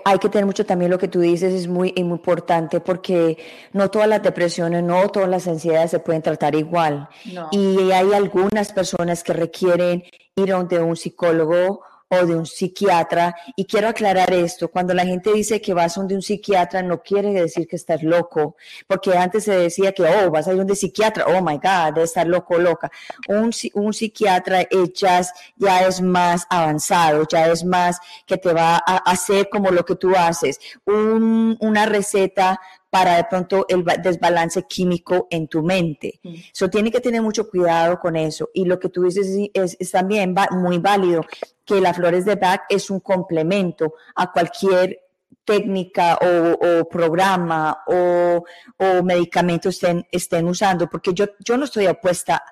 hay 0.06 0.20
que 0.20 0.30
tener 0.30 0.46
mucho 0.46 0.64
también 0.64 0.92
lo 0.92 1.00
que 1.00 1.08
tú 1.08 1.22
dices, 1.22 1.52
es 1.54 1.68
muy, 1.68 1.92
muy 1.98 2.04
importante 2.12 2.80
porque 2.80 3.38
no 3.74 3.90
todas 3.90 4.08
las 4.08 4.22
depresiones, 4.22 4.84
no 4.84 5.10
todas 5.10 5.28
las 5.28 5.48
ansiedades 5.48 5.90
se 5.90 6.00
pueden 6.00 6.22
tratar 6.22 6.54
igual. 6.54 7.10
Y 7.52 7.92
hay 7.92 8.14
algunas 8.14 8.72
personas 8.74 9.24
que 9.24 9.34
requieren 9.34 10.04
ir 10.36 10.54
a 10.54 10.58
donde 10.58 10.80
un 10.80 10.96
psicólogo 10.96 11.82
o 12.10 12.26
de 12.26 12.36
un 12.36 12.46
psiquiatra. 12.46 13.36
Y 13.56 13.66
quiero 13.66 13.88
aclarar 13.90 14.34
esto, 14.34 14.70
cuando 14.70 14.94
la 14.94 15.06
gente 15.06 15.34
dice 15.34 15.62
que 15.62 15.74
vas 15.74 15.98
a 15.98 16.02
donde 16.02 16.16
un 16.16 16.22
psiquiatra, 16.22 16.82
no 16.82 17.02
quiere 17.02 17.32
decir 17.32 17.68
que 17.68 17.76
estás 17.76 18.04
loco, 18.04 18.56
porque 18.88 19.18
antes 19.18 19.46
se 19.46 19.56
decía 19.58 19.92
que, 19.92 20.04
oh, 20.04 20.32
vas 20.32 20.48
a 20.48 20.54
ir 20.54 20.60
un 20.60 20.76
psiquiatra, 20.76 21.26
oh 21.28 21.42
my 21.42 21.58
God, 21.58 21.96
de 21.96 22.04
estar 22.04 22.28
loco, 22.28 22.58
loca. 22.58 22.92
Un, 23.28 23.52
un 23.74 23.94
psiquiatra 23.94 24.68
ya 24.94 25.20
es, 25.20 25.32
ya 25.56 25.88
es 25.88 26.02
más 26.02 26.46
avanzado, 26.50 27.26
ya 27.30 27.48
es 27.48 27.64
más 27.64 28.00
que 28.26 28.38
te 28.38 28.54
va 28.54 28.76
a 28.86 28.98
hacer 28.98 29.50
como 29.50 29.72
lo 29.72 29.86
que 29.86 29.96
tú 29.96 30.16
haces. 30.16 30.60
Un, 30.86 31.58
una 31.60 31.86
receta 31.86 32.60
para 32.96 33.18
de 33.18 33.26
pronto 33.26 33.66
el 33.68 33.84
desbalance 34.02 34.64
químico 34.64 35.28
en 35.30 35.50
tu 35.50 35.62
mente. 35.62 36.22
Eso 36.24 36.68
mm. 36.68 36.70
tiene 36.70 36.90
que 36.90 37.02
tener 37.02 37.22
mucho 37.22 37.50
cuidado 37.50 38.00
con 38.00 38.16
eso. 38.16 38.50
Y 38.54 38.64
lo 38.64 38.80
que 38.80 38.88
tú 38.88 39.04
dices 39.04 39.28
es, 39.54 39.92
también 39.92 40.34
muy 40.52 40.78
válido, 40.78 41.26
que 41.66 41.82
la 41.82 41.94
flores 41.94 42.24
de 42.24 42.36
Bach 42.36 42.62
es 42.70 42.90
un 42.90 43.02
complemento 43.02 43.96
a 44.16 44.32
cualquier 44.32 45.02
técnica 45.44 46.18
o, 46.22 46.88
programa 46.88 47.80
o, 47.86 48.46
o 48.78 49.04
medicamento 49.04 49.68
estén, 49.68 50.08
estén 50.10 50.48
usando, 50.48 50.88
porque 50.90 51.14
yo, 51.14 51.26
yo 51.40 51.58
no 51.58 51.66
estoy 51.66 51.88
opuesta 51.88 52.36
a, 52.38 52.44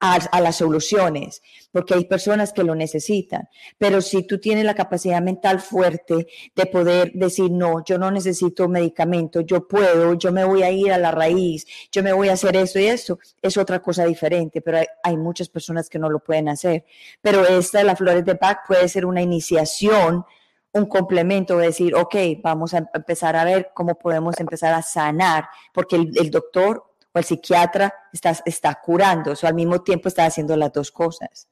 las 0.00 0.56
soluciones, 0.56 1.42
porque 1.72 1.94
hay 1.94 2.04
personas 2.04 2.52
que 2.52 2.64
lo 2.64 2.74
necesitan. 2.74 3.48
Pero 3.78 4.00
si 4.00 4.22
tú 4.26 4.38
tienes 4.38 4.64
la 4.64 4.74
capacidad 4.74 5.22
mental 5.22 5.60
fuerte 5.60 6.26
de 6.54 6.66
poder 6.66 7.12
decir, 7.14 7.50
no, 7.50 7.84
yo 7.84 7.98
no 7.98 8.10
necesito 8.10 8.68
medicamento, 8.68 9.40
yo 9.40 9.66
puedo, 9.66 10.14
yo 10.14 10.32
me 10.32 10.44
voy 10.44 10.62
a 10.62 10.70
ir 10.70 10.92
a 10.92 10.98
la 10.98 11.10
raíz, 11.10 11.66
yo 11.90 12.02
me 12.02 12.12
voy 12.12 12.28
a 12.28 12.34
hacer 12.34 12.56
eso 12.56 12.78
y 12.78 12.86
eso, 12.86 13.18
es 13.40 13.56
otra 13.56 13.80
cosa 13.80 14.04
diferente, 14.04 14.60
pero 14.60 14.78
hay, 15.02 15.16
muchas 15.16 15.48
personas 15.48 15.88
que 15.88 15.98
no 15.98 16.10
lo 16.10 16.20
pueden 16.20 16.48
hacer. 16.48 16.84
Pero 17.22 17.46
esta 17.46 17.78
de 17.78 17.84
las 17.84 17.98
flores 17.98 18.24
de 18.24 18.34
Bach 18.34 18.58
puede 18.66 18.88
ser 18.88 19.06
una 19.06 19.22
iniciación 19.22 20.24
un 20.72 20.84
complemento, 20.84 21.56
de 21.56 21.68
decir, 21.68 21.94
ok, 21.94 22.14
vamos 22.42 22.74
a 22.74 22.86
empezar 22.92 23.34
a 23.34 23.44
ver 23.44 23.70
cómo 23.72 23.94
podemos 23.94 24.38
empezar 24.38 24.74
a 24.74 24.82
sanar, 24.82 25.48
porque 25.72 25.96
el 25.96 26.30
doctor 26.30 26.84
el 27.18 27.24
psiquiatra 27.24 27.92
está, 28.12 28.36
está 28.44 28.74
curando, 28.74 29.32
o 29.32 29.46
al 29.46 29.54
mismo 29.54 29.82
tiempo 29.82 30.08
está 30.08 30.26
haciendo 30.26 30.56
las 30.56 30.72
dos 30.72 30.90
cosas. 30.90 31.48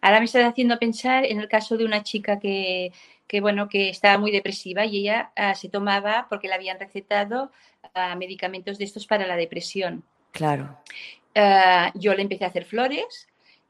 Ahora 0.00 0.18
me 0.18 0.26
está 0.26 0.46
haciendo 0.46 0.78
pensar 0.78 1.24
en 1.24 1.40
el 1.40 1.48
caso 1.48 1.76
de 1.76 1.84
una 1.84 2.02
chica 2.02 2.38
que, 2.38 2.92
bueno, 3.40 3.68
que 3.68 3.88
estaba 3.88 4.18
muy 4.18 4.30
depresiva 4.30 4.84
y 4.84 4.98
ella 4.98 5.32
ah, 5.36 5.54
se 5.54 5.68
tomaba, 5.68 6.26
porque 6.28 6.48
le 6.48 6.54
habían 6.54 6.78
recetado 6.78 7.50
ah, 7.94 8.14
medicamentos 8.16 8.78
de 8.78 8.84
estos 8.84 9.06
para 9.06 9.26
la 9.26 9.36
depresión. 9.36 10.04
Claro. 10.32 10.78
Ah, 11.34 11.92
yo 11.94 12.14
le 12.14 12.22
empecé 12.22 12.44
a 12.44 12.48
hacer 12.48 12.64
flores 12.64 13.28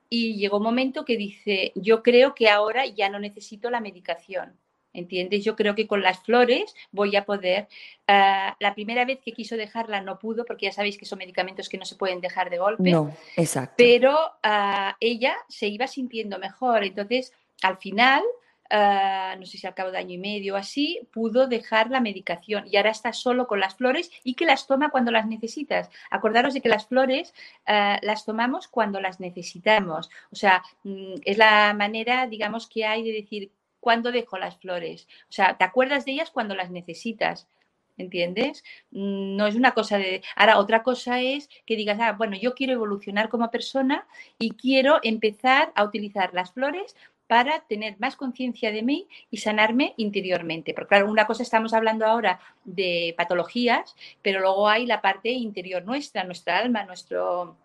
y 0.08 0.36
llegó 0.36 0.58
un 0.58 0.64
momento 0.64 1.04
que 1.04 1.16
dice, 1.16 1.72
yo 1.74 2.02
creo 2.02 2.34
que 2.34 2.48
ahora 2.48 2.86
ya 2.86 3.08
no 3.08 3.18
necesito 3.18 3.70
la 3.70 3.80
medicación. 3.80 4.58
¿Entiendes? 4.94 5.44
Yo 5.44 5.56
creo 5.56 5.74
que 5.74 5.86
con 5.86 6.02
las 6.02 6.20
flores 6.20 6.74
voy 6.90 7.16
a 7.16 7.24
poder. 7.24 7.68
Ah, 8.06 8.56
la 8.60 8.74
primera 8.74 9.04
vez 9.04 9.20
que 9.24 9.32
quiso 9.32 9.56
dejarla 9.56 10.02
no 10.02 10.18
pudo, 10.18 10.44
porque 10.44 10.66
ya 10.66 10.72
sabéis 10.72 10.98
que 10.98 11.06
son 11.06 11.18
medicamentos 11.18 11.68
que 11.68 11.78
no 11.78 11.84
se 11.84 11.96
pueden 11.96 12.20
dejar 12.20 12.50
de 12.50 12.58
golpe. 12.58 12.90
No, 12.90 13.10
exacto. 13.36 13.74
Pero 13.78 14.18
ah, 14.42 14.96
ella 15.00 15.34
se 15.48 15.68
iba 15.68 15.86
sintiendo 15.86 16.38
mejor. 16.38 16.84
Entonces, 16.84 17.32
al 17.62 17.78
final, 17.78 18.22
ah, 18.70 19.34
no 19.38 19.46
sé 19.46 19.56
si 19.56 19.66
al 19.66 19.74
cabo 19.74 19.90
de 19.90 19.96
año 19.96 20.12
y 20.12 20.18
medio 20.18 20.54
o 20.54 20.58
así, 20.58 21.08
pudo 21.10 21.46
dejar 21.46 21.90
la 21.90 22.00
medicación 22.00 22.64
y 22.70 22.76
ahora 22.76 22.90
está 22.90 23.14
solo 23.14 23.46
con 23.46 23.60
las 23.60 23.76
flores 23.76 24.10
y 24.24 24.34
que 24.34 24.44
las 24.44 24.66
toma 24.66 24.90
cuando 24.90 25.10
las 25.10 25.26
necesitas. 25.26 25.88
Acordaros 26.10 26.52
de 26.52 26.60
que 26.60 26.68
las 26.68 26.86
flores 26.86 27.32
las 27.66 28.26
tomamos 28.26 28.68
cuando 28.68 29.00
las 29.00 29.20
necesitamos. 29.20 30.10
O 30.30 30.36
sea, 30.36 30.62
mm, 30.84 31.14
es 31.24 31.38
la 31.38 31.72
manera, 31.72 32.26
digamos, 32.26 32.68
que 32.68 32.84
hay 32.84 33.02
de 33.04 33.12
decir 33.12 33.52
cuando 33.82 34.12
dejo 34.12 34.38
las 34.38 34.56
flores. 34.58 35.08
O 35.28 35.32
sea, 35.32 35.58
te 35.58 35.64
acuerdas 35.64 36.04
de 36.04 36.12
ellas 36.12 36.30
cuando 36.30 36.54
las 36.54 36.70
necesitas. 36.70 37.48
¿Entiendes? 37.98 38.64
Mm, 38.92 39.36
no 39.36 39.46
es 39.46 39.56
una 39.56 39.72
cosa 39.72 39.98
de... 39.98 40.22
Ahora, 40.36 40.58
otra 40.58 40.82
cosa 40.82 41.20
es 41.20 41.50
que 41.66 41.76
digas, 41.76 41.98
ah, 42.00 42.12
bueno, 42.12 42.36
yo 42.40 42.54
quiero 42.54 42.72
evolucionar 42.72 43.28
como 43.28 43.50
persona 43.50 44.06
y 44.38 44.52
quiero 44.52 45.00
empezar 45.02 45.72
a 45.74 45.84
utilizar 45.84 46.32
las 46.32 46.52
flores 46.52 46.96
para 47.26 47.60
tener 47.60 47.98
más 47.98 48.14
conciencia 48.14 48.70
de 48.70 48.82
mí 48.82 49.08
y 49.30 49.38
sanarme 49.38 49.94
interiormente. 49.96 50.74
Porque 50.74 50.90
claro, 50.90 51.10
una 51.10 51.26
cosa 51.26 51.42
estamos 51.42 51.74
hablando 51.74 52.06
ahora 52.06 52.38
de 52.64 53.14
patologías, 53.16 53.96
pero 54.22 54.40
luego 54.40 54.68
hay 54.68 54.86
la 54.86 55.00
parte 55.00 55.30
interior 55.30 55.84
nuestra, 55.84 56.24
nuestra 56.24 56.58
alma, 56.58 56.84
nuestro, 56.84 57.56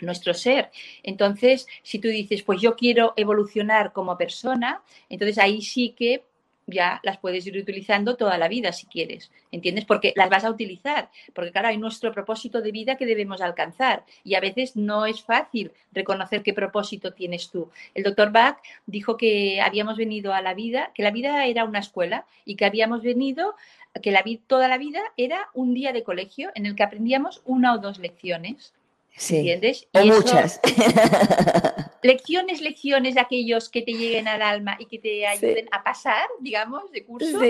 nuestro 0.00 0.34
ser. 0.34 0.70
Entonces, 1.02 1.66
si 1.82 1.98
tú 1.98 2.08
dices, 2.08 2.42
pues 2.42 2.60
yo 2.60 2.76
quiero 2.76 3.14
evolucionar 3.16 3.92
como 3.92 4.18
persona, 4.18 4.82
entonces 5.08 5.38
ahí 5.38 5.62
sí 5.62 5.94
que 5.96 6.24
ya 6.66 7.00
las 7.04 7.18
puedes 7.18 7.46
ir 7.46 7.56
utilizando 7.56 8.16
toda 8.16 8.38
la 8.38 8.48
vida 8.48 8.72
si 8.72 8.86
quieres, 8.86 9.30
¿entiendes? 9.52 9.84
Porque 9.84 10.12
las 10.16 10.28
vas 10.28 10.44
a 10.44 10.50
utilizar, 10.50 11.10
porque 11.32 11.52
claro, 11.52 11.68
hay 11.68 11.78
nuestro 11.78 12.12
propósito 12.12 12.60
de 12.60 12.72
vida 12.72 12.96
que 12.96 13.06
debemos 13.06 13.40
alcanzar 13.40 14.04
y 14.24 14.34
a 14.34 14.40
veces 14.40 14.74
no 14.74 15.06
es 15.06 15.22
fácil 15.22 15.70
reconocer 15.92 16.42
qué 16.42 16.52
propósito 16.52 17.12
tienes 17.12 17.50
tú. 17.50 17.70
El 17.94 18.02
doctor 18.02 18.32
Bach 18.32 18.58
dijo 18.86 19.16
que 19.16 19.60
habíamos 19.60 19.96
venido 19.96 20.34
a 20.34 20.42
la 20.42 20.54
vida, 20.54 20.90
que 20.94 21.04
la 21.04 21.12
vida 21.12 21.46
era 21.46 21.64
una 21.64 21.78
escuela 21.78 22.26
y 22.44 22.56
que 22.56 22.64
habíamos 22.64 23.02
venido, 23.02 23.54
que 24.02 24.10
la, 24.10 24.24
toda 24.46 24.66
la 24.66 24.78
vida 24.78 25.00
era 25.16 25.48
un 25.54 25.72
día 25.72 25.92
de 25.92 26.02
colegio 26.02 26.50
en 26.54 26.66
el 26.66 26.74
que 26.74 26.82
aprendíamos 26.82 27.42
una 27.44 27.74
o 27.74 27.78
dos 27.78 27.98
lecciones. 27.98 28.74
Sí. 29.16 29.38
¿Entiendes? 29.38 29.88
o 29.92 30.04
muchas. 30.04 30.60
lecciones, 32.02 32.60
lecciones 32.60 33.14
de 33.14 33.20
aquellos 33.20 33.68
que 33.68 33.82
te 33.82 33.92
lleguen 33.92 34.28
al 34.28 34.42
alma 34.42 34.76
y 34.78 34.86
que 34.86 34.98
te 34.98 35.26
ayuden 35.26 35.68
a 35.72 35.82
pasar, 35.82 36.28
digamos, 36.40 36.90
de 36.92 37.04
curso. 37.04 37.40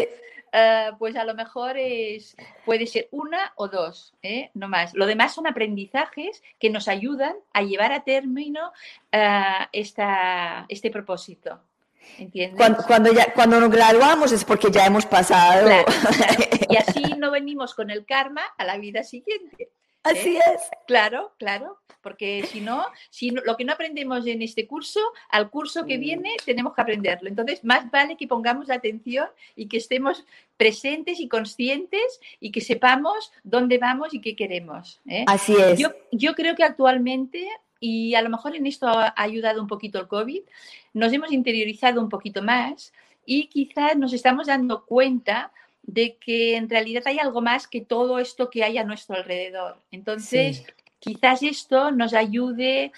Eh, 0.59 0.91
pues 0.99 1.17
a 1.17 1.25
lo 1.25 1.35
mejor 1.35 1.77
es, 1.77 2.37
puede 2.65 2.87
ser 2.87 3.09
una 3.11 3.53
o 3.57 3.69
dos, 3.69 4.15
¿eh? 4.23 4.51
no 4.55 4.69
más. 4.69 4.95
Lo 4.95 5.05
demás 5.05 5.35
son 5.35 5.47
aprendizajes 5.47 6.43
que 6.59 6.71
nos 6.71 6.89
ayudan 6.89 7.35
a 7.53 7.63
llevar 7.63 7.93
a 7.93 8.05
término 8.05 8.73
eh, 9.13 9.43
esta, 9.73 10.65
este 10.69 10.91
propósito. 10.91 11.61
¿Entiendes? 12.19 12.57
Cuando, 12.87 13.13
ya, 13.13 13.35
cuando 13.35 13.61
nos 13.61 13.71
graduamos 13.71 14.33
es 14.33 14.45
porque 14.45 14.71
ya 14.71 14.87
hemos 14.87 15.05
pasado. 15.05 15.69
Y 16.69 16.77
así 16.77 17.03
no 17.17 17.31
venimos 17.31 17.75
con 17.75 17.91
el 17.91 18.05
karma 18.05 18.43
a 18.59 18.65
la 18.65 18.77
vida 18.77 19.05
siguiente. 19.05 19.71
Así 20.07 20.37
es. 20.37 20.61
Claro, 20.87 21.33
claro, 21.39 21.79
porque 22.03 22.45
si 22.47 22.61
no, 22.61 22.87
si 23.11 23.31
lo 23.31 23.57
que 23.57 23.65
no 23.65 23.73
aprendemos 23.73 24.27
en 24.27 24.43
este 24.43 24.67
curso, 24.67 25.01
al 25.29 25.51
curso 25.51 25.85
que 25.85 25.99
viene 25.99 26.37
tenemos 26.45 26.75
que 26.75 26.83
aprenderlo. 26.83 27.29
Entonces, 27.29 27.65
más 27.65 27.91
vale 27.91 28.17
que 28.17 28.29
pongamos 28.29 28.71
atención 28.71 29.29
y 29.57 29.67
que 29.67 29.79
estemos 29.79 30.25
presentes 30.57 31.21
y 31.21 31.29
conscientes 31.29 32.21
y 32.41 32.53
que 32.53 32.61
sepamos 32.61 33.33
dónde 33.43 33.79
vamos 33.79 34.15
y 34.15 34.21
qué 34.21 34.37
queremos. 34.37 35.01
¿eh? 35.09 35.25
Así 35.27 35.55
es. 35.55 35.79
Yo, 35.79 35.91
yo 36.13 36.35
creo 36.35 36.55
que 36.55 36.65
actualmente 36.65 37.49
y 37.81 38.15
a 38.15 38.23
lo 38.23 38.31
mejor 38.31 38.57
en 38.57 38.67
esto 38.67 38.89
ha 38.89 39.15
ayudado 39.17 39.61
un 39.61 39.69
poquito 39.69 39.99
el 39.99 40.09
COVID, 40.09 40.43
nos 40.95 41.13
hemos 41.13 41.33
interiorizado 41.33 42.01
un 42.01 42.09
poquito 42.09 42.43
más 42.43 42.93
y 43.25 43.49
quizás 43.49 43.97
nos 43.97 44.13
estamos 44.13 44.47
dando 44.47 44.85
cuenta 44.85 45.53
de 45.87 46.17
que 46.17 46.57
en 46.57 46.69
realidad 46.69 47.05
hay 47.07 47.19
algo 47.19 47.41
más 47.41 47.67
que 47.67 47.81
todo 47.81 48.19
esto 48.19 48.51
que 48.51 48.65
hay 48.65 48.77
a 48.79 48.85
nuestro 48.85 49.17
alrededor. 49.17 49.79
Entonces, 49.91 50.65
quizás 50.99 51.43
esto 51.43 51.91
nos 51.93 52.13
ayude 52.13 52.93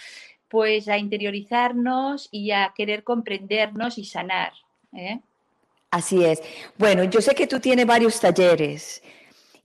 pues 0.49 0.89
a 0.89 0.97
interiorizarnos 0.97 2.29
y 2.33 2.51
a 2.53 2.73
querer 2.75 3.05
comprendernos 3.05 3.99
y 3.99 4.05
sanar. 4.05 4.53
¿eh? 4.95 5.21
Así 5.91 6.25
es. 6.25 6.43
Bueno, 6.79 7.05
yo 7.05 7.21
sé 7.21 7.35
que 7.35 7.47
tú 7.47 7.61
tienes 7.61 7.87
varios 7.87 8.19
talleres. 8.19 9.03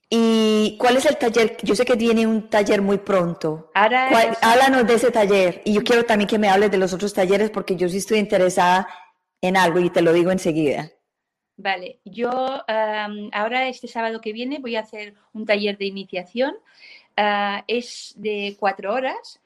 ¿Y 0.10 0.76
cuál 0.78 0.98
es 0.98 1.06
el 1.06 1.18
taller? 1.18 1.58
Yo 1.64 1.74
sé 1.74 1.86
que 1.86 1.96
tiene 1.96 2.28
un 2.28 2.50
taller 2.50 2.82
muy 2.82 3.00
pronto. 3.00 3.72
Háblanos 3.74 4.86
de 4.86 4.94
ese 4.94 5.10
taller. 5.10 5.62
Y 5.66 5.74
yo 5.74 5.84
quiero 5.84 6.04
también 6.04 6.28
que 6.28 6.38
me 6.38 6.50
hables 6.50 6.70
de 6.70 6.78
los 6.78 6.94
otros 6.94 7.14
talleres 7.14 7.50
porque 7.50 7.76
yo 7.76 7.88
sí 7.90 7.98
estoy 7.98 8.20
interesada 8.20 8.88
en 9.42 9.58
algo 9.58 9.80
y 9.80 9.90
te 9.90 10.02
lo 10.02 10.14
digo 10.14 10.32
enseguida. 10.32 10.92
Vale, 11.58 12.00
yo 12.04 12.32
ahora 12.68 13.68
este 13.68 13.88
sábado 13.88 14.22
que 14.22 14.34
viene 14.34 14.60
voy 14.60 14.76
a 14.76 14.82
hacer 14.82 15.14
un 15.34 15.46
taller 15.46 15.78
de 15.78 15.86
iniciación. 15.86 16.56
Ah, 17.16 17.64
es 17.68 18.14
de 18.18 18.56
cuatro 18.60 18.94
horas 18.94 19.40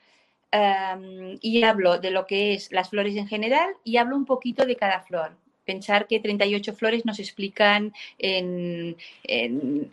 y 1.42 1.64
hablo 1.64 2.00
de 2.00 2.12
lo 2.12 2.26
que 2.26 2.54
es 2.54 2.72
las 2.72 2.90
flores 2.90 3.16
en 3.18 3.28
general 3.28 3.70
y 3.84 3.98
hablo 3.98 4.16
un 4.16 4.26
poquito 4.26 4.66
de 4.66 4.78
cada 4.78 5.02
flor. 5.02 5.36
Pensar 5.66 6.08
que 6.08 6.22
38 6.22 6.74
flores 6.74 7.06
nos 7.06 7.20
explican, 7.20 7.94
en, 8.18 8.96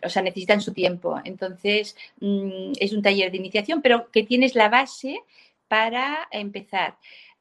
o 0.01 0.09
sea, 0.09 0.21
necesitan 0.21 0.61
su 0.61 0.71
tiempo. 0.73 1.19
Entonces, 1.25 1.97
mm, 2.21 2.73
es 2.79 2.93
un 2.93 3.01
taller 3.01 3.29
de 3.29 3.37
iniciación, 3.37 3.81
pero 3.81 4.09
que 4.09 4.23
tienes 4.23 4.55
la 4.55 4.69
base 4.69 5.19
para 5.67 6.29
empezar. 6.31 6.97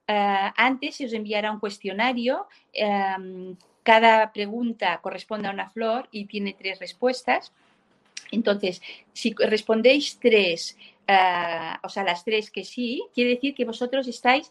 Ah, 0.09 0.53
antes 0.57 0.97
se 0.97 1.07
os 1.07 1.12
enviará 1.12 1.53
un 1.53 1.61
cuestionario. 1.61 2.49
Cada 3.85 4.32
pregunta 4.32 4.99
corresponde 5.01 5.47
a 5.47 5.53
una 5.53 5.70
flor 5.70 6.09
y 6.11 6.24
tiene 6.24 6.57
tres 6.59 6.80
respuestas. 6.80 7.53
Entonces, 8.32 8.82
si 9.12 9.32
respondéis 9.39 10.18
tres 10.18 10.76
Ah, 11.07 11.80
o 11.82 11.89
sea, 11.91 12.03
las 12.03 12.24
tres 12.24 12.51
que 12.51 12.64
sí, 12.64 13.05
quiere 13.12 13.30
decir 13.30 13.55
que 13.55 13.66
vosotros 13.66 14.09
estáis 14.09 14.51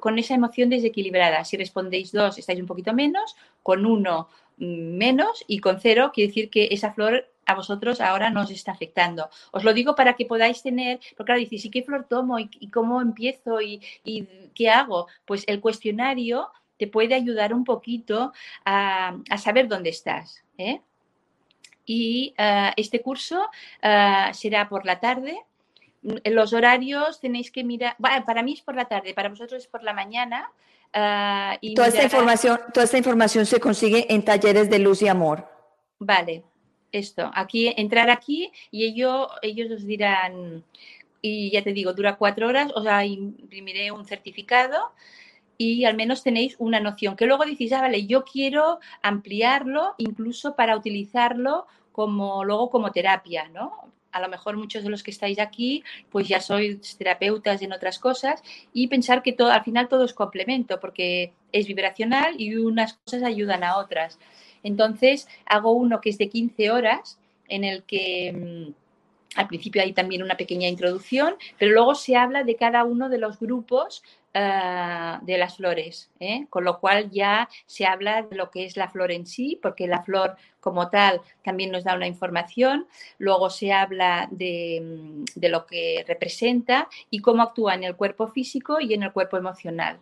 con 0.00 0.18
esa 0.18 0.34
emoción 0.34 0.70
desequilibrada. 0.70 1.44
Si 1.44 1.56
respondéis 1.56 2.10
dos, 2.10 2.38
estáis 2.38 2.60
un 2.60 2.66
poquito 2.66 2.92
menos, 2.92 3.36
con 3.62 3.86
uno 3.86 4.28
mm, 4.56 4.96
menos 4.96 5.44
y 5.46 5.60
con 5.60 5.80
cero 5.80 6.10
quiere 6.12 6.28
decir 6.28 6.50
que 6.50 6.68
esa 6.72 6.92
flor 6.92 7.30
a 7.46 7.54
vosotros 7.54 8.00
ahora 8.00 8.30
no 8.30 8.42
os 8.42 8.50
está 8.50 8.72
afectando. 8.72 9.30
Os 9.52 9.64
lo 9.64 9.72
digo 9.72 9.94
para 9.94 10.14
que 10.14 10.26
podáis 10.26 10.62
tener, 10.62 10.98
porque 11.16 11.26
claro, 11.26 11.40
dices, 11.40 11.64
¿y 11.64 11.70
qué 11.70 11.82
flor 11.82 12.06
tomo? 12.08 12.38
¿Y, 12.38 12.70
cómo 12.70 13.00
empiezo? 13.00 13.60
¿Y, 13.60 13.80
qué 14.54 14.68
hago? 14.70 15.06
Pues 15.24 15.44
el 15.46 15.60
cuestionario 15.60 16.50
te 16.78 16.86
puede 16.86 17.14
ayudar 17.14 17.52
un 17.52 17.64
poquito 17.64 18.32
a, 18.64 19.16
saber 19.36 19.68
dónde 19.68 19.90
estás. 19.90 20.42
¿eh? 20.56 20.80
Y 21.84 22.34
ah, 22.38 22.72
este 22.76 23.02
curso 23.02 23.48
ah, 23.82 24.30
será 24.32 24.68
por 24.68 24.86
la 24.86 25.00
tarde, 25.00 25.38
los 26.02 26.52
horarios 26.52 27.20
tenéis 27.20 27.50
que 27.50 27.64
mirar, 27.64 27.96
para 28.24 28.42
mí 28.42 28.52
es 28.52 28.62
por 28.62 28.76
la 28.76 28.86
tarde, 28.86 29.14
para 29.14 29.28
vosotros 29.28 29.62
es 29.62 29.68
por 29.68 29.82
la 29.82 29.92
mañana. 29.92 30.50
Ah, 30.92 31.58
y 31.60 31.74
toda, 31.74 31.88
esta 31.88 32.04
información, 32.04 32.60
toda 32.72 32.84
esta 32.84 32.98
información 32.98 33.44
se 33.46 33.60
consigue 33.60 34.12
en 34.12 34.24
talleres 34.24 34.70
de 34.70 34.78
luz 34.78 35.02
y 35.02 35.08
amor. 35.08 35.46
Vale, 35.98 36.44
esto, 36.92 37.30
aquí, 37.34 37.74
entrar 37.76 38.10
aquí 38.10 38.52
y 38.70 38.84
ellos, 38.84 39.28
ellos 39.42 39.70
os 39.70 39.84
dirán, 39.84 40.64
y 41.20 41.50
ya 41.50 41.62
te 41.62 41.72
digo, 41.72 41.92
dura 41.92 42.16
cuatro 42.16 42.46
horas, 42.46 42.70
o 42.74 42.82
sea, 42.82 43.04
imprimiré 43.04 43.90
un 43.90 44.06
certificado 44.06 44.92
y 45.58 45.84
al 45.84 45.96
menos 45.96 46.22
tenéis 46.22 46.54
una 46.58 46.80
noción, 46.80 47.16
que 47.16 47.26
luego 47.26 47.44
decís, 47.44 47.72
ah, 47.72 47.82
vale, 47.82 48.06
yo 48.06 48.24
quiero 48.24 48.78
ampliarlo 49.02 49.94
incluso 49.98 50.54
para 50.54 50.76
utilizarlo 50.76 51.66
como 51.92 52.44
luego 52.44 52.70
como 52.70 52.92
terapia, 52.92 53.48
¿no? 53.48 53.88
a 54.12 54.20
lo 54.20 54.28
mejor 54.28 54.56
muchos 54.56 54.82
de 54.82 54.90
los 54.90 55.02
que 55.02 55.10
estáis 55.10 55.38
aquí, 55.38 55.84
pues 56.10 56.28
ya 56.28 56.40
sois 56.40 56.96
terapeutas 56.96 57.62
en 57.62 57.72
otras 57.72 57.98
cosas 57.98 58.42
y 58.72 58.88
pensar 58.88 59.22
que 59.22 59.32
todo, 59.32 59.50
al 59.50 59.64
final 59.64 59.88
todo 59.88 60.04
es 60.04 60.14
complemento 60.14 60.80
porque 60.80 61.32
es 61.52 61.66
vibracional 61.66 62.40
y 62.40 62.56
unas 62.56 62.94
cosas 62.94 63.22
ayudan 63.22 63.64
a 63.64 63.78
otras. 63.78 64.18
Entonces, 64.62 65.28
hago 65.46 65.72
uno 65.72 66.00
que 66.00 66.10
es 66.10 66.18
de 66.18 66.28
15 66.28 66.70
horas 66.70 67.18
en 67.48 67.64
el 67.64 67.84
que 67.84 68.32
mm, 68.32 69.38
al 69.38 69.46
principio 69.46 69.82
hay 69.82 69.92
también 69.92 70.22
una 70.22 70.36
pequeña 70.36 70.68
introducción, 70.68 71.36
pero 71.58 71.72
luego 71.72 71.94
se 71.94 72.16
habla 72.16 72.44
de 72.44 72.56
cada 72.56 72.84
uno 72.84 73.08
de 73.08 73.18
los 73.18 73.38
grupos 73.38 74.02
eh, 74.40 75.18
de 75.22 75.36
las 75.36 75.56
flores, 75.56 76.12
¿eh? 76.20 76.46
con 76.48 76.62
lo 76.62 76.78
cual 76.78 77.10
ya 77.10 77.48
se 77.66 77.86
habla 77.86 78.22
de 78.22 78.36
lo 78.36 78.52
que 78.52 78.66
es 78.66 78.76
la 78.76 78.88
flor 78.88 79.10
en 79.10 79.26
sí, 79.26 79.58
porque 79.60 79.88
la 79.88 80.04
flor 80.04 80.36
como 80.60 80.90
tal 80.90 81.20
también 81.42 81.72
nos 81.72 81.82
da 81.82 81.96
una 81.96 82.06
información, 82.06 82.86
luego 83.18 83.50
se 83.50 83.72
habla 83.72 84.28
de, 84.30 84.80
mm, 84.80 85.44
lo 85.48 85.66
que 85.66 86.04
representa 86.06 86.88
y 87.10 87.18
cómo 87.18 87.42
actúa 87.42 87.74
en 87.74 87.82
el 87.82 87.96
cuerpo 87.96 88.28
físico 88.28 88.78
y 88.80 88.94
en 88.94 89.02
el 89.02 89.12
cuerpo 89.12 89.36
emocional. 89.36 89.98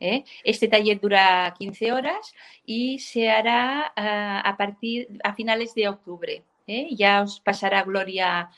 ¿eh? 0.00 0.24
Este 0.44 0.68
taller 0.68 1.00
dura 1.00 1.54
15 1.56 1.92
horas 1.92 2.34
y 2.66 2.98
se 2.98 3.30
hará 3.30 3.92
a 3.96 4.56
partir 4.58 5.08
a 5.24 5.32
finales 5.32 5.74
de 5.74 5.88
octubre. 5.88 6.44
Ya 6.90 7.22
os 7.22 7.40
pasará 7.40 7.84
Gloria 7.84 8.50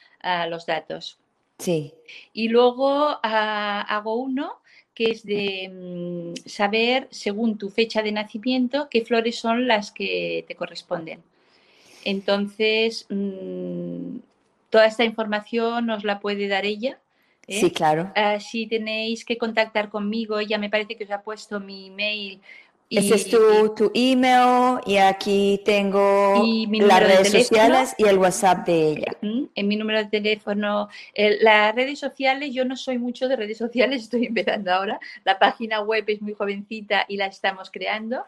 los 0.49 0.67
datos. 0.67 1.21
Sí. 1.61 1.95
Y 2.33 2.49
luego 2.49 3.21
ah, 3.23 3.87
hago 3.89 4.15
uno 4.17 4.61
que 4.95 5.11
es 5.11 5.25
de 5.25 5.71
mm, 5.73 6.49
saber, 6.49 7.09
según 7.11 7.59
tu 7.59 7.71
fecha 7.71 8.03
de 8.03 8.13
nacimiento, 8.13 8.89
qué 8.91 9.05
flores 9.05 9.37
son 9.37 9.67
las 9.67 9.93
que 9.93 10.45
te 10.49 10.55
corresponden. 10.55 11.23
Entonces, 12.05 13.07
mm, 13.09 14.19
toda 14.71 14.87
esta 14.87 15.05
información 15.05 15.91
os 15.91 16.05
la 16.05 16.21
puede 16.21 16.49
dar 16.49 16.65
ella. 16.65 16.99
¿eh? 17.47 17.61
Sí, 17.61 17.71
claro. 17.71 18.11
Ah, 18.15 18.41
si 18.41 18.67
tenéis 18.67 19.25
que 19.25 19.39
contactar 19.39 19.91
conmigo, 19.91 20.39
ella 20.39 20.59
me 20.59 20.71
parece 20.71 20.97
que 20.97 21.05
os 21.05 21.11
ha 21.11 21.23
puesto 21.23 21.61
mi 21.61 21.89
email 21.89 22.41
ese 22.91 23.15
es 23.15 23.31
tu, 23.31 23.75
tu, 23.77 23.91
email 23.95 24.81
y 24.85 24.97
aquí 24.97 25.61
tengo 25.65 26.43
las 26.71 27.01
redes 27.01 27.31
sociales 27.31 27.95
y 27.99 28.05
el 28.05 28.19
WhatsApp 28.19 28.67
de 28.67 28.89
ella. 28.89 29.17
En 29.23 29.69
mi 29.69 29.77
número 29.77 29.99
de 29.99 30.07
teléfono. 30.07 30.89
las 31.15 31.75
redes 31.75 32.01
sociales, 32.01 32.53
yo 32.53 32.65
no 32.65 32.77
soy 32.77 32.99
mucho 32.99 33.29
de 33.29 33.37
redes 33.37 33.59
sociales, 33.59 34.03
estoy 34.05 34.27
empezando 34.27 34.73
ahora. 34.73 34.99
La 35.25 35.39
página 35.39 35.81
web 35.83 36.05
es 36.09 36.21
muy 36.21 36.35
jovencita 36.35 37.05
y 37.09 37.17
la 37.17 37.27
estamos 37.27 37.71
creando. 37.71 38.25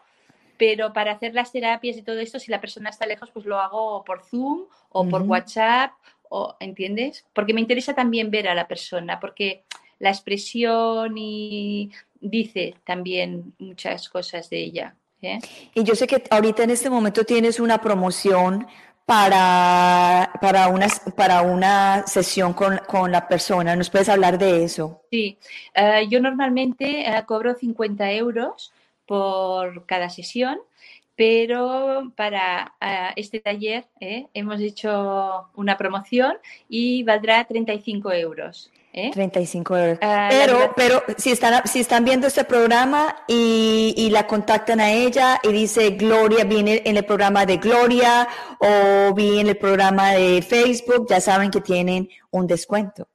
Pero 0.57 0.93
para 0.93 1.13
hacer 1.13 1.33
las 1.33 1.51
terapias 1.51 1.97
y 1.97 2.03
todo 2.03 2.19
esto, 2.19 2.39
si 2.39 2.49
la 2.49 2.61
persona 2.61 2.89
está 2.89 3.05
lejos, 3.05 3.31
pues 3.31 3.45
lo 3.45 3.59
hago 3.59 4.03
por 4.05 4.23
Zoom 4.23 4.61
o 4.91 5.09
por 5.09 5.23
WhatsApp, 5.23 5.91
o, 6.29 6.55
¿entiendes? 6.59 7.25
Porque 7.33 7.53
me 7.53 7.59
interesa 7.59 7.93
también 7.93 8.31
ver 8.31 8.47
a 8.47 8.55
la 8.55 8.67
persona, 8.67 9.19
porque 9.19 9.63
la 9.99 10.09
expresión 10.09 11.17
y 11.17 11.91
dice 12.23 12.75
también 12.85 13.53
muchas 13.59 14.09
cosas 14.09 14.49
de 14.49 14.63
ella. 14.63 14.95
¿eh? 15.21 15.39
Y 15.75 15.83
yo 15.83 15.93
sé 15.95 16.07
que 16.07 16.23
ahorita 16.29 16.63
en 16.63 16.71
este 16.71 16.89
momento 16.89 17.23
tienes 17.23 17.59
una 17.59 17.79
promoción 17.79 18.65
para, 19.05 20.31
para, 20.39 20.69
una, 20.69 20.87
para 21.15 21.41
una 21.41 22.07
sesión 22.07 22.53
con, 22.53 22.79
con 22.87 23.11
la 23.11 23.27
persona. 23.27 23.75
¿Nos 23.75 23.89
puedes 23.89 24.09
hablar 24.09 24.37
de 24.37 24.63
eso? 24.63 25.01
Sí, 25.11 25.37
eh, 25.75 26.07
yo 26.09 26.21
normalmente 26.21 27.05
eh, 27.05 27.23
cobro 27.25 27.53
50 27.53 28.11
euros 28.13 28.71
por 29.05 29.85
cada 29.85 30.09
sesión, 30.09 30.59
pero 31.15 32.11
para 32.15 32.73
este 33.17 33.39
taller 33.39 33.85
hemos 33.99 34.59
hecho 34.61 35.49
una 35.53 35.77
promoción 35.77 36.37
y 36.69 37.03
valdrá 37.03 37.43
35 37.43 38.13
euros. 38.13 38.71
35 38.93 39.75
¿eh? 39.75 39.81
euros. 39.81 39.99
Ah, 40.01 40.29
pero, 40.29 40.73
pero 40.75 41.03
si 41.17 41.31
están, 41.31 41.67
si 41.67 41.79
están 41.79 42.05
viendo 42.05 42.27
este 42.27 42.43
programa 42.43 43.15
y, 43.27 43.93
y, 43.97 44.11
la 44.11 44.27
contactan 44.27 44.79
a 44.79 44.91
ella 44.91 45.39
y 45.43 45.51
dice 45.51 45.91
Gloria, 45.91 46.43
viene 46.43 46.83
en 46.85 46.97
el 46.97 47.05
programa 47.05 47.45
de 47.45 47.57
Gloria 47.57 48.27
o 48.59 49.13
viene 49.13 49.41
en 49.41 49.47
el 49.47 49.57
programa 49.57 50.11
de 50.11 50.41
Facebook, 50.43 51.07
ya 51.09 51.19
saben 51.19 51.49
que 51.49 51.61
tienen 51.61 52.07
un 52.29 52.45
descuento. 52.45 53.07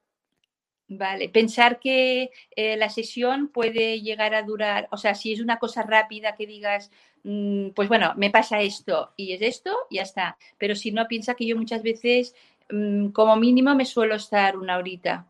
Vale, 0.91 1.29
pensar 1.29 1.79
que 1.79 2.31
eh, 2.57 2.77
la 2.79 2.89
sesión 2.89 3.49
puede 3.49 4.01
llegar 4.01 4.35
a 4.35 4.43
durar, 4.43 4.89
o 4.91 4.97
sea, 4.97 5.15
si 5.15 5.35
es 5.35 5.41
una 5.41 5.59
cosa 5.59 5.83
rápida 5.83 6.35
que 6.35 6.47
digas, 6.47 6.91
mm, 7.25 7.71
pues 7.71 7.89
bueno, 7.89 8.15
me 8.17 8.31
pasa 8.31 8.63
esto 8.63 9.13
y 9.17 9.33
es 9.35 9.43
esto, 9.43 9.71
ya 9.91 10.03
está. 10.03 10.39
Pero 10.57 10.75
si 10.75 10.91
no, 10.91 11.07
piensa 11.07 11.35
que 11.35 11.47
yo 11.47 11.57
muchas 11.57 11.83
veces, 11.83 12.35
mm, 12.71 13.09
como 13.09 13.37
mínimo, 13.37 13.75
me 13.75 13.85
suelo 13.85 14.15
estar 14.15 14.57
una 14.57 14.79
horita 14.79 15.27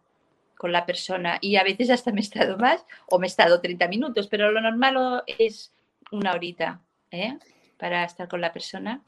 con 0.58 0.72
la 0.72 0.84
persona 0.84 1.38
y 1.40 1.56
a 1.56 1.62
veces 1.62 1.88
hasta 1.88 2.12
me 2.12 2.20
he 2.20 2.22
estado 2.22 2.58
más 2.58 2.84
o 3.08 3.18
me 3.18 3.26
he 3.26 3.30
estado 3.30 3.60
30 3.60 3.88
minutos, 3.88 4.26
pero 4.26 4.50
lo 4.50 4.60
normal 4.60 5.22
es 5.26 5.72
una 6.10 6.32
horita 6.32 6.80
¿eh? 7.10 7.38
para 7.78 8.04
estar 8.04 8.28
con 8.28 8.40
la 8.40 8.52
persona. 8.52 9.00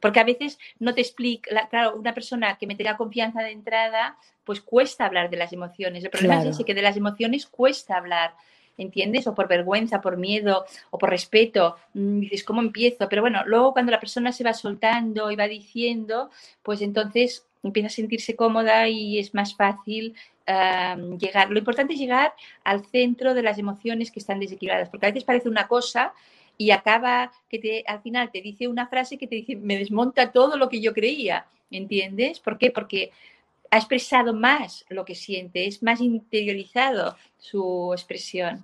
Porque 0.00 0.20
a 0.20 0.24
veces 0.24 0.58
no 0.78 0.94
te 0.94 1.00
explica, 1.00 1.68
claro, 1.68 1.96
una 1.96 2.14
persona 2.14 2.56
que 2.56 2.68
me 2.68 2.76
tenga 2.76 2.96
confianza 2.96 3.42
de 3.42 3.50
entrada, 3.50 4.16
pues 4.44 4.60
cuesta 4.60 5.04
hablar 5.04 5.28
de 5.28 5.36
las 5.36 5.52
emociones. 5.52 6.04
El 6.04 6.10
problema 6.10 6.40
es 6.42 6.56
que 6.64 6.72
de 6.72 6.82
las 6.82 6.96
emociones 6.96 7.46
cuesta 7.46 7.96
hablar. 7.96 8.34
¿entiendes? 8.78 9.26
O 9.26 9.34
por 9.34 9.48
vergüenza, 9.48 10.00
por 10.00 10.16
miedo 10.16 10.64
o 10.90 10.98
por 10.98 11.10
respeto. 11.10 11.76
Mm, 11.94 12.20
dices, 12.20 12.44
¿cómo 12.44 12.60
empiezo? 12.60 13.08
Pero 13.08 13.22
bueno, 13.22 13.42
luego 13.44 13.72
cuando 13.72 13.92
la 13.92 14.00
persona 14.00 14.32
se 14.32 14.44
va 14.44 14.54
soltando 14.54 15.30
y 15.30 15.36
va 15.36 15.46
diciendo, 15.46 16.30
pues 16.62 16.80
entonces 16.80 17.44
empieza 17.62 17.86
a 17.86 17.90
sentirse 17.90 18.36
cómoda 18.36 18.88
y 18.88 19.18
es 19.18 19.34
más 19.34 19.54
fácil 19.54 20.14
llegar. 21.18 21.50
Lo 21.50 21.58
importante 21.58 21.94
es 21.94 22.00
llegar 22.00 22.34
al 22.64 22.84
centro 22.86 23.34
de 23.34 23.42
las 23.42 23.58
emociones 23.58 24.10
que 24.10 24.20
están 24.20 24.40
desequilibradas, 24.40 24.88
porque 24.88 25.06
a 25.06 25.10
veces 25.10 25.24
parece 25.24 25.48
una 25.48 25.68
cosa 25.68 26.12
y 26.58 26.70
acaba 26.70 27.32
que 27.48 27.58
te, 27.58 27.84
al 27.86 28.02
final 28.02 28.30
te 28.30 28.42
dice 28.42 28.68
una 28.68 28.86
frase 28.86 29.18
que 29.18 29.26
te 29.26 29.36
dice, 29.36 29.56
me 29.56 29.78
desmonta 29.78 30.32
todo 30.32 30.56
lo 30.56 30.68
que 30.68 30.80
yo 30.80 30.92
creía, 30.92 31.46
¿entiendes? 31.70 32.40
¿Por 32.40 32.58
qué? 32.58 32.70
Porque 32.70 33.10
ha 33.70 33.78
expresado 33.78 34.34
más 34.34 34.84
lo 34.90 35.04
que 35.04 35.14
siente, 35.14 35.66
es 35.66 35.82
más 35.82 36.00
interiorizado 36.00 37.16
su 37.38 37.90
expresión. 37.94 38.60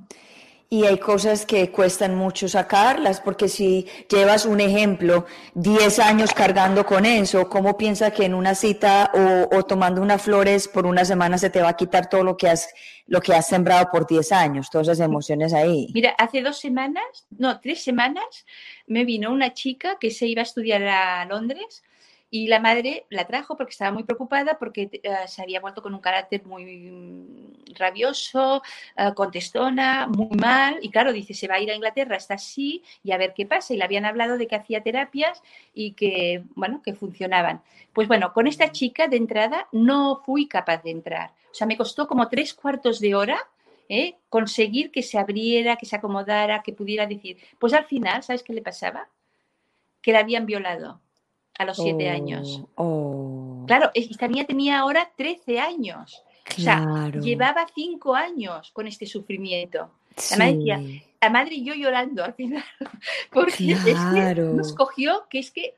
Y 0.71 0.85
hay 0.85 0.99
cosas 0.99 1.47
que 1.47 1.71
cuestan 1.71 2.15
mucho 2.15 2.47
sacarlas, 2.47 3.23
porque 3.23 3.49
si 3.49 3.87
llevas 4.11 4.45
un 4.45 4.61
ejemplo, 4.61 5.25
10 5.55 5.99
años 5.99 6.35
cargando 6.35 6.85
con 6.85 7.07
eso, 7.07 7.49
¿cómo 7.49 7.79
piensa 7.79 8.11
que 8.11 8.27
en 8.27 8.35
una 8.35 8.55
cita 8.55 9.11
o, 9.51 9.63
tomando 9.63 10.03
unas 10.03 10.21
flores 10.21 10.69
por 10.69 10.85
una 10.85 11.07
semana 11.07 11.39
se 11.39 11.49
te 11.49 11.63
va 11.63 11.71
a 11.71 11.77
quitar 11.77 12.11
todo 12.11 12.23
lo 12.23 12.37
que 12.37 12.51
has, 12.51 12.69
lo 13.07 13.23
que 13.23 13.33
has 13.33 13.47
sembrado 13.47 13.89
por 13.91 14.07
10 14.07 14.31
años, 14.33 14.69
todas 14.69 14.89
esas 14.89 15.07
emociones 15.07 15.55
ahí? 15.55 15.89
Mira, 15.95 16.15
hace 16.19 16.43
dos 16.43 16.59
semanas, 16.59 17.27
no, 17.31 17.61
tres 17.61 17.83
semanas, 17.83 18.45
me 18.87 19.07
vino 19.07 19.33
una 19.33 19.55
chica 19.55 19.97
que 19.99 20.11
se 20.11 20.27
iba 20.27 20.43
a 20.43 20.45
estudiar 20.45 20.83
a 20.83 21.25
Londres 21.25 21.83
y 22.31 22.49
la 22.49 22.61
madre 22.61 23.07
la 23.09 23.27
trajo 23.27 23.57
porque 23.57 23.71
estaba 23.71 23.91
muy 23.91 24.05
preocupada 24.05 24.59
porque 24.59 25.01
uh, 25.05 25.27
se 25.27 25.43
había 25.43 25.61
vuelto 25.61 25.83
con 25.83 25.95
un 25.95 26.01
carácter 26.01 26.45
muy 26.45 26.91
mm, 26.91 27.75
rabioso, 27.75 28.63
uh, 28.99 29.15
contestona, 29.15 30.07
muy 30.07 30.37
mal. 30.37 30.79
Y 30.83 30.91
claro, 30.91 31.13
dice, 31.13 31.33
se 31.33 31.49
va 31.49 31.55
a 31.55 31.61
ir 31.61 31.71
a 31.71 31.75
Inglaterra, 31.75 32.17
está 32.17 32.35
así 32.35 32.83
y 33.03 33.13
a 33.13 33.17
ver 33.17 33.33
qué 33.35 33.47
pasa. 33.47 33.73
Y 33.73 33.79
le 33.79 33.85
habían 33.85 34.05
hablado 34.05 34.37
de 34.37 34.47
que 34.47 34.57
hacía 34.57 34.83
terapias 34.83 35.43
y 35.73 35.93
que, 35.93 36.45
bueno, 36.55 36.83
que 36.83 36.95
funcionaban. 36.95 37.63
Pues 37.95 38.09
bueno, 38.09 38.33
con 38.35 38.47
esta 38.47 38.73
chica 38.73 39.09
de 39.09 39.17
entrada 39.17 39.69
no 39.73 40.23
fui 40.25 40.47
capaz 40.47 40.83
de 40.83 40.91
entrar. 40.91 41.31
O 41.51 41.55
sea, 41.55 41.67
me 41.67 41.79
costó 41.79 42.07
como 42.07 42.29
tres 42.29 42.53
cuartos 42.53 43.01
de 43.01 43.15
hora 43.15 43.39
¿eh? 43.89 44.17
conseguir 44.29 44.91
que 44.91 45.03
se 45.03 45.19
abriera, 45.19 45.77
que 45.77 45.87
se 45.87 45.97
acomodara, 45.97 46.63
que 46.63 46.75
pudiera 46.75 47.07
decir. 47.07 47.39
Pues 47.59 47.73
al 47.73 47.87
final, 47.87 48.23
¿sabes 48.23 48.43
qué 48.43 48.53
le 48.53 48.61
pasaba? 48.61 49.09
Que 50.03 50.13
la 50.13 50.21
habían 50.21 50.45
violado 50.45 51.01
a 51.59 51.65
los 51.65 51.77
siete 51.77 52.09
Oh, 52.09 52.13
años. 52.15 52.63
oh, 52.77 53.65
Claro, 53.67 53.91
esta 53.95 54.27
niña 54.29 54.45
tenía 54.45 54.79
ahora 54.79 55.11
13 55.17 55.61
años. 55.61 56.23
O 56.57 56.61
sea, 56.61 57.11
llevaba 57.21 57.67
cinco 57.75 58.15
años 58.15 58.71
con 58.73 58.87
este 58.87 59.05
sufrimiento. 59.05 59.91
La 60.31 60.37
madre 60.39 60.57
decía, 60.57 60.79
Sí, 60.79 61.03
la 61.21 61.31
madre 61.31 61.55
y 61.57 61.65
yo 61.65 61.75
llorando 61.75 62.25
al 62.25 62.33
final, 62.35 62.65
porque 63.33 63.73
es 63.73 63.85
que 63.85 64.35
nos 64.55 64.73
cogió 64.73 65.27
que 65.29 65.41
es 65.41 65.51
que 65.51 65.75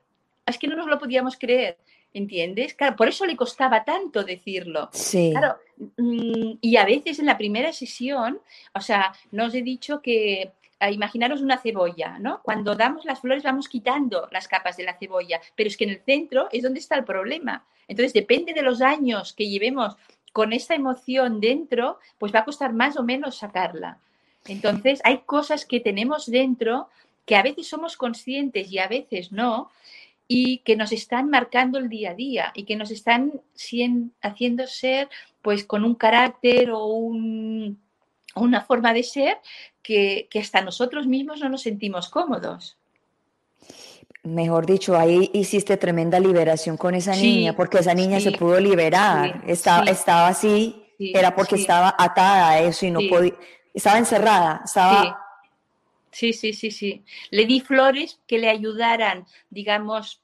es 0.46 0.58
que 0.58 0.66
no 0.68 0.76
nos 0.76 0.86
lo 0.86 0.98
podíamos 0.98 1.36
creer, 1.36 1.76
¿entiendes? 2.14 2.74
Claro, 2.74 2.96
por 2.96 3.08
eso 3.08 3.24
le 3.26 3.36
costaba 3.36 3.84
tanto 3.84 4.22
decirlo. 4.24 4.88
sí, 4.92 5.30
Claro, 5.32 5.56
mm, 5.96 6.52
y 6.60 6.76
a 6.76 6.84
veces 6.84 7.18
en 7.18 7.26
la 7.26 7.36
primera 7.38 7.72
sesión, 7.72 8.40
o 8.74 8.80
sea, 8.80 9.12
no 9.32 9.46
os 9.46 9.54
he 9.54 9.62
dicho 9.62 10.00
que 10.02 10.52
imaginaros 10.88 11.42
una 11.42 11.58
cebolla, 11.58 12.18
¿no? 12.18 12.40
Cuando 12.42 12.74
damos 12.76 13.04
las 13.04 13.20
flores 13.20 13.42
vamos 13.42 13.68
quitando 13.68 14.28
las 14.30 14.48
capas 14.48 14.76
de 14.76 14.84
la 14.84 14.96
cebolla, 14.96 15.40
pero 15.56 15.68
es 15.68 15.76
que 15.76 15.84
en 15.84 15.90
el 15.90 16.00
centro 16.00 16.48
es 16.52 16.62
donde 16.62 16.80
está 16.80 16.94
el 16.96 17.04
problema. 17.04 17.66
Entonces, 17.88 18.12
depende 18.12 18.54
de 18.54 18.62
los 18.62 18.80
años 18.80 19.32
que 19.32 19.48
llevemos 19.48 19.96
con 20.32 20.52
esa 20.52 20.74
emoción 20.76 21.40
dentro, 21.40 21.98
pues 22.18 22.32
va 22.32 22.38
a 22.40 22.44
costar 22.44 22.72
más 22.72 22.96
o 22.96 23.02
menos 23.02 23.36
sacarla. 23.36 23.98
Entonces, 24.46 25.00
hay 25.04 25.18
cosas 25.26 25.66
que 25.66 25.80
tenemos 25.80 26.30
dentro 26.30 26.88
que 27.26 27.36
a 27.36 27.42
veces 27.42 27.68
somos 27.68 27.96
conscientes 27.96 28.70
y 28.72 28.78
a 28.78 28.86
veces 28.88 29.32
no, 29.32 29.70
y 30.28 30.58
que 30.58 30.76
nos 30.76 30.92
están 30.92 31.28
marcando 31.28 31.78
el 31.78 31.88
día 31.88 32.12
a 32.12 32.14
día 32.14 32.52
y 32.54 32.62
que 32.62 32.76
nos 32.76 32.92
están 32.92 33.40
haciendo 34.22 34.66
ser 34.68 35.08
pues 35.42 35.64
con 35.64 35.84
un 35.84 35.94
carácter 35.96 36.70
o 36.70 36.84
un- 36.86 37.80
una 38.34 38.62
forma 38.62 38.92
de 38.92 39.02
ser 39.02 39.38
que, 39.82 40.28
que 40.30 40.38
hasta 40.40 40.60
nosotros 40.62 41.06
mismos 41.06 41.40
no 41.40 41.48
nos 41.48 41.62
sentimos 41.62 42.08
cómodos. 42.08 42.76
Mejor 44.22 44.66
dicho, 44.66 44.98
ahí 44.98 45.30
hiciste 45.32 45.76
tremenda 45.78 46.20
liberación 46.20 46.76
con 46.76 46.94
esa 46.94 47.14
Sí, 47.14 47.22
niña, 47.36 47.56
porque 47.56 47.78
esa 47.78 47.94
niña 47.94 48.20
se 48.20 48.32
pudo 48.32 48.60
liberar. 48.60 49.40
sí, 49.44 49.52
Estaba, 49.52 49.84
estaba 49.86 50.28
así, 50.28 50.84
Sí, 50.98 51.12
era 51.14 51.34
porque 51.34 51.54
estaba 51.56 51.94
atada 51.98 52.50
a 52.50 52.60
eso 52.60 52.84
y 52.84 52.90
no 52.90 53.00
podía, 53.08 53.32
estaba 53.72 53.96
encerrada, 53.98 54.60
estaba, 54.64 55.18
Sí, 56.12 56.32
sí, 56.32 56.52
sí, 56.52 56.70
sí. 56.70 57.04
Le 57.30 57.46
di 57.46 57.60
flores 57.60 58.20
que 58.26 58.38
le 58.38 58.50
ayudaran, 58.50 59.26
digamos, 59.48 60.19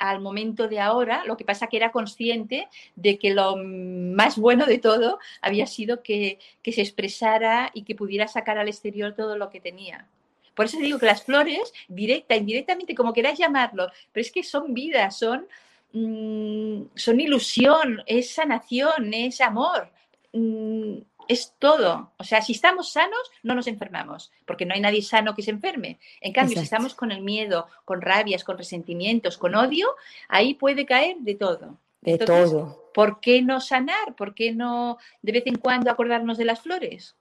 al 0.00 0.20
momento 0.20 0.66
de 0.66 0.80
ahora. 0.80 1.22
Lo 1.26 1.36
que 1.36 1.44
pasa 1.44 1.68
que 1.68 1.76
era 1.76 1.92
consciente 1.92 2.68
de 2.96 3.18
que 3.18 3.32
lo 3.32 3.56
más 3.56 4.36
bueno 4.36 4.66
de 4.66 4.78
todo 4.78 5.20
había 5.40 5.66
sido 5.66 6.02
que, 6.02 6.40
que 6.62 6.72
se 6.72 6.80
expresara 6.80 7.70
y 7.74 7.84
que 7.84 7.94
pudiera 7.94 8.26
sacar 8.26 8.58
al 8.58 8.66
exterior 8.66 9.14
todo 9.14 9.38
lo 9.38 9.50
que 9.50 9.60
tenía. 9.60 10.08
Por 10.54 10.66
eso 10.66 10.78
digo 10.78 10.98
que 10.98 11.06
las 11.06 11.22
flores, 11.22 11.72
directa, 11.88 12.34
indirectamente, 12.34 12.94
como 12.94 13.12
queráis 13.12 13.38
llamarlo, 13.38 13.86
pero 14.12 14.22
es 14.22 14.32
que 14.32 14.42
son 14.42 14.74
vida, 14.74 15.10
son, 15.10 15.46
mm, 15.92 16.82
son 16.94 17.20
ilusión, 17.20 18.02
es 18.06 18.32
sanación, 18.32 19.14
es 19.14 19.40
amor. 19.40 19.90
Mm, 20.32 20.98
es 21.32 21.54
todo. 21.58 22.10
O 22.18 22.24
sea, 22.24 22.42
si 22.42 22.52
estamos 22.52 22.90
sanos, 22.92 23.20
no 23.42 23.54
nos 23.54 23.66
enfermamos, 23.68 24.32
porque 24.46 24.66
no 24.66 24.74
hay 24.74 24.80
nadie 24.80 25.00
sano 25.02 25.34
que 25.34 25.42
se 25.42 25.50
enferme. 25.52 25.98
En 26.20 26.32
cambio, 26.32 26.56
si 26.58 26.64
estamos 26.64 26.94
con 26.94 27.12
el 27.12 27.22
miedo, 27.22 27.68
con 27.84 28.00
rabias, 28.02 28.42
con 28.44 28.58
resentimientos, 28.58 29.38
con 29.38 29.54
odio, 29.54 29.88
ahí 30.28 30.54
puede 30.54 30.84
caer 30.86 31.16
de 31.20 31.34
todo. 31.36 31.76
de 32.00 32.12
Entonces, 32.12 32.50
todo. 32.50 32.90
¿Por 32.92 33.20
qué 33.20 33.42
no 33.42 33.60
sanar? 33.60 34.14
¿Por 34.16 34.34
qué 34.34 34.52
no 34.52 34.98
de 35.22 35.32
vez 35.32 35.46
en 35.46 35.56
cuando 35.58 35.90
acordarnos 35.90 36.36
de 36.38 36.44
las 36.46 36.60
flores? 36.60 37.14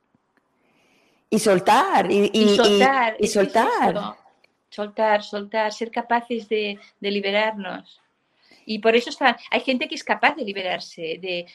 Y 1.30 1.38
soltar, 1.38 2.12
y, 2.12 2.32
y, 2.34 2.42
Y 2.42 2.44
y- 2.54 2.56
soltar. 2.56 3.16
y 3.20 3.26
es 3.26 3.34
soltar. 3.34 4.16
Soltar, 4.72 5.24
soltar, 5.24 5.72
ser 5.74 5.92
capaces 5.92 6.48
de, 6.50 6.80
de 7.00 7.12
liberarnos. 7.12 8.02
Y 8.72 8.78
por 8.78 8.96
eso 8.96 9.10
está, 9.10 9.36
hay 9.50 9.62
gente 9.62 9.88
que 9.88 9.96
es 9.96 10.04
capaz 10.04 10.36
de 10.36 10.44
liberarse, 10.44 11.18
de, 11.20 11.48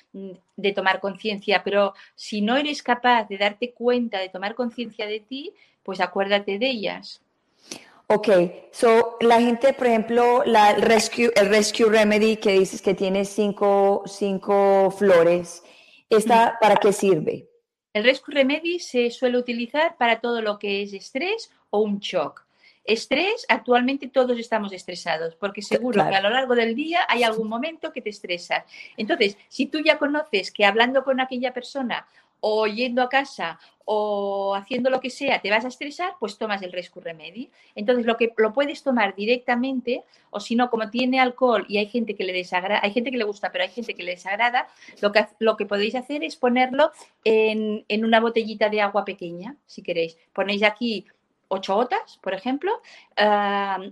de 0.57 0.73
tomar 0.73 0.99
conciencia, 0.99 1.63
pero 1.63 1.95
si 2.17 2.41
no 2.41 2.57
eres 2.57 2.83
capaz 2.83 3.29
de 3.29 3.39
darte 3.39 3.71
cuenta, 3.71 4.19
de 4.19 4.31
tomar 4.31 4.57
conciencia 4.57 5.07
de 5.07 5.21
ti, 5.21 5.53
pues 5.85 6.01
acuérdate 6.01 6.59
de 6.59 6.69
ellas. 6.69 7.23
Ok, 8.09 8.29
so 8.73 9.17
la 9.21 9.41
gente, 9.41 9.75
por 9.75 9.87
ejemplo, 9.87 10.43
la, 10.45 10.73
el, 10.73 10.83
rescue, 10.83 11.31
el 11.37 11.51
Rescue 11.51 11.89
Remedy 11.89 12.37
que 12.37 12.59
dices 12.59 12.83
que 12.83 12.95
tiene 12.95 13.25
cinco, 13.25 14.03
cinco 14.07 14.91
flores, 14.91 15.63
¿esta 16.11 16.59
para 16.61 16.75
qué 16.79 16.93
sirve? 16.93 17.47
El 17.93 18.03
Rescue 18.03 18.35
Remedy 18.35 18.81
se 18.81 19.09
suele 19.13 19.39
utilizar 19.39 19.97
para 19.97 20.19
todo 20.19 20.43
lo 20.43 20.59
que 20.59 20.83
es 20.83 20.93
estrés 20.93 21.49
o 21.71 21.79
un 21.79 22.01
shock. 22.01 22.44
Estrés, 22.85 23.47
actualmente 23.49 24.09
todos 24.09 24.39
estamos 24.39 24.73
estresados, 24.73 25.35
porque 25.37 25.63
seguro 25.63 25.95
Claro. 25.95 26.11
que 26.11 26.17
a 26.17 26.21
lo 26.23 26.31
largo 26.31 26.55
del 26.55 26.75
día 26.75 27.01
hay 27.09 27.23
algún 27.23 27.49
momento 27.49 27.93
que 27.93 28.03
te 28.03 28.11
estresas. 28.11 28.65
Entonces, 28.97 29.39
si 29.49 29.67
tú 29.67 29.79
ya 29.81 29.99
conoces 29.99 30.51
que 30.51 30.65
hablando 30.67 31.03
con 31.03 31.21
aquella 31.21 31.53
persona 31.55 32.07
o 32.41 32.67
yendo 32.67 33.01
a 33.01 33.09
casa 33.09 33.59
o 33.87 34.55
haciendo 34.55 34.91
lo 34.91 35.01
que 35.01 35.09
sea 35.09 35.41
te 35.41 35.51
vas 35.51 35.65
a 35.65 35.69
estresar, 35.69 36.13
pues 36.21 36.37
tomas 36.37 36.61
el 36.61 36.73
Rescue 36.73 37.03
Remedy. 37.03 37.51
Entonces, 37.75 38.05
lo 38.05 38.19
que 38.19 38.35
lo 38.37 38.53
puedes 38.53 38.83
tomar 38.83 39.15
directamente 39.15 40.05
o 40.29 40.41
si 40.41 40.55
no, 40.55 40.69
como 40.69 40.91
tiene 40.91 41.21
alcohol 41.21 41.65
y 41.69 41.79
hay 41.79 41.87
gente 41.87 42.15
que 42.15 42.25
le 42.25 42.35
desagrada, 42.35 42.81
hay 42.83 42.93
gente 42.93 43.11
que 43.11 43.17
le 43.17 43.25
gusta, 43.25 43.51
pero 43.51 43.65
hay 43.65 43.71
gente 43.71 43.95
que 43.95 44.03
le 44.03 44.11
desagrada, 44.13 44.69
lo 45.01 45.11
que, 45.11 45.27
lo 45.39 45.57
que 45.57 45.65
podéis 45.65 45.95
hacer 45.95 46.23
es 46.23 46.37
ponerlo 46.37 46.93
en, 47.25 47.87
en 47.89 48.05
una 48.05 48.21
botellita 48.21 48.69
de 48.69 48.83
agua 48.83 49.07
pequeña, 49.07 49.57
si 49.67 49.83
queréis. 49.83 50.19
Ponéis 50.35 50.63
aquí 50.65 51.07
ocho 51.55 51.75
gotas, 51.75 52.19
por 52.23 52.35
ejemplo, 52.35 52.83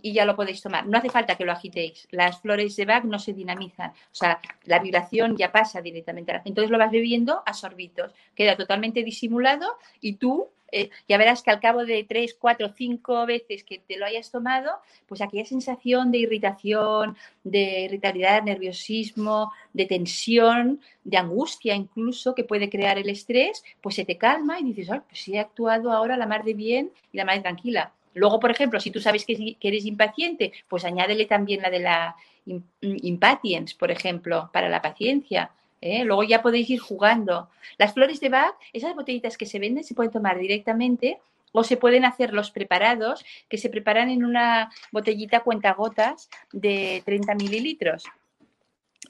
y 0.02 0.12
ya 0.12 0.24
lo 0.24 0.36
podéis 0.36 0.60
tomar. 0.62 0.86
No 0.86 0.98
hace 0.98 1.10
falta 1.10 1.36
que 1.36 1.44
lo 1.44 1.52
agitéis. 1.52 2.06
Las 2.10 2.40
flores 2.40 2.76
de 2.76 2.84
Bach 2.84 3.04
no 3.04 3.18
se 3.18 3.32
dinamizan. 3.32 3.90
O 3.90 4.14
sea, 4.14 4.40
la 4.64 4.78
vibración 4.78 5.36
ya 5.36 5.50
pasa 5.50 5.80
directamente. 5.80 6.40
Entonces 6.44 6.70
lo 6.70 6.78
vas 6.78 6.90
bebiendo 6.90 7.42
a 7.46 7.54
sorbitos. 7.54 8.12
Queda 8.34 8.56
totalmente 8.56 9.02
disimulado 9.02 9.78
y 10.00 10.16
tú 10.16 10.50
eh, 10.72 10.90
ya 11.08 11.18
verás 11.18 11.42
que 11.42 11.50
al 11.50 11.60
cabo 11.60 11.84
de 11.84 12.04
tres, 12.04 12.34
cuatro, 12.38 12.70
cinco 12.74 13.26
veces 13.26 13.62
que 13.64 13.78
te 13.78 13.96
lo 13.98 14.06
hayas 14.06 14.30
tomado, 14.30 14.70
pues 15.06 15.20
aquella 15.20 15.44
sensación 15.44 16.10
de 16.10 16.18
irritación, 16.18 17.16
de 17.44 17.82
irritabilidad, 17.82 18.42
nerviosismo, 18.42 19.52
de 19.72 19.86
tensión, 19.86 20.80
de 21.04 21.16
angustia 21.18 21.74
incluso 21.74 22.34
que 22.34 22.44
puede 22.44 22.68
crear 22.70 22.98
el 22.98 23.08
estrés, 23.08 23.62
pues 23.80 23.94
se 23.96 24.04
te 24.04 24.16
calma 24.18 24.58
y 24.60 24.64
dices, 24.64 24.90
"Ay, 24.90 25.00
pues 25.08 25.28
he 25.28 25.38
actuado 25.38 25.92
ahora 25.92 26.16
la 26.16 26.26
mar 26.26 26.44
de 26.44 26.54
bien 26.54 26.90
y 27.12 27.16
la 27.18 27.24
mar 27.24 27.36
de 27.36 27.42
tranquila. 27.42 27.92
Luego, 28.14 28.40
por 28.40 28.50
ejemplo, 28.50 28.78
si 28.80 28.90
tú 28.90 29.00
sabes 29.00 29.24
que, 29.24 29.56
eres 29.60 29.86
impaciente, 29.86 30.52
pues 30.68 30.84
añádele 30.84 31.24
también 31.26 31.62
la 31.62 31.70
de 31.70 31.78
la 31.80 32.16
im- 32.46 32.62
impatience, 32.80 33.74
por 33.78 33.90
ejemplo, 33.90 34.50
para 34.52 34.68
la 34.68 34.82
paciencia. 34.82 35.50
¿Eh? 35.82 36.04
Luego 36.04 36.22
ya 36.22 36.40
podéis 36.40 36.70
ir 36.70 36.80
jugando. 36.80 37.50
Las 37.76 37.92
flores 37.92 38.20
de 38.20 38.30
Bach, 38.30 38.54
esas 38.72 38.94
botellitas 38.94 39.36
que 39.36 39.44
se 39.44 39.58
venden, 39.58 39.84
se 39.84 39.94
pueden 39.94 40.12
tomar 40.12 40.38
directamente 40.38 41.18
o 41.52 41.64
se 41.64 41.76
pueden 41.76 42.06
hacer 42.06 42.32
los 42.32 42.50
preparados 42.50 43.24
que 43.48 43.58
se 43.58 43.68
preparan 43.68 44.08
en 44.08 44.24
una 44.24 44.72
botellita 44.90 45.40
cuentagotas 45.40 46.30
de 46.50 47.02
30 47.04 47.34
mililitros. 47.34 48.04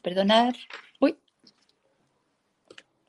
Perdonad. 0.03 0.55
Uy. 0.99 1.17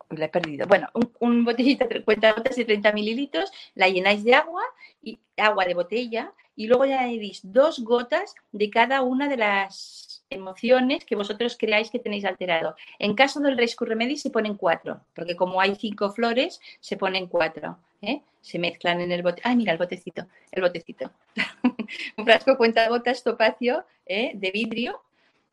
La 0.10 0.26
he 0.26 0.30
perdido. 0.30 0.68
Bueno, 0.68 0.90
un, 1.20 1.44
botellita 1.44 1.88
de 1.88 2.04
cuentagotas 2.04 2.56
de 2.56 2.66
30 2.66 2.92
mililitros, 2.92 3.52
la 3.74 3.90
llenáis 3.90 4.24
de 4.24 4.36
agua, 4.36 4.62
y 5.02 5.18
agua 5.38 5.66
de 5.66 5.74
botella, 5.74 6.34
y 6.56 6.68
luego 6.68 6.86
ya 6.86 7.02
añadís 7.02 7.40
dos 7.44 7.84
gotas 7.84 8.36
de 8.52 8.70
cada 8.70 9.02
una 9.02 9.28
de 9.28 9.38
las 9.38 10.13
emociones 10.30 11.06
que 11.06 11.16
vosotros 11.16 11.58
creáis 11.60 11.90
que 11.90 12.00
tenéis 12.00 12.26
alterado. 12.26 12.76
En 13.00 13.16
caso 13.16 13.40
del 13.40 13.58
Rescue 13.58 13.88
Remedy 13.88 14.18
se 14.18 14.30
ponen 14.30 14.56
cuatro, 14.56 15.02
porque 15.14 15.36
como 15.36 15.62
hay 15.62 15.76
cinco 15.76 16.12
flores, 16.12 16.60
se 16.80 16.98
ponen 16.98 17.28
cuatro. 17.28 17.78
¿eh? 18.02 18.22
Se 18.42 18.60
mezclan 18.60 19.02
en 19.02 19.12
el 19.12 19.24
bote. 19.24 19.42
Ay, 19.44 19.56
mira 19.56 19.72
el 19.72 19.78
botecito, 19.78 20.28
el 20.52 20.62
botecito. 20.62 21.12
Un 22.18 22.26
frasco 22.26 22.58
cuenta 22.58 22.88
gotas 22.90 23.24
topacio 23.24 23.86
¿eh? 24.06 24.32
de 24.36 24.52
vidrio 24.52 25.02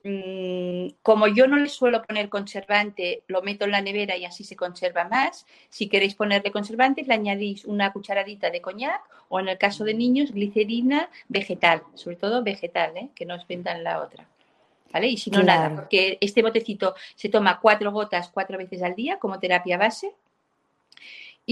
Mm, 0.03 0.89
como 1.03 1.27
yo 1.27 1.47
no 1.47 1.57
le 1.57 1.69
suelo 1.69 2.03
poner 2.03 2.31
conservante, 2.31 3.23
lo 3.27 3.43
meto 3.43 3.67
en 3.67 3.73
la 3.73 3.83
nevera 3.83 4.17
y 4.17 4.25
así 4.25 4.45
se 4.45 4.57
conserva 4.57 5.05
más. 5.05 5.47
Si 5.69 5.89
queréis 5.89 6.15
ponerle 6.15 6.51
conservante, 6.53 7.05
le 7.05 7.15
añadís 7.15 7.65
una 7.65 7.93
cucharadita 7.93 8.51
de 8.51 8.63
coñac 8.63 9.03
o 9.29 9.41
en 9.41 9.49
el 9.49 9.59
caso 9.59 9.85
de 9.85 9.95
niños, 9.95 10.33
glicerina 10.33 11.11
vegetal, 11.29 11.83
sobre 11.95 12.17
todo 12.17 12.43
vegetal, 12.43 12.97
¿eh? 12.97 13.11
que 13.15 13.27
no 13.27 13.35
os 13.37 13.47
vendan 13.47 13.85
la 13.85 14.03
otra. 14.03 14.27
¿Vale? 14.93 15.07
Y 15.07 15.17
si 15.17 15.31
no, 15.31 15.43
nada, 15.43 15.75
porque 15.75 16.19
este 16.21 16.43
botecito 16.43 16.95
se 17.15 17.29
toma 17.29 17.61
cuatro 17.61 17.93
gotas 17.93 18.31
cuatro 18.33 18.59
veces 18.59 18.83
al 18.83 18.97
día 18.97 19.19
como 19.19 19.39
terapia 19.39 19.79
base 19.79 20.15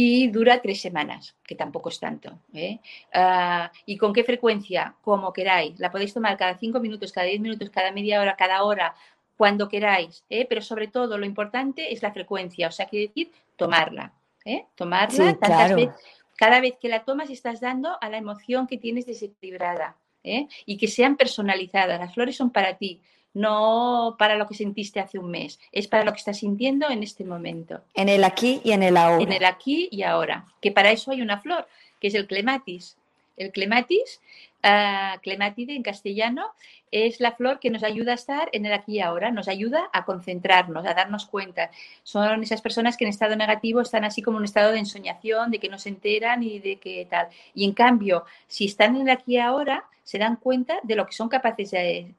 y 0.00 0.28
dura 0.28 0.60
tres 0.60 0.80
semanas, 0.80 1.34
que 1.44 1.54
tampoco 1.54 1.88
es 1.88 1.98
tanto. 1.98 2.38
¿eh? 2.52 2.78
Ah, 3.12 3.70
¿Y 3.86 3.96
con 3.96 4.12
qué 4.12 4.22
frecuencia? 4.22 4.94
Como 5.02 5.32
queráis. 5.32 5.78
La 5.80 5.90
podéis 5.90 6.14
tomar 6.14 6.36
cada 6.36 6.56
cinco 6.56 6.78
minutos, 6.78 7.12
cada 7.12 7.26
diez 7.26 7.40
minutos, 7.40 7.70
cada 7.70 7.90
media 7.90 8.20
hora, 8.20 8.36
cada 8.36 8.62
hora, 8.62 8.94
cuando 9.36 9.68
queráis. 9.68 10.24
¿eh? 10.30 10.46
Pero 10.48 10.62
sobre 10.62 10.88
todo 10.88 11.18
lo 11.18 11.26
importante 11.26 11.92
es 11.92 12.02
la 12.02 12.12
frecuencia, 12.12 12.68
o 12.68 12.70
sea, 12.70 12.86
quiere 12.86 13.08
decir 13.08 13.32
tomarla. 13.56 14.12
¿eh? 14.44 14.66
Tomarla 14.74 15.34
tantas 15.34 15.74
veces. 15.74 15.94
Cada 16.36 16.60
vez 16.60 16.74
que 16.80 16.88
la 16.88 17.04
tomas 17.04 17.30
estás 17.30 17.60
dando 17.60 17.98
a 18.00 18.08
la 18.08 18.18
emoción 18.18 18.68
que 18.68 18.78
tienes 18.78 19.06
desequilibrada. 19.06 19.96
Y 20.22 20.76
que 20.76 20.88
sean 20.88 21.16
personalizadas. 21.16 21.98
Las 21.98 22.12
flores 22.12 22.36
son 22.36 22.50
para 22.50 22.76
ti 22.76 23.00
no 23.34 24.16
para 24.18 24.36
lo 24.36 24.46
que 24.46 24.54
sentiste 24.54 25.00
hace 25.00 25.18
un 25.18 25.30
mes, 25.30 25.60
es 25.72 25.86
para 25.86 26.04
lo 26.04 26.12
que 26.12 26.18
estás 26.18 26.38
sintiendo 26.38 26.88
en 26.90 27.02
este 27.02 27.24
momento. 27.24 27.80
En 27.94 28.08
el 28.08 28.24
aquí 28.24 28.60
y 28.64 28.72
en 28.72 28.82
el 28.82 28.96
ahora. 28.96 29.22
En 29.22 29.32
el 29.32 29.44
aquí 29.44 29.88
y 29.90 30.02
ahora, 30.02 30.46
que 30.60 30.72
para 30.72 30.90
eso 30.90 31.10
hay 31.10 31.22
una 31.22 31.40
flor, 31.40 31.66
que 32.00 32.08
es 32.08 32.14
el 32.14 32.26
clematis. 32.26 32.96
El 33.36 33.52
clematis, 33.52 34.20
uh, 34.64 35.20
clematide 35.20 35.74
en 35.74 35.82
castellano, 35.82 36.52
es 36.90 37.20
la 37.20 37.32
flor 37.32 37.60
que 37.60 37.70
nos 37.70 37.82
ayuda 37.82 38.12
a 38.12 38.14
estar 38.14 38.48
en 38.52 38.66
el 38.66 38.72
aquí 38.72 38.94
y 38.94 39.00
ahora, 39.00 39.30
nos 39.30 39.48
ayuda 39.48 39.90
a 39.92 40.04
concentrarnos, 40.04 40.86
a 40.86 40.94
darnos 40.94 41.26
cuenta. 41.26 41.70
Son 42.02 42.42
esas 42.42 42.62
personas 42.62 42.96
que 42.96 43.04
en 43.04 43.10
estado 43.10 43.36
negativo 43.36 43.80
están 43.80 44.04
así 44.04 44.22
como 44.22 44.38
en 44.38 44.40
un 44.40 44.44
estado 44.46 44.72
de 44.72 44.78
ensoñación, 44.78 45.50
de 45.50 45.58
que 45.58 45.68
no 45.68 45.78
se 45.78 45.90
enteran 45.90 46.42
y 46.42 46.58
de 46.58 46.76
que 46.76 47.06
tal. 47.08 47.28
Y 47.54 47.64
en 47.64 47.72
cambio, 47.72 48.24
si 48.46 48.66
están 48.66 48.96
en 48.96 49.02
el 49.02 49.10
aquí 49.10 49.34
y 49.34 49.38
ahora, 49.38 49.84
se 50.08 50.16
dan 50.16 50.36
cuenta 50.36 50.80
de 50.84 50.96
lo 50.96 51.04
que 51.04 51.12
son 51.12 51.28
capaces 51.28 51.70
de, 51.70 52.14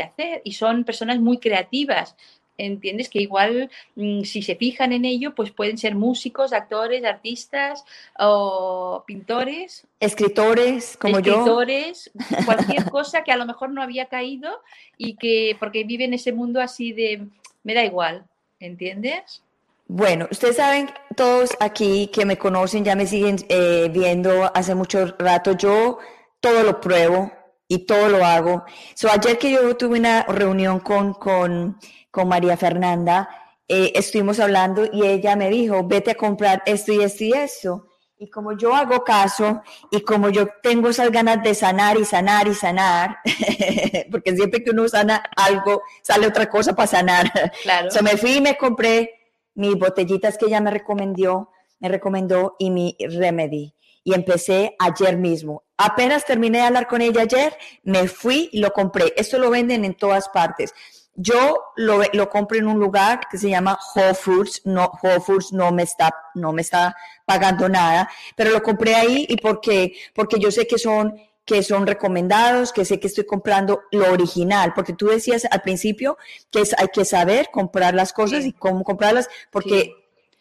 hacer 0.00 0.42
y 0.44 0.52
son 0.52 0.84
personas 0.84 1.18
muy 1.18 1.38
creativas. 1.38 2.16
¿Entiendes? 2.58 3.08
Que 3.08 3.20
igual 3.20 3.70
mm, 3.96 4.22
si 4.22 4.42
se 4.42 4.56
fijan 4.56 4.92
en 4.92 5.04
ello, 5.04 5.34
pues 5.34 5.50
pueden 5.50 5.78
ser 5.78 5.94
músicos, 5.94 6.52
actores, 6.52 7.04
artistas 7.04 7.84
o 8.18 9.04
pintores. 9.06 9.86
Escritores, 10.00 10.96
como 10.96 11.20
yo. 11.20 11.32
Escritores, 11.32 12.10
cualquier 12.44 12.84
cosa 12.90 13.24
que 13.24 13.32
a 13.32 13.36
lo 13.36 13.46
mejor 13.46 13.70
no 13.70 13.82
había 13.82 14.06
caído 14.06 14.62
y 14.98 15.16
que, 15.16 15.56
porque 15.58 15.84
viven 15.84 16.14
ese 16.14 16.32
mundo 16.32 16.60
así 16.60 16.92
de, 16.92 17.26
me 17.62 17.74
da 17.74 17.84
igual, 17.84 18.26
¿entiendes? 18.60 19.42
Bueno, 19.88 20.28
ustedes 20.30 20.56
saben, 20.56 20.90
todos 21.16 21.50
aquí 21.60 22.08
que 22.12 22.24
me 22.24 22.38
conocen, 22.38 22.84
ya 22.84 22.96
me 22.96 23.06
siguen 23.06 23.36
eh, 23.48 23.90
viendo 23.92 24.50
hace 24.54 24.74
mucho 24.74 25.14
rato, 25.18 25.52
yo 25.52 25.98
todo 26.40 26.62
lo 26.62 26.80
pruebo 26.80 27.30
y 27.68 27.86
todo 27.86 28.08
lo 28.08 28.24
hago. 28.24 28.64
So, 28.94 29.10
ayer 29.10 29.38
que 29.38 29.50
yo 29.50 29.76
tuve 29.76 29.98
una 29.98 30.22
reunión 30.24 30.80
con, 30.80 31.14
con, 31.14 31.78
con 32.12 32.28
María 32.28 32.56
Fernanda, 32.56 33.28
eh, 33.66 33.92
estuvimos 33.94 34.38
hablando 34.38 34.84
y 34.92 35.04
ella 35.06 35.34
me 35.34 35.48
dijo, 35.48 35.82
vete 35.84 36.12
a 36.12 36.14
comprar 36.14 36.62
esto 36.66 36.92
y 36.92 37.02
esto 37.02 37.24
y 37.24 37.32
esto. 37.32 37.88
Y 38.18 38.28
como 38.30 38.56
yo 38.56 38.72
hago 38.72 39.02
caso 39.02 39.62
y 39.90 40.02
como 40.02 40.28
yo 40.28 40.46
tengo 40.62 40.90
esas 40.90 41.10
ganas 41.10 41.42
de 41.42 41.54
sanar 41.54 41.96
y 41.96 42.04
sanar 42.04 42.46
y 42.46 42.54
sanar, 42.54 43.18
porque 44.12 44.36
siempre 44.36 44.62
que 44.62 44.70
uno 44.70 44.86
sana 44.86 45.24
algo, 45.34 45.82
sale 46.02 46.28
otra 46.28 46.48
cosa 46.48 46.76
para 46.76 46.86
sanar. 46.86 47.32
Claro. 47.62 47.90
So, 47.90 48.02
me 48.02 48.16
fui 48.16 48.34
y 48.34 48.40
me 48.40 48.56
compré 48.56 49.10
mis 49.54 49.74
botellitas 49.76 50.38
que 50.38 50.46
ella 50.46 50.60
me 50.60 50.70
recomendó, 50.70 51.50
me 51.80 51.88
recomendó 51.88 52.56
y 52.58 52.70
mi 52.70 52.96
remedy 53.00 53.74
y 54.04 54.14
empecé 54.14 54.76
ayer 54.78 55.16
mismo. 55.16 55.64
Apenas 55.76 56.24
terminé 56.24 56.58
de 56.58 56.64
hablar 56.64 56.86
con 56.86 57.00
ella 57.00 57.22
ayer, 57.22 57.56
me 57.82 58.06
fui 58.08 58.50
y 58.52 58.60
lo 58.60 58.72
compré. 58.72 59.12
Esto 59.16 59.38
lo 59.38 59.50
venden 59.50 59.84
en 59.84 59.94
todas 59.94 60.28
partes. 60.28 60.74
Yo 61.14 61.72
lo, 61.76 62.00
lo 62.12 62.28
compré 62.30 62.58
en 62.58 62.68
un 62.68 62.78
lugar 62.78 63.20
que 63.30 63.36
se 63.38 63.50
llama 63.50 63.78
Whole 63.94 64.14
Foods. 64.14 64.62
No, 64.64 64.90
Whole 65.02 65.20
Foods 65.20 65.52
no 65.52 65.70
me 65.70 65.82
está, 65.82 66.14
no 66.34 66.52
me 66.52 66.62
está 66.62 66.96
pagando 67.26 67.68
nada, 67.68 68.08
pero 68.36 68.50
lo 68.50 68.62
compré 68.62 68.94
ahí 68.94 69.26
y 69.28 69.36
porque, 69.36 69.94
porque 70.14 70.38
yo 70.38 70.50
sé 70.50 70.66
que 70.66 70.78
son 70.78 71.14
que 71.44 71.62
son 71.62 71.86
recomendados, 71.86 72.72
que 72.72 72.84
sé 72.84 73.00
que 73.00 73.08
estoy 73.08 73.26
comprando 73.26 73.82
lo 73.90 74.12
original, 74.12 74.72
porque 74.74 74.92
tú 74.92 75.08
decías 75.08 75.44
al 75.50 75.60
principio 75.62 76.16
que 76.50 76.60
es, 76.60 76.74
hay 76.78 76.88
que 76.92 77.04
saber 77.04 77.48
comprar 77.50 77.94
las 77.94 78.12
cosas 78.12 78.44
y 78.44 78.52
cómo 78.52 78.84
comprarlas, 78.84 79.28
porque 79.50 79.92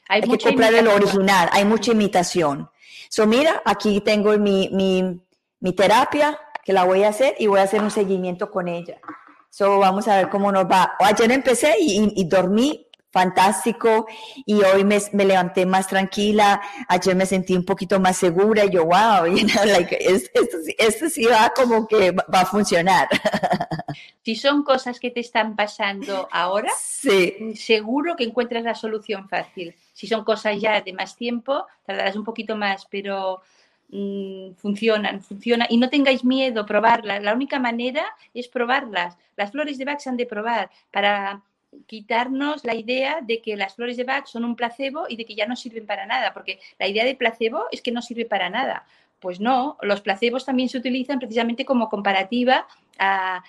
hay, 0.08 0.22
que 0.22 0.38
comprar 0.38 0.74
lo 0.84 0.94
original, 0.94 1.50
hay 1.52 1.66
mucha 1.66 1.92
imitación. 1.92 2.70
So, 3.10 3.26
mira, 3.26 3.62
aquí 3.66 4.00
tengo 4.02 4.38
mi, 4.38 4.70
mi, 4.72 5.22
mi, 5.60 5.74
terapia 5.74 6.40
que 6.64 6.72
la 6.72 6.84
voy 6.84 7.04
a 7.04 7.10
hacer 7.10 7.36
y 7.40 7.48
voy 7.48 7.60
a 7.60 7.64
hacer 7.64 7.82
un 7.82 7.92
seguimiento 7.92 8.52
con 8.52 8.68
ella. 8.68 9.00
So, 9.52 9.80
vamos 9.80 10.08
a 10.08 10.16
ver 10.16 10.30
cómo 10.30 10.52
nos 10.52 10.66
va. 10.66 10.96
Ayer 11.00 11.30
empecé 11.32 11.76
y, 11.78 12.14
y 12.16 12.24
dormí 12.24 12.88
fantástico 13.12 14.08
y 14.46 14.64
hoy 14.64 14.86
me, 14.86 14.98
me, 15.12 15.26
levanté 15.26 15.66
más 15.66 15.88
tranquila, 15.88 16.62
ayer 16.88 17.14
me 17.16 17.26
sentí 17.26 17.54
un 17.56 17.66
poquito 17.66 18.00
más 18.00 18.16
segura 18.16 18.64
y 18.64 18.70
yo, 18.70 18.86
wow, 18.86 19.26
you 19.28 19.46
know, 19.46 19.66
like, 19.66 19.98
esto, 20.00 20.40
esto, 20.78 21.10
sí 21.10 21.26
va 21.26 21.52
como 21.54 21.86
que 21.86 22.12
va 22.12 22.42
a 22.42 22.46
funcionar. 22.46 23.08
Si 24.24 24.36
son 24.36 24.62
cosas 24.64 25.00
que 25.00 25.10
te 25.10 25.20
están 25.20 25.56
pasando 25.56 26.30
ahora, 26.32 26.72
sí. 26.80 27.56
seguro 27.56 28.16
que 28.16 28.24
encuentras 28.24 28.64
la 28.64 28.76
solución 28.76 29.28
fácil. 29.28 29.76
Si 29.94 30.06
son 30.06 30.24
cosas 30.24 30.62
ya 30.62 30.80
de 30.80 30.94
más 30.94 31.16
tiempo, 31.16 31.66
tardarás 31.88 32.16
un 32.16 32.24
poquito 32.24 32.56
más, 32.56 32.86
pero 32.86 33.42
mm, 33.92 34.54
funcionan, 34.56 35.22
funcionan. 35.22 35.68
Y 35.70 35.78
no 35.78 35.90
tengáis 35.90 36.24
miedo, 36.24 36.66
probarlas. 36.66 37.22
La 37.22 37.34
única 37.34 37.60
manera 37.60 38.06
es 38.34 38.48
probarlas. 38.48 39.18
Las 39.36 39.52
flores 39.52 39.78
de 39.78 39.86
Bach 39.86 40.00
se 40.00 40.10
han 40.10 40.18
de 40.18 40.26
probar 40.26 40.70
para 40.92 41.44
quitarnos 41.86 42.64
la 42.66 42.76
idea 42.76 43.20
de 43.22 43.42
que 43.42 43.56
las 43.56 43.76
flores 43.76 43.98
de 43.98 44.04
Bach 44.04 44.26
son 44.26 44.44
un 44.44 44.56
placebo 44.56 45.06
y 45.08 45.16
de 45.16 45.26
que 45.26 45.36
ya 45.36 45.46
no 45.46 45.56
sirven 45.56 45.86
para 45.86 46.06
nada, 46.06 46.34
porque 46.34 46.60
la 46.80 46.88
idea 46.88 47.06
de 47.06 47.16
placebo 47.16 47.66
es 47.72 47.82
que 47.82 47.92
no 47.92 48.02
sirve 48.02 48.26
para 48.26 48.50
nada. 48.50 48.86
Pues 49.20 49.40
no, 49.40 49.78
los 49.84 50.02
placebos 50.02 50.46
también 50.46 50.68
se 50.68 50.80
utilizan 50.80 51.20
precisamente 51.20 51.64
como 51.64 51.90
comparativa 51.90 52.68
a, 52.98 53.44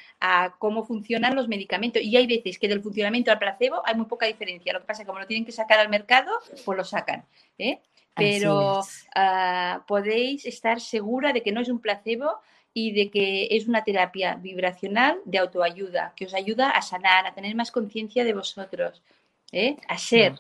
cómo 0.59 0.85
funcionan 0.85 1.35
los 1.35 1.49
medicamentos. 1.49 2.03
Y 2.03 2.17
hay 2.17 2.27
veces 2.27 2.59
que 2.59 2.69
del 2.69 2.83
funcionamiento 2.83 3.33
al 3.33 3.39
placebo 3.39 3.83
hay 3.85 3.95
muy 3.95 4.07
poca 4.07 4.27
diferencia. 4.27 4.73
Lo 4.73 4.81
que 4.81 4.87
pasa 4.87 5.01
es 5.01 5.07
que 5.07 5.09
como 5.09 5.21
lo 5.21 5.27
tienen 5.27 5.47
que 5.47 5.53
sacar 5.53 5.79
al 5.79 5.89
mercado, 5.89 6.31
pues 6.65 6.77
lo 6.77 6.85
sacan. 6.85 7.25
¿eh? 7.59 7.81
Pero 8.15 8.83
ah, 9.15 9.85
podéis 9.87 10.45
estar 10.47 10.81
segura 10.81 11.33
de 11.33 11.43
que 11.43 11.53
no 11.53 11.61
es 11.61 11.69
un 11.69 11.81
placebo 11.81 12.41
y 12.75 12.93
de 12.93 13.11
que 13.11 13.49
es 13.51 13.69
una 13.69 13.85
terapia 13.85 14.35
vibracional 14.35 15.19
de 15.25 15.39
autoayuda, 15.39 16.13
que 16.17 16.27
os 16.27 16.35
ayuda 16.35 16.71
a 16.71 16.83
sanar, 16.83 17.27
a 17.27 17.35
tener 17.35 17.55
más 17.55 17.71
conciencia 17.71 18.25
de 18.25 18.35
vosotros, 18.35 19.03
¿eh? 19.51 19.77
a 19.89 19.99
ser. 19.99 20.35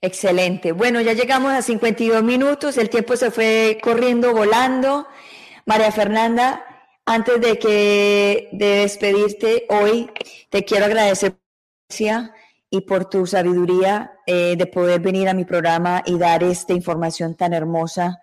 Excelente. 0.00 0.72
Bueno, 0.72 1.00
ya 1.00 1.12
llegamos 1.12 1.52
a 1.52 1.62
52 1.62 2.22
minutos, 2.22 2.76
el 2.78 2.90
tiempo 2.90 3.16
se 3.16 3.30
fue 3.30 3.78
corriendo, 3.82 4.34
volando. 4.34 5.06
María 5.64 5.92
Fernanda, 5.92 6.64
antes 7.06 7.40
de 7.40 7.58
que 7.58 8.48
de 8.52 8.66
despedirte 8.78 9.66
hoy, 9.68 10.10
te 10.50 10.64
quiero 10.64 10.86
agradecer 10.86 11.36
y 12.72 12.80
por 12.80 13.04
tu 13.04 13.26
sabiduría 13.26 14.12
eh, 14.26 14.56
de 14.56 14.66
poder 14.66 14.98
venir 14.98 15.28
a 15.28 15.34
mi 15.34 15.44
programa 15.44 16.02
y 16.06 16.16
dar 16.16 16.42
esta 16.42 16.72
información 16.72 17.36
tan 17.36 17.52
hermosa 17.52 18.18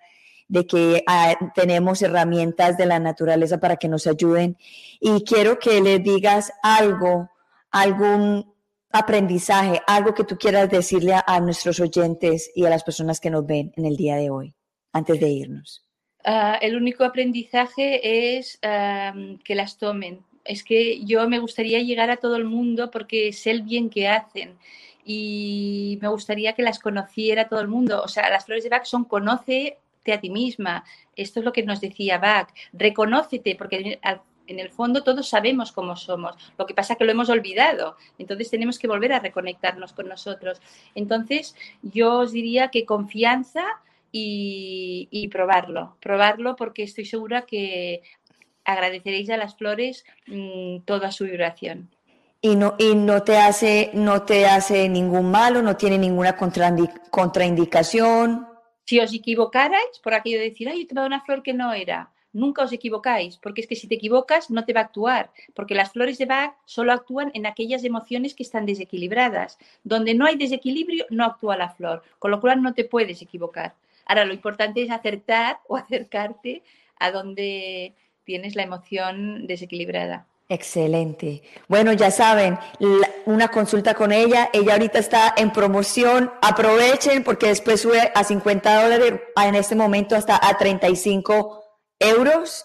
de 0.47 0.65
que 0.65 1.03
ah, 1.05 1.35
tenemos 1.53 2.01
herramientas 2.01 2.75
de 2.75 2.87
la 2.87 2.97
naturaleza 2.97 3.59
para 3.59 3.75
que 3.75 3.87
nos 3.87 4.07
ayuden. 4.07 4.57
Y 4.99 5.23
quiero 5.23 5.59
que 5.59 5.79
le 5.81 5.99
digas 5.99 6.51
algo, 6.63 7.29
algún 7.69 8.51
aprendizaje, 8.91 9.81
algo 9.85 10.15
que 10.15 10.23
tú 10.23 10.35
quieras 10.35 10.67
decirle 10.67 11.13
a, 11.23 11.39
nuestros 11.39 11.79
oyentes 11.79 12.51
y 12.55 12.65
a 12.65 12.71
las 12.71 12.83
personas 12.83 13.19
que 13.19 13.29
nos 13.29 13.45
ven 13.45 13.71
en 13.77 13.85
el 13.85 13.95
día 13.95 14.15
de 14.15 14.31
hoy, 14.31 14.55
antes 14.91 15.19
de 15.19 15.29
irnos. 15.29 15.85
Ah, 16.25 16.57
el 16.59 16.75
único 16.75 17.03
aprendizaje 17.03 18.37
es 18.39 18.59
que 18.59 19.53
las 19.55 19.77
tomen. 19.77 20.25
Es 20.49 20.63
que 20.63 21.05
yo 21.05 21.29
me 21.29 21.37
gustaría 21.37 21.79
llegar 21.79 22.09
a 22.09 22.17
todo 22.17 22.35
el 22.35 22.45
mundo 22.45 22.89
porque 22.89 23.31
sé 23.33 23.51
el 23.51 23.61
bien 23.61 23.89
que 23.89 24.07
hacen 24.07 24.57
y 25.05 25.99
me 26.01 26.07
gustaría 26.07 26.53
que 26.53 26.63
las 26.63 26.79
conociera 26.79 27.47
todo 27.47 27.61
el 27.61 27.67
mundo. 27.67 28.01
O 28.03 28.07
sea, 28.07 28.29
las 28.31 28.45
flores 28.45 28.63
de 28.63 28.71
Bach 28.71 28.85
son 28.85 29.03
conoce 29.05 29.77
a 30.11 30.19
ti 30.19 30.31
misma. 30.31 30.83
Esto 31.15 31.39
es 31.39 31.45
lo 31.45 31.53
que 31.53 31.61
nos 31.61 31.81
decía 31.81 32.17
Bach. 32.17 32.49
Reconócete, 32.73 33.55
porque 33.55 33.99
En 34.47 34.59
el 34.59 34.71
fondo 34.71 35.03
todos 35.03 35.29
sabemos 35.29 35.71
cómo 35.71 35.95
somos. 35.95 36.35
Lo 36.57 36.65
que 36.65 36.73
pasa 36.73 36.93
es 36.93 36.97
que 36.97 37.05
lo 37.05 37.11
hemos 37.11 37.29
olvidado. 37.29 37.97
Entonces 38.17 38.49
tenemos 38.49 38.79
que 38.79 38.87
volver 38.87 39.13
a 39.13 39.19
reconectarnos 39.19 39.93
con 39.93 40.07
nosotros. 40.07 40.59
Entonces 40.95 41.55
yo 41.83 42.19
os 42.19 42.31
diría 42.31 42.69
que 42.69 42.85
confianza 42.85 43.63
y, 44.11 45.27
probarlo. 45.31 45.97
Probarlo 45.99 46.55
porque 46.55 46.83
estoy 46.83 47.05
segura 47.05 47.43
que 47.43 48.01
agradeceréis 48.69 49.29
a 49.29 49.37
las 49.37 49.55
flores 49.55 50.05
mm, 50.27 50.79
toda 50.85 51.11
su 51.11 51.25
vibración. 51.25 51.89
Y 52.41 52.55
no, 52.55 52.75
y 52.77 52.95
no 52.95 53.23
te 53.23 53.37
hace, 53.37 53.91
no 53.93 54.23
te 54.23 54.45
hace 54.45 54.87
ningún 54.87 55.29
malo, 55.29 55.61
no 55.61 55.75
tiene 55.75 55.97
ninguna 55.97 56.37
contraindicación. 56.37 58.47
Si 58.85 58.99
os 58.99 59.13
equivocarais, 59.13 59.99
por 60.01 60.13
aquello 60.13 60.39
de 60.39 60.51
decir, 60.51 60.69
ay, 60.69 60.83
yo 60.83 60.87
te 60.87 60.99
a 60.99 61.05
una 61.05 61.21
flor 61.21 61.43
que 61.43 61.53
no 61.53 61.73
era, 61.73 62.11
nunca 62.31 62.63
os 62.63 62.71
equivocáis, 62.71 63.37
porque 63.37 63.61
es 63.61 63.67
que 63.67 63.75
si 63.75 63.87
te 63.87 63.95
equivocas 63.95 64.49
no 64.49 64.63
te 64.63 64.73
va 64.73 64.81
a 64.81 64.85
actuar, 64.85 65.31
porque 65.53 65.75
las 65.75 65.91
flores 65.91 66.17
de 66.17 66.25
Bach 66.25 66.55
solo 66.65 66.93
actúan 66.93 67.31
en 67.33 67.45
aquellas 67.45 67.83
emociones 67.83 68.33
que 68.33 68.43
están 68.43 68.65
desequilibradas. 68.65 69.57
Donde 69.83 70.13
no 70.13 70.25
hay 70.25 70.37
desequilibrio, 70.37 71.05
no 71.09 71.25
actúa 71.25 71.57
la 71.57 71.69
flor, 71.69 72.03
con 72.19 72.31
lo 72.31 72.39
cual 72.39 72.61
no 72.61 72.73
te 72.73 72.85
puedes 72.85 73.21
equivocar. 73.21 73.73
Ahora, 74.05 74.25
lo 74.25 74.33
importante 74.33 74.81
es 74.81 74.91
acertar 74.91 75.59
o 75.67 75.75
acercarte 75.77 76.63
a 76.99 77.11
donde 77.11 77.93
tienes 78.29 78.55
la 78.55 78.61
emoción 78.61 79.47
desequilibrada. 79.47 80.27
Excelente. 80.49 81.41
Bueno, 81.67 81.93
ya 81.93 82.11
saben, 82.11 82.59
una 83.25 83.47
consulta 83.47 83.95
con 83.95 84.11
ella. 84.11 84.51
Ella 84.53 84.73
ahorita 84.73 84.99
está 84.99 85.33
en 85.35 85.51
promoción. 85.51 86.31
Aprovechen 86.43 87.23
porque 87.23 87.47
después 87.47 87.81
sube 87.81 88.11
a 88.13 88.23
50 88.23 88.83
dólares, 88.83 89.19
en 89.35 89.55
este 89.55 89.73
momento 89.73 90.15
hasta 90.15 90.39
a 90.47 90.55
35 90.59 91.63
euros 91.97 92.63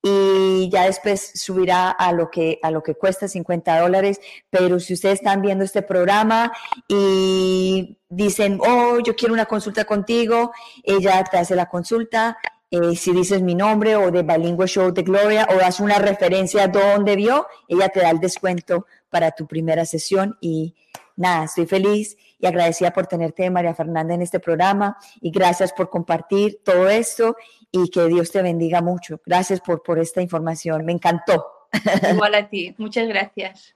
y 0.00 0.70
ya 0.70 0.84
después 0.84 1.32
subirá 1.34 1.90
a 1.90 2.12
lo 2.12 2.30
que, 2.30 2.60
a 2.62 2.70
lo 2.70 2.84
que 2.84 2.94
cuesta 2.94 3.26
50 3.26 3.80
dólares. 3.80 4.20
Pero 4.48 4.78
si 4.78 4.94
ustedes 4.94 5.14
están 5.18 5.42
viendo 5.42 5.64
este 5.64 5.82
programa 5.82 6.52
y 6.86 7.98
dicen, 8.08 8.60
oh, 8.60 9.00
yo 9.00 9.16
quiero 9.16 9.34
una 9.34 9.46
consulta 9.46 9.84
contigo, 9.84 10.52
ella 10.84 11.24
te 11.24 11.36
hace 11.36 11.56
la 11.56 11.68
consulta 11.68 12.38
eh, 12.70 12.94
si 12.94 13.12
dices 13.12 13.42
mi 13.42 13.54
nombre 13.54 13.96
o 13.96 14.10
de 14.10 14.22
Bilingüe 14.22 14.68
Show 14.68 14.92
de 14.92 15.02
Gloria 15.02 15.48
o 15.50 15.56
das 15.56 15.80
una 15.80 15.98
referencia 15.98 16.68
donde 16.68 17.16
vio, 17.16 17.46
ella 17.66 17.88
te 17.88 18.00
da 18.00 18.10
el 18.10 18.20
descuento 18.20 18.86
para 19.08 19.32
tu 19.32 19.46
primera 19.46 19.84
sesión 19.84 20.36
y 20.40 20.76
nada, 21.16 21.44
estoy 21.44 21.66
feliz 21.66 22.16
y 22.38 22.46
agradecida 22.46 22.92
por 22.92 23.08
tenerte, 23.08 23.50
María 23.50 23.74
Fernanda, 23.74 24.14
en 24.14 24.22
este 24.22 24.38
programa 24.38 24.96
y 25.20 25.32
gracias 25.32 25.72
por 25.72 25.90
compartir 25.90 26.60
todo 26.64 26.88
esto 26.88 27.36
y 27.72 27.90
que 27.90 28.06
Dios 28.06 28.30
te 28.30 28.40
bendiga 28.40 28.80
mucho. 28.80 29.20
Gracias 29.26 29.60
por, 29.60 29.82
por 29.82 29.98
esta 29.98 30.22
información, 30.22 30.84
me 30.84 30.92
encantó. 30.92 31.44
Igual 32.12 32.34
a 32.36 32.48
ti, 32.48 32.74
muchas 32.78 33.08
gracias. 33.08 33.74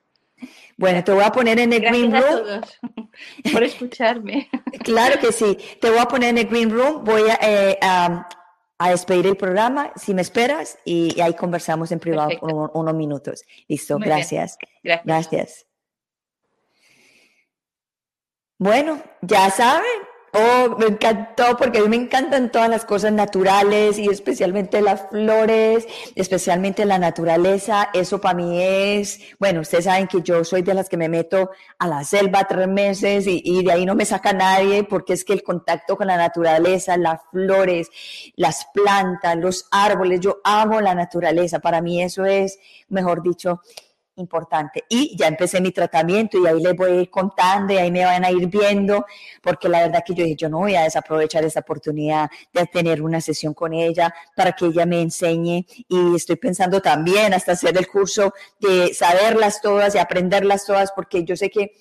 Bueno, 0.77 1.03
te 1.03 1.13
voy 1.13 1.25
a 1.25 1.31
poner 1.31 1.59
en 1.59 1.73
el 1.73 1.81
Green 1.81 2.13
Room. 2.13 2.25
A 2.25 2.29
todos 2.29 2.79
por 3.53 3.63
escucharme. 3.63 4.49
Claro 4.85 5.19
que 5.19 5.33
sí. 5.33 5.57
Te 5.81 5.89
voy 5.89 6.01
a 6.01 6.05
poner 6.07 6.31
en 6.31 6.39
el 6.39 6.47
Green 6.47 6.69
Room. 6.69 7.05
Voy 7.05 7.23
a, 7.31 7.39
eh, 7.41 7.79
a 7.81 8.29
despedir 8.79 9.27
el 9.27 9.37
programa, 9.37 9.93
si 9.97 10.15
me 10.15 10.23
esperas, 10.23 10.79
y, 10.85 11.21
ahí 11.21 11.35
conversamos 11.35 11.93
en 11.93 12.01
privado 12.01 12.31
unos 12.75 12.95
minutos. 12.95 13.45
Listo, 13.69 13.99
gracias. 13.99 14.59
gracias. 14.83 15.05
Gracias. 15.05 15.67
Bueno, 18.59 19.03
ya 19.21 19.51
saben, 19.51 19.85
Oh, 20.37 20.75
me 20.81 20.87
encantó 20.87 21.57
porque 21.57 21.79
a 21.79 21.83
mí 21.83 21.89
me 21.89 21.95
encantan 21.95 22.51
todas 22.51 22.69
las 22.69 22.85
cosas 22.85 23.13
naturales 23.13 24.01
y 24.01 24.09
especialmente 24.09 24.83
las 24.83 25.09
flores, 25.09 25.87
especialmente 26.17 26.85
la 26.85 26.99
naturaleza. 26.99 27.89
Eso 27.95 28.21
para 28.21 28.35
mí 28.35 28.61
es, 28.61 29.21
bueno, 29.39 29.61
ustedes 29.61 29.85
saben 29.85 30.09
que 30.09 30.23
yo 30.23 30.43
soy 30.43 30.63
de 30.63 30.75
las 30.75 30.89
que 30.89 30.97
me 30.97 31.09
meto 31.09 31.53
a 31.79 31.87
la 31.87 32.03
selva 32.03 32.49
tres 32.49 32.67
meses 32.67 33.27
y, 33.29 33.63
de 33.63 33.71
ahí 33.71 33.87
no 33.87 33.95
me 33.95 34.05
saca 34.05 34.33
nadie 34.33 34.83
porque 34.83 35.13
es 35.13 35.25
que 35.25 35.35
el 35.35 35.45
contacto 35.45 35.97
con 35.97 36.09
la 36.09 36.17
naturaleza, 36.17 36.97
las 36.97 37.21
flores, 37.31 37.89
las 38.35 38.67
plantas, 38.75 39.37
los 39.37 39.69
árboles, 39.71 40.19
yo 40.19 40.41
amo 40.43 40.81
la 40.81 40.97
naturaleza. 40.97 41.61
Para 41.61 41.81
mí 41.81 42.03
eso 42.03 42.25
es, 42.25 42.59
mejor 42.89 43.23
dicho, 43.23 43.61
importante. 44.17 44.85
Y 44.89 45.17
ya 45.17 45.27
empecé 45.27 45.61
mi 45.61 45.73
tratamiento 45.73 46.39
y 46.39 46.47
ahí 46.47 46.63
les 46.63 46.77
voy 46.77 46.91
a 46.91 47.01
ir 47.03 47.11
contando 47.11 47.73
y 47.73 47.79
ahí 47.79 47.91
me 47.91 48.05
van 48.05 48.25
a 48.25 48.31
ir 48.31 48.47
viendo, 48.47 49.05
porque 49.43 49.69
la 49.69 49.81
verdad 49.81 50.03
que 50.07 50.15
yo 50.15 50.25
dije, 50.25 50.37
yo 50.37 50.49
no 50.49 50.59
voy 50.59 50.75
a 50.77 50.83
desaprovechar 50.83 51.45
esa 51.45 51.61
oportunidad 51.61 52.31
de 52.53 52.67
tener 52.67 53.03
una 53.03 53.21
sesión 53.21 53.55
con 53.55 53.73
ella 53.73 54.15
para 54.37 54.53
que 54.53 54.67
ella 54.67 54.87
me 54.87 55.01
enseñe. 55.01 55.67
Y 55.89 56.15
estoy 56.15 56.37
pensando 56.37 56.81
también 56.81 57.35
hasta 57.35 57.53
hacer 57.53 57.77
el 57.77 57.89
curso 57.89 58.33
de 58.61 58.95
saberlas 58.95 59.61
todas 59.61 59.95
y 59.95 59.99
aprenderlas 59.99 60.65
todas, 60.65 60.93
porque 60.93 61.25
yo 61.25 61.37
sé 61.37 61.51
que 61.51 61.73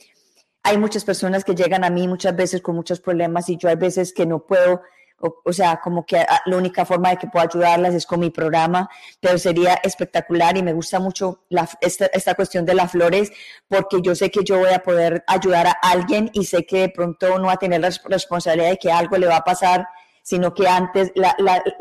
hay 0.64 0.78
muchas 0.78 1.04
personas 1.04 1.44
que 1.44 1.56
llegan 1.56 1.84
a 1.84 1.90
mí 1.90 2.08
muchas 2.08 2.36
veces 2.36 2.62
con 2.62 2.76
muchos 2.76 3.02
problemas 3.02 3.50
y 3.50 3.58
yo 3.58 3.68
hay 3.68 3.76
veces 3.76 4.14
que 4.14 4.26
no 4.26 4.46
puedo 4.46 4.82
o, 5.20 5.54
sea, 5.54 5.80
como 5.82 6.06
que 6.06 6.18
ah, 6.18 6.42
la 6.46 6.58
única 6.58 6.86
forma 6.86 7.12
de 7.12 7.18
que 7.18 7.28
puedo 7.28 7.46
ayudarlas 7.46 7.94
es 7.94 8.06
con 8.06 8.20
mi 8.20 8.30
programa, 8.30 8.90
pero 9.20 9.38
sería 9.38 9.76
espectacular 9.76 10.58
y 10.58 10.64
me 10.64 10.74
gusta 10.74 11.00
mucho 11.00 11.46
esta, 11.80 12.08
esta, 12.08 12.36
cuestión 12.36 12.66
de 12.66 12.74
las 12.74 12.92
flores 12.92 13.32
porque 13.68 14.02
yo 14.02 14.16
sé 14.16 14.30
que 14.30 14.44
yo 14.44 14.60
voy 14.60 14.74
a 14.74 14.80
poder 14.80 15.24
ayudar 15.28 15.68
a 15.68 15.78
alguien 15.82 16.30
y 16.34 16.46
sé 16.46 16.66
que 16.66 16.82
de 16.82 16.90
pronto 16.90 17.40
no 17.40 17.48
va 17.48 17.54
a 17.54 17.58
tener 17.58 17.80
la 17.80 17.92
responsabilidad 18.06 18.70
de 18.70 18.78
que 18.78 18.92
algo 18.92 19.18
le 19.18 19.28
va 19.28 19.38
a 19.38 19.44
pasar, 19.44 19.88
sino 20.24 20.54
que 20.54 20.68
antes 20.68 21.12
la, 21.16 21.36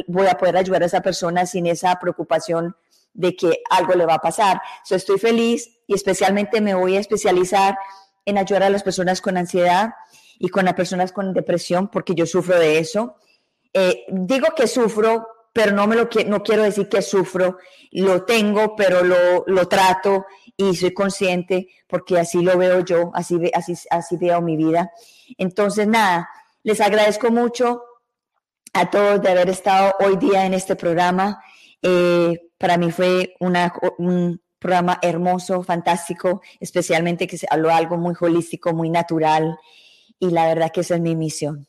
voy 0.07 0.29
a 0.29 0.37
poder 0.37 0.57
ayudar 0.57 0.83
a 0.83 0.87
esa 0.87 1.01
persona 1.01 1.45
sin 1.45 1.67
esa 1.67 1.99
preocupación 1.99 2.77
de 3.13 3.35
que 3.35 3.61
algo 3.71 3.95
le 3.95 4.07
va 4.07 4.15
a 4.15 4.21
pasar. 4.21 4.63
So, 4.85 4.95
estoy 4.95 5.19
feliz 5.19 5.69
y 5.87 5.95
especialmente 5.95 6.61
me 6.61 6.75
voy 6.75 6.97
a 6.97 7.01
especializar 7.01 7.77
en 8.25 8.39
ayudar 8.39 8.63
a 8.63 8.71
las 8.71 8.85
personas 8.85 9.21
con 9.21 9.37
ansiedad 9.37 9.95
y 10.43 10.49
con 10.49 10.65
las 10.65 10.75
personas 10.75 11.13
con 11.13 11.33
depresión, 11.33 11.87
porque 11.87 12.17
yo 12.17 12.27
sufro 12.27 12.59
de 12.59 12.81
eso. 12.81 13.15
Eh, 13.73 14.05
digo 14.09 14.49
que 14.57 14.67
sufro, 14.67 15.25
pero 15.53 15.71
no, 15.71 15.87
me 15.87 15.95
lo, 15.95 16.09
no 16.27 16.43
quiero 16.43 16.65
decir 16.65 16.89
que 16.89 17.01
sufro, 17.01 17.59
lo 17.93 18.25
tengo, 18.25 18.75
pero 18.75 19.05
lo, 19.05 19.45
lo 19.47 19.69
trato 19.69 20.27
y 20.57 20.75
soy 20.75 20.93
consciente 20.93 21.69
porque 21.87 22.19
así 22.19 22.43
lo 22.43 22.59
veo 22.59 22.81
yo, 22.81 23.13
así, 23.15 23.39
así, 23.55 23.75
así 23.89 24.17
veo 24.17 24.43
mi 24.43 24.57
vida. 24.57 24.91
Entonces, 25.39 25.87
nada, 25.87 26.29
les 26.65 26.81
agradezco 26.81 27.31
mucho 27.31 27.85
a 28.73 28.91
todos 28.91 29.23
de 29.23 29.31
haber 29.31 29.49
estado 29.49 29.95
hoy 30.01 30.17
día 30.17 30.45
en 30.45 30.55
este 30.55 30.75
programa. 30.75 31.41
Eh, 31.83 32.51
para 32.59 32.79
mí 32.79 32.91
fue 32.91 33.37
una, 33.39 33.73
un 33.97 34.43
programa 34.59 34.99
hermoso, 35.03 35.63
fantástico, 35.63 36.43
especialmente 36.59 37.29
que 37.29 37.39
se 37.39 37.47
habló 37.49 37.71
algo 37.71 37.97
muy 37.97 38.15
holístico, 38.21 38.73
muy 38.73 38.91
natural, 38.91 39.57
y 40.23 40.31
la 40.31 40.47
verdad 40.47 40.71
que 40.71 40.83
esa 40.83 40.95
es 40.95 41.01
mi 41.01 41.17
misión. 41.17 41.67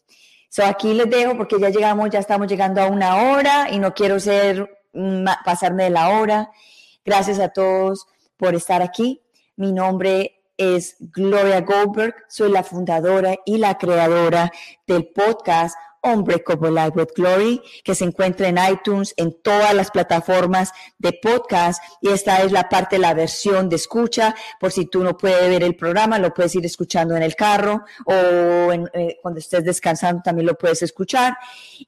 So 0.48 0.64
aquí 0.64 0.94
les 0.94 1.10
dejo 1.10 1.36
porque 1.36 1.60
ya 1.60 1.70
llegamos, 1.70 2.12
ya 2.12 2.20
estamos 2.20 2.48
llegando 2.48 2.84
a 2.84 2.86
una 2.86 3.32
hora 3.32 3.72
y 3.72 3.80
no 3.80 3.96
quiero 3.96 4.20
ser 4.20 4.70
pasarme 5.44 5.86
de 5.86 5.90
la 5.90 6.10
hora. 6.10 6.52
Gracias 7.04 7.40
a 7.40 7.50
todos 7.50 8.06
por 8.38 8.54
estar 8.54 8.84
aquí. 8.84 9.22
Mi 9.56 9.72
nombre 9.72 10.44
es 10.56 10.98
Gloria 11.00 11.62
Goldberg, 11.62 12.14
soy 12.30 12.52
la 12.52 12.62
fundadora 12.62 13.34
y 13.44 13.58
la 13.58 13.76
creadora 13.80 14.52
del 14.86 15.08
podcast 15.08 15.76
Unbreakable 16.04 16.72
Life 16.72 16.92
with 16.96 17.10
Glory, 17.16 17.62
que 17.84 17.96
se 17.96 18.06
encuentra 18.06 18.48
en 18.48 18.58
iTunes, 18.58 19.14
en 19.18 19.34
todas 19.42 19.74
las 19.74 19.92
plataformas 19.92 20.72
de 20.98 21.14
podcast. 21.14 21.82
Y 22.02 22.10
esta 22.10 22.42
es 22.42 22.52
la 22.52 22.70
parte, 22.70 23.00
la 23.00 23.14
versión 23.14 23.70
de 23.70 23.78
escucha. 23.78 24.36
Por 24.60 24.72
si 24.72 24.86
tú 24.86 25.04
no 25.04 25.18
puedes 25.18 25.50
ver 25.50 25.64
el 25.64 25.76
programa, 25.76 26.20
lo 26.20 26.34
puedes 26.34 26.56
ir 26.56 26.66
escuchando 26.66 27.16
en 27.16 27.24
el 27.24 27.36
carro 27.36 27.86
o 28.06 28.14
eh, 28.14 29.18
cuando 29.22 29.40
estés 29.40 29.64
descansando 29.64 30.22
también 30.24 30.48
lo 30.48 30.56
puedes 30.56 30.82
escuchar. 30.82 31.38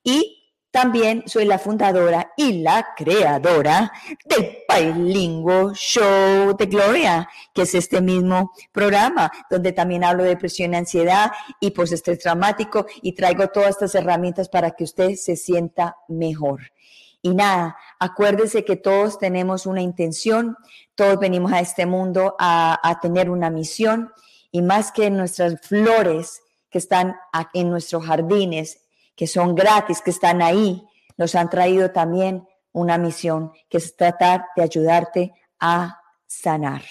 Y 0.03 0.44
también 0.75 1.23
soy 1.25 1.45
la 1.45 1.57
fundadora 1.57 2.33
y 2.35 2.61
la 2.61 2.87
creadora 2.97 3.93
del 4.25 4.93
Bilingüe 4.93 5.73
Show 5.73 6.53
de 6.57 6.65
Gloria, 6.65 7.29
que 7.53 7.61
es 7.61 7.73
este 7.75 8.01
mismo 8.01 8.51
programa 8.73 9.31
donde 9.49 9.71
también 9.71 10.03
hablo 10.03 10.23
de 10.23 10.31
depresión 10.31 10.73
y 10.73 10.75
ansiedad 10.75 11.31
y 11.61 11.71
postestrés 11.71 12.19
traumático 12.19 12.87
y 13.01 13.13
traigo 13.13 13.47
todas 13.47 13.69
estas 13.69 13.95
herramientas 13.95 14.49
para 14.49 14.71
que 14.71 14.83
usted 14.83 15.15
se 15.15 15.37
sienta 15.37 15.95
mejor. 16.09 16.73
Y 17.21 17.33
nada, 17.33 17.77
acuérdese 17.97 18.65
que 18.65 18.75
todos 18.75 19.17
tenemos 19.17 19.65
una 19.65 19.81
intención, 19.81 20.57
todos 20.93 21.17
venimos 21.19 21.53
a 21.53 21.61
este 21.61 21.85
mundo 21.85 22.35
a, 22.37 22.81
a 22.83 22.99
tener 22.99 23.29
una 23.29 23.49
misión 23.49 24.11
y 24.51 24.61
más 24.61 24.91
que 24.91 25.09
nuestras 25.09 25.57
flores 25.61 26.41
que 26.69 26.79
están 26.79 27.15
en 27.53 27.69
nuestros 27.69 28.05
jardines, 28.05 28.81
que 29.15 29.27
son 29.27 29.55
gratis, 29.55 30.01
que 30.01 30.11
están 30.11 30.41
ahí, 30.41 30.83
nos 31.17 31.35
han 31.35 31.49
traído 31.49 31.91
también 31.91 32.47
una 32.71 32.97
misión, 32.97 33.51
que 33.69 33.77
es 33.77 33.95
tratar 33.95 34.45
de 34.55 34.63
ayudarte 34.63 35.33
a 35.59 36.01
sanar. 36.27 36.81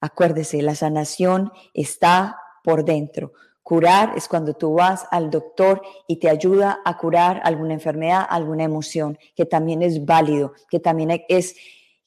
Acuérdese, 0.00 0.62
la 0.62 0.74
sanación 0.74 1.52
está 1.74 2.38
por 2.64 2.84
dentro. 2.84 3.32
Curar 3.62 4.14
es 4.16 4.26
cuando 4.26 4.54
tú 4.54 4.74
vas 4.74 5.06
al 5.10 5.30
doctor 5.30 5.82
y 6.08 6.16
te 6.16 6.30
ayuda 6.30 6.80
a 6.84 6.96
curar 6.96 7.42
alguna 7.44 7.74
enfermedad, 7.74 8.26
alguna 8.28 8.64
emoción, 8.64 9.18
que 9.36 9.44
también 9.44 9.82
es 9.82 10.04
válido, 10.04 10.54
que 10.70 10.80
también 10.80 11.24
es 11.28 11.54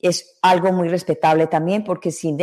es 0.03 0.37
algo 0.41 0.71
muy 0.73 0.89
respetable 0.89 1.47
también 1.47 1.83
porque 1.83 2.11
sin 2.11 2.37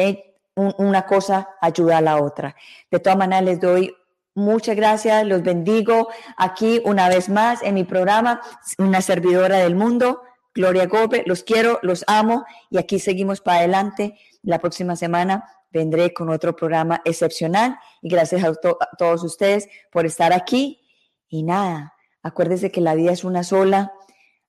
una 0.56 1.06
cosa 1.06 1.50
ayuda 1.60 1.98
a 1.98 2.00
la 2.00 2.20
otra. 2.20 2.56
De 2.90 2.98
todas 2.98 3.18
maneras, 3.18 3.44
les 3.44 3.60
doy 3.60 3.94
muchas 4.34 4.76
gracias, 4.76 5.26
los 5.26 5.42
bendigo 5.42 6.08
aquí 6.36 6.80
una 6.84 7.08
vez 7.08 7.28
más 7.28 7.62
en 7.62 7.74
mi 7.74 7.84
programa, 7.84 8.40
una 8.78 9.02
servidora 9.02 9.58
del 9.58 9.74
mundo, 9.74 10.22
Gloria 10.54 10.86
Gobe, 10.86 11.22
los 11.26 11.42
quiero, 11.44 11.78
los 11.82 12.04
amo 12.06 12.44
y 12.70 12.78
aquí 12.78 12.98
seguimos 12.98 13.40
para 13.40 13.58
adelante. 13.58 14.18
La 14.42 14.58
próxima 14.58 14.96
semana 14.96 15.44
vendré 15.70 16.12
con 16.12 16.28
otro 16.28 16.56
programa 16.56 17.00
excepcional 17.04 17.78
y 18.02 18.08
gracias 18.08 18.42
a, 18.42 18.48
a 18.48 18.96
todos 18.98 19.22
ustedes 19.22 19.68
por 19.92 20.06
estar 20.06 20.32
aquí. 20.32 20.80
Y 21.28 21.44
nada, 21.44 21.94
acuérdense 22.22 22.70
que 22.70 22.80
la 22.80 22.94
vida 22.94 23.12
es 23.12 23.22
una 23.22 23.44
sola, 23.44 23.92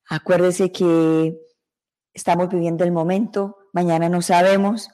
acuérdense 0.10 0.72
que 0.72 1.38
estamos 2.14 2.50
viviendo 2.50 2.84
el 2.84 2.92
momento, 2.92 3.58
mañana 3.72 4.10
no 4.10 4.22
sabemos, 4.22 4.90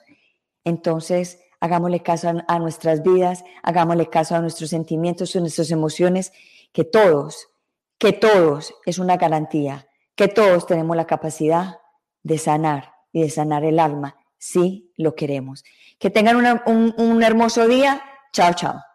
entonces 0.64 1.40
hagámosle 1.60 2.02
caso 2.02 2.32
a, 2.46 2.58
nuestras 2.58 3.02
vidas, 3.02 3.44
hagámosle 3.62 4.08
caso 4.08 4.36
a 4.36 4.40
nuestros 4.40 4.70
sentimientos, 4.70 5.34
a 5.34 5.40
nuestras 5.40 5.70
emociones, 5.70 6.32
que 6.72 6.84
todos, 6.84 7.48
que 7.98 8.12
todos 8.12 8.74
es 8.86 8.98
una 8.98 9.16
garantía, 9.16 9.88
que 10.14 10.28
todos 10.28 10.66
tenemos 10.66 10.96
la 10.96 11.06
capacidad 11.06 11.78
de 12.22 12.38
sanar 12.38 12.94
y 13.12 13.22
de 13.22 13.30
sanar 13.30 13.64
el 13.64 13.78
alma 13.78 14.16
si 14.38 14.92
lo 14.96 15.14
queremos. 15.14 15.64
Que 15.98 16.10
tengan 16.10 16.62
un 16.66 17.22
hermoso 17.22 17.66
día. 17.66 18.02
Chao, 18.32 18.52
chao. 18.54 18.87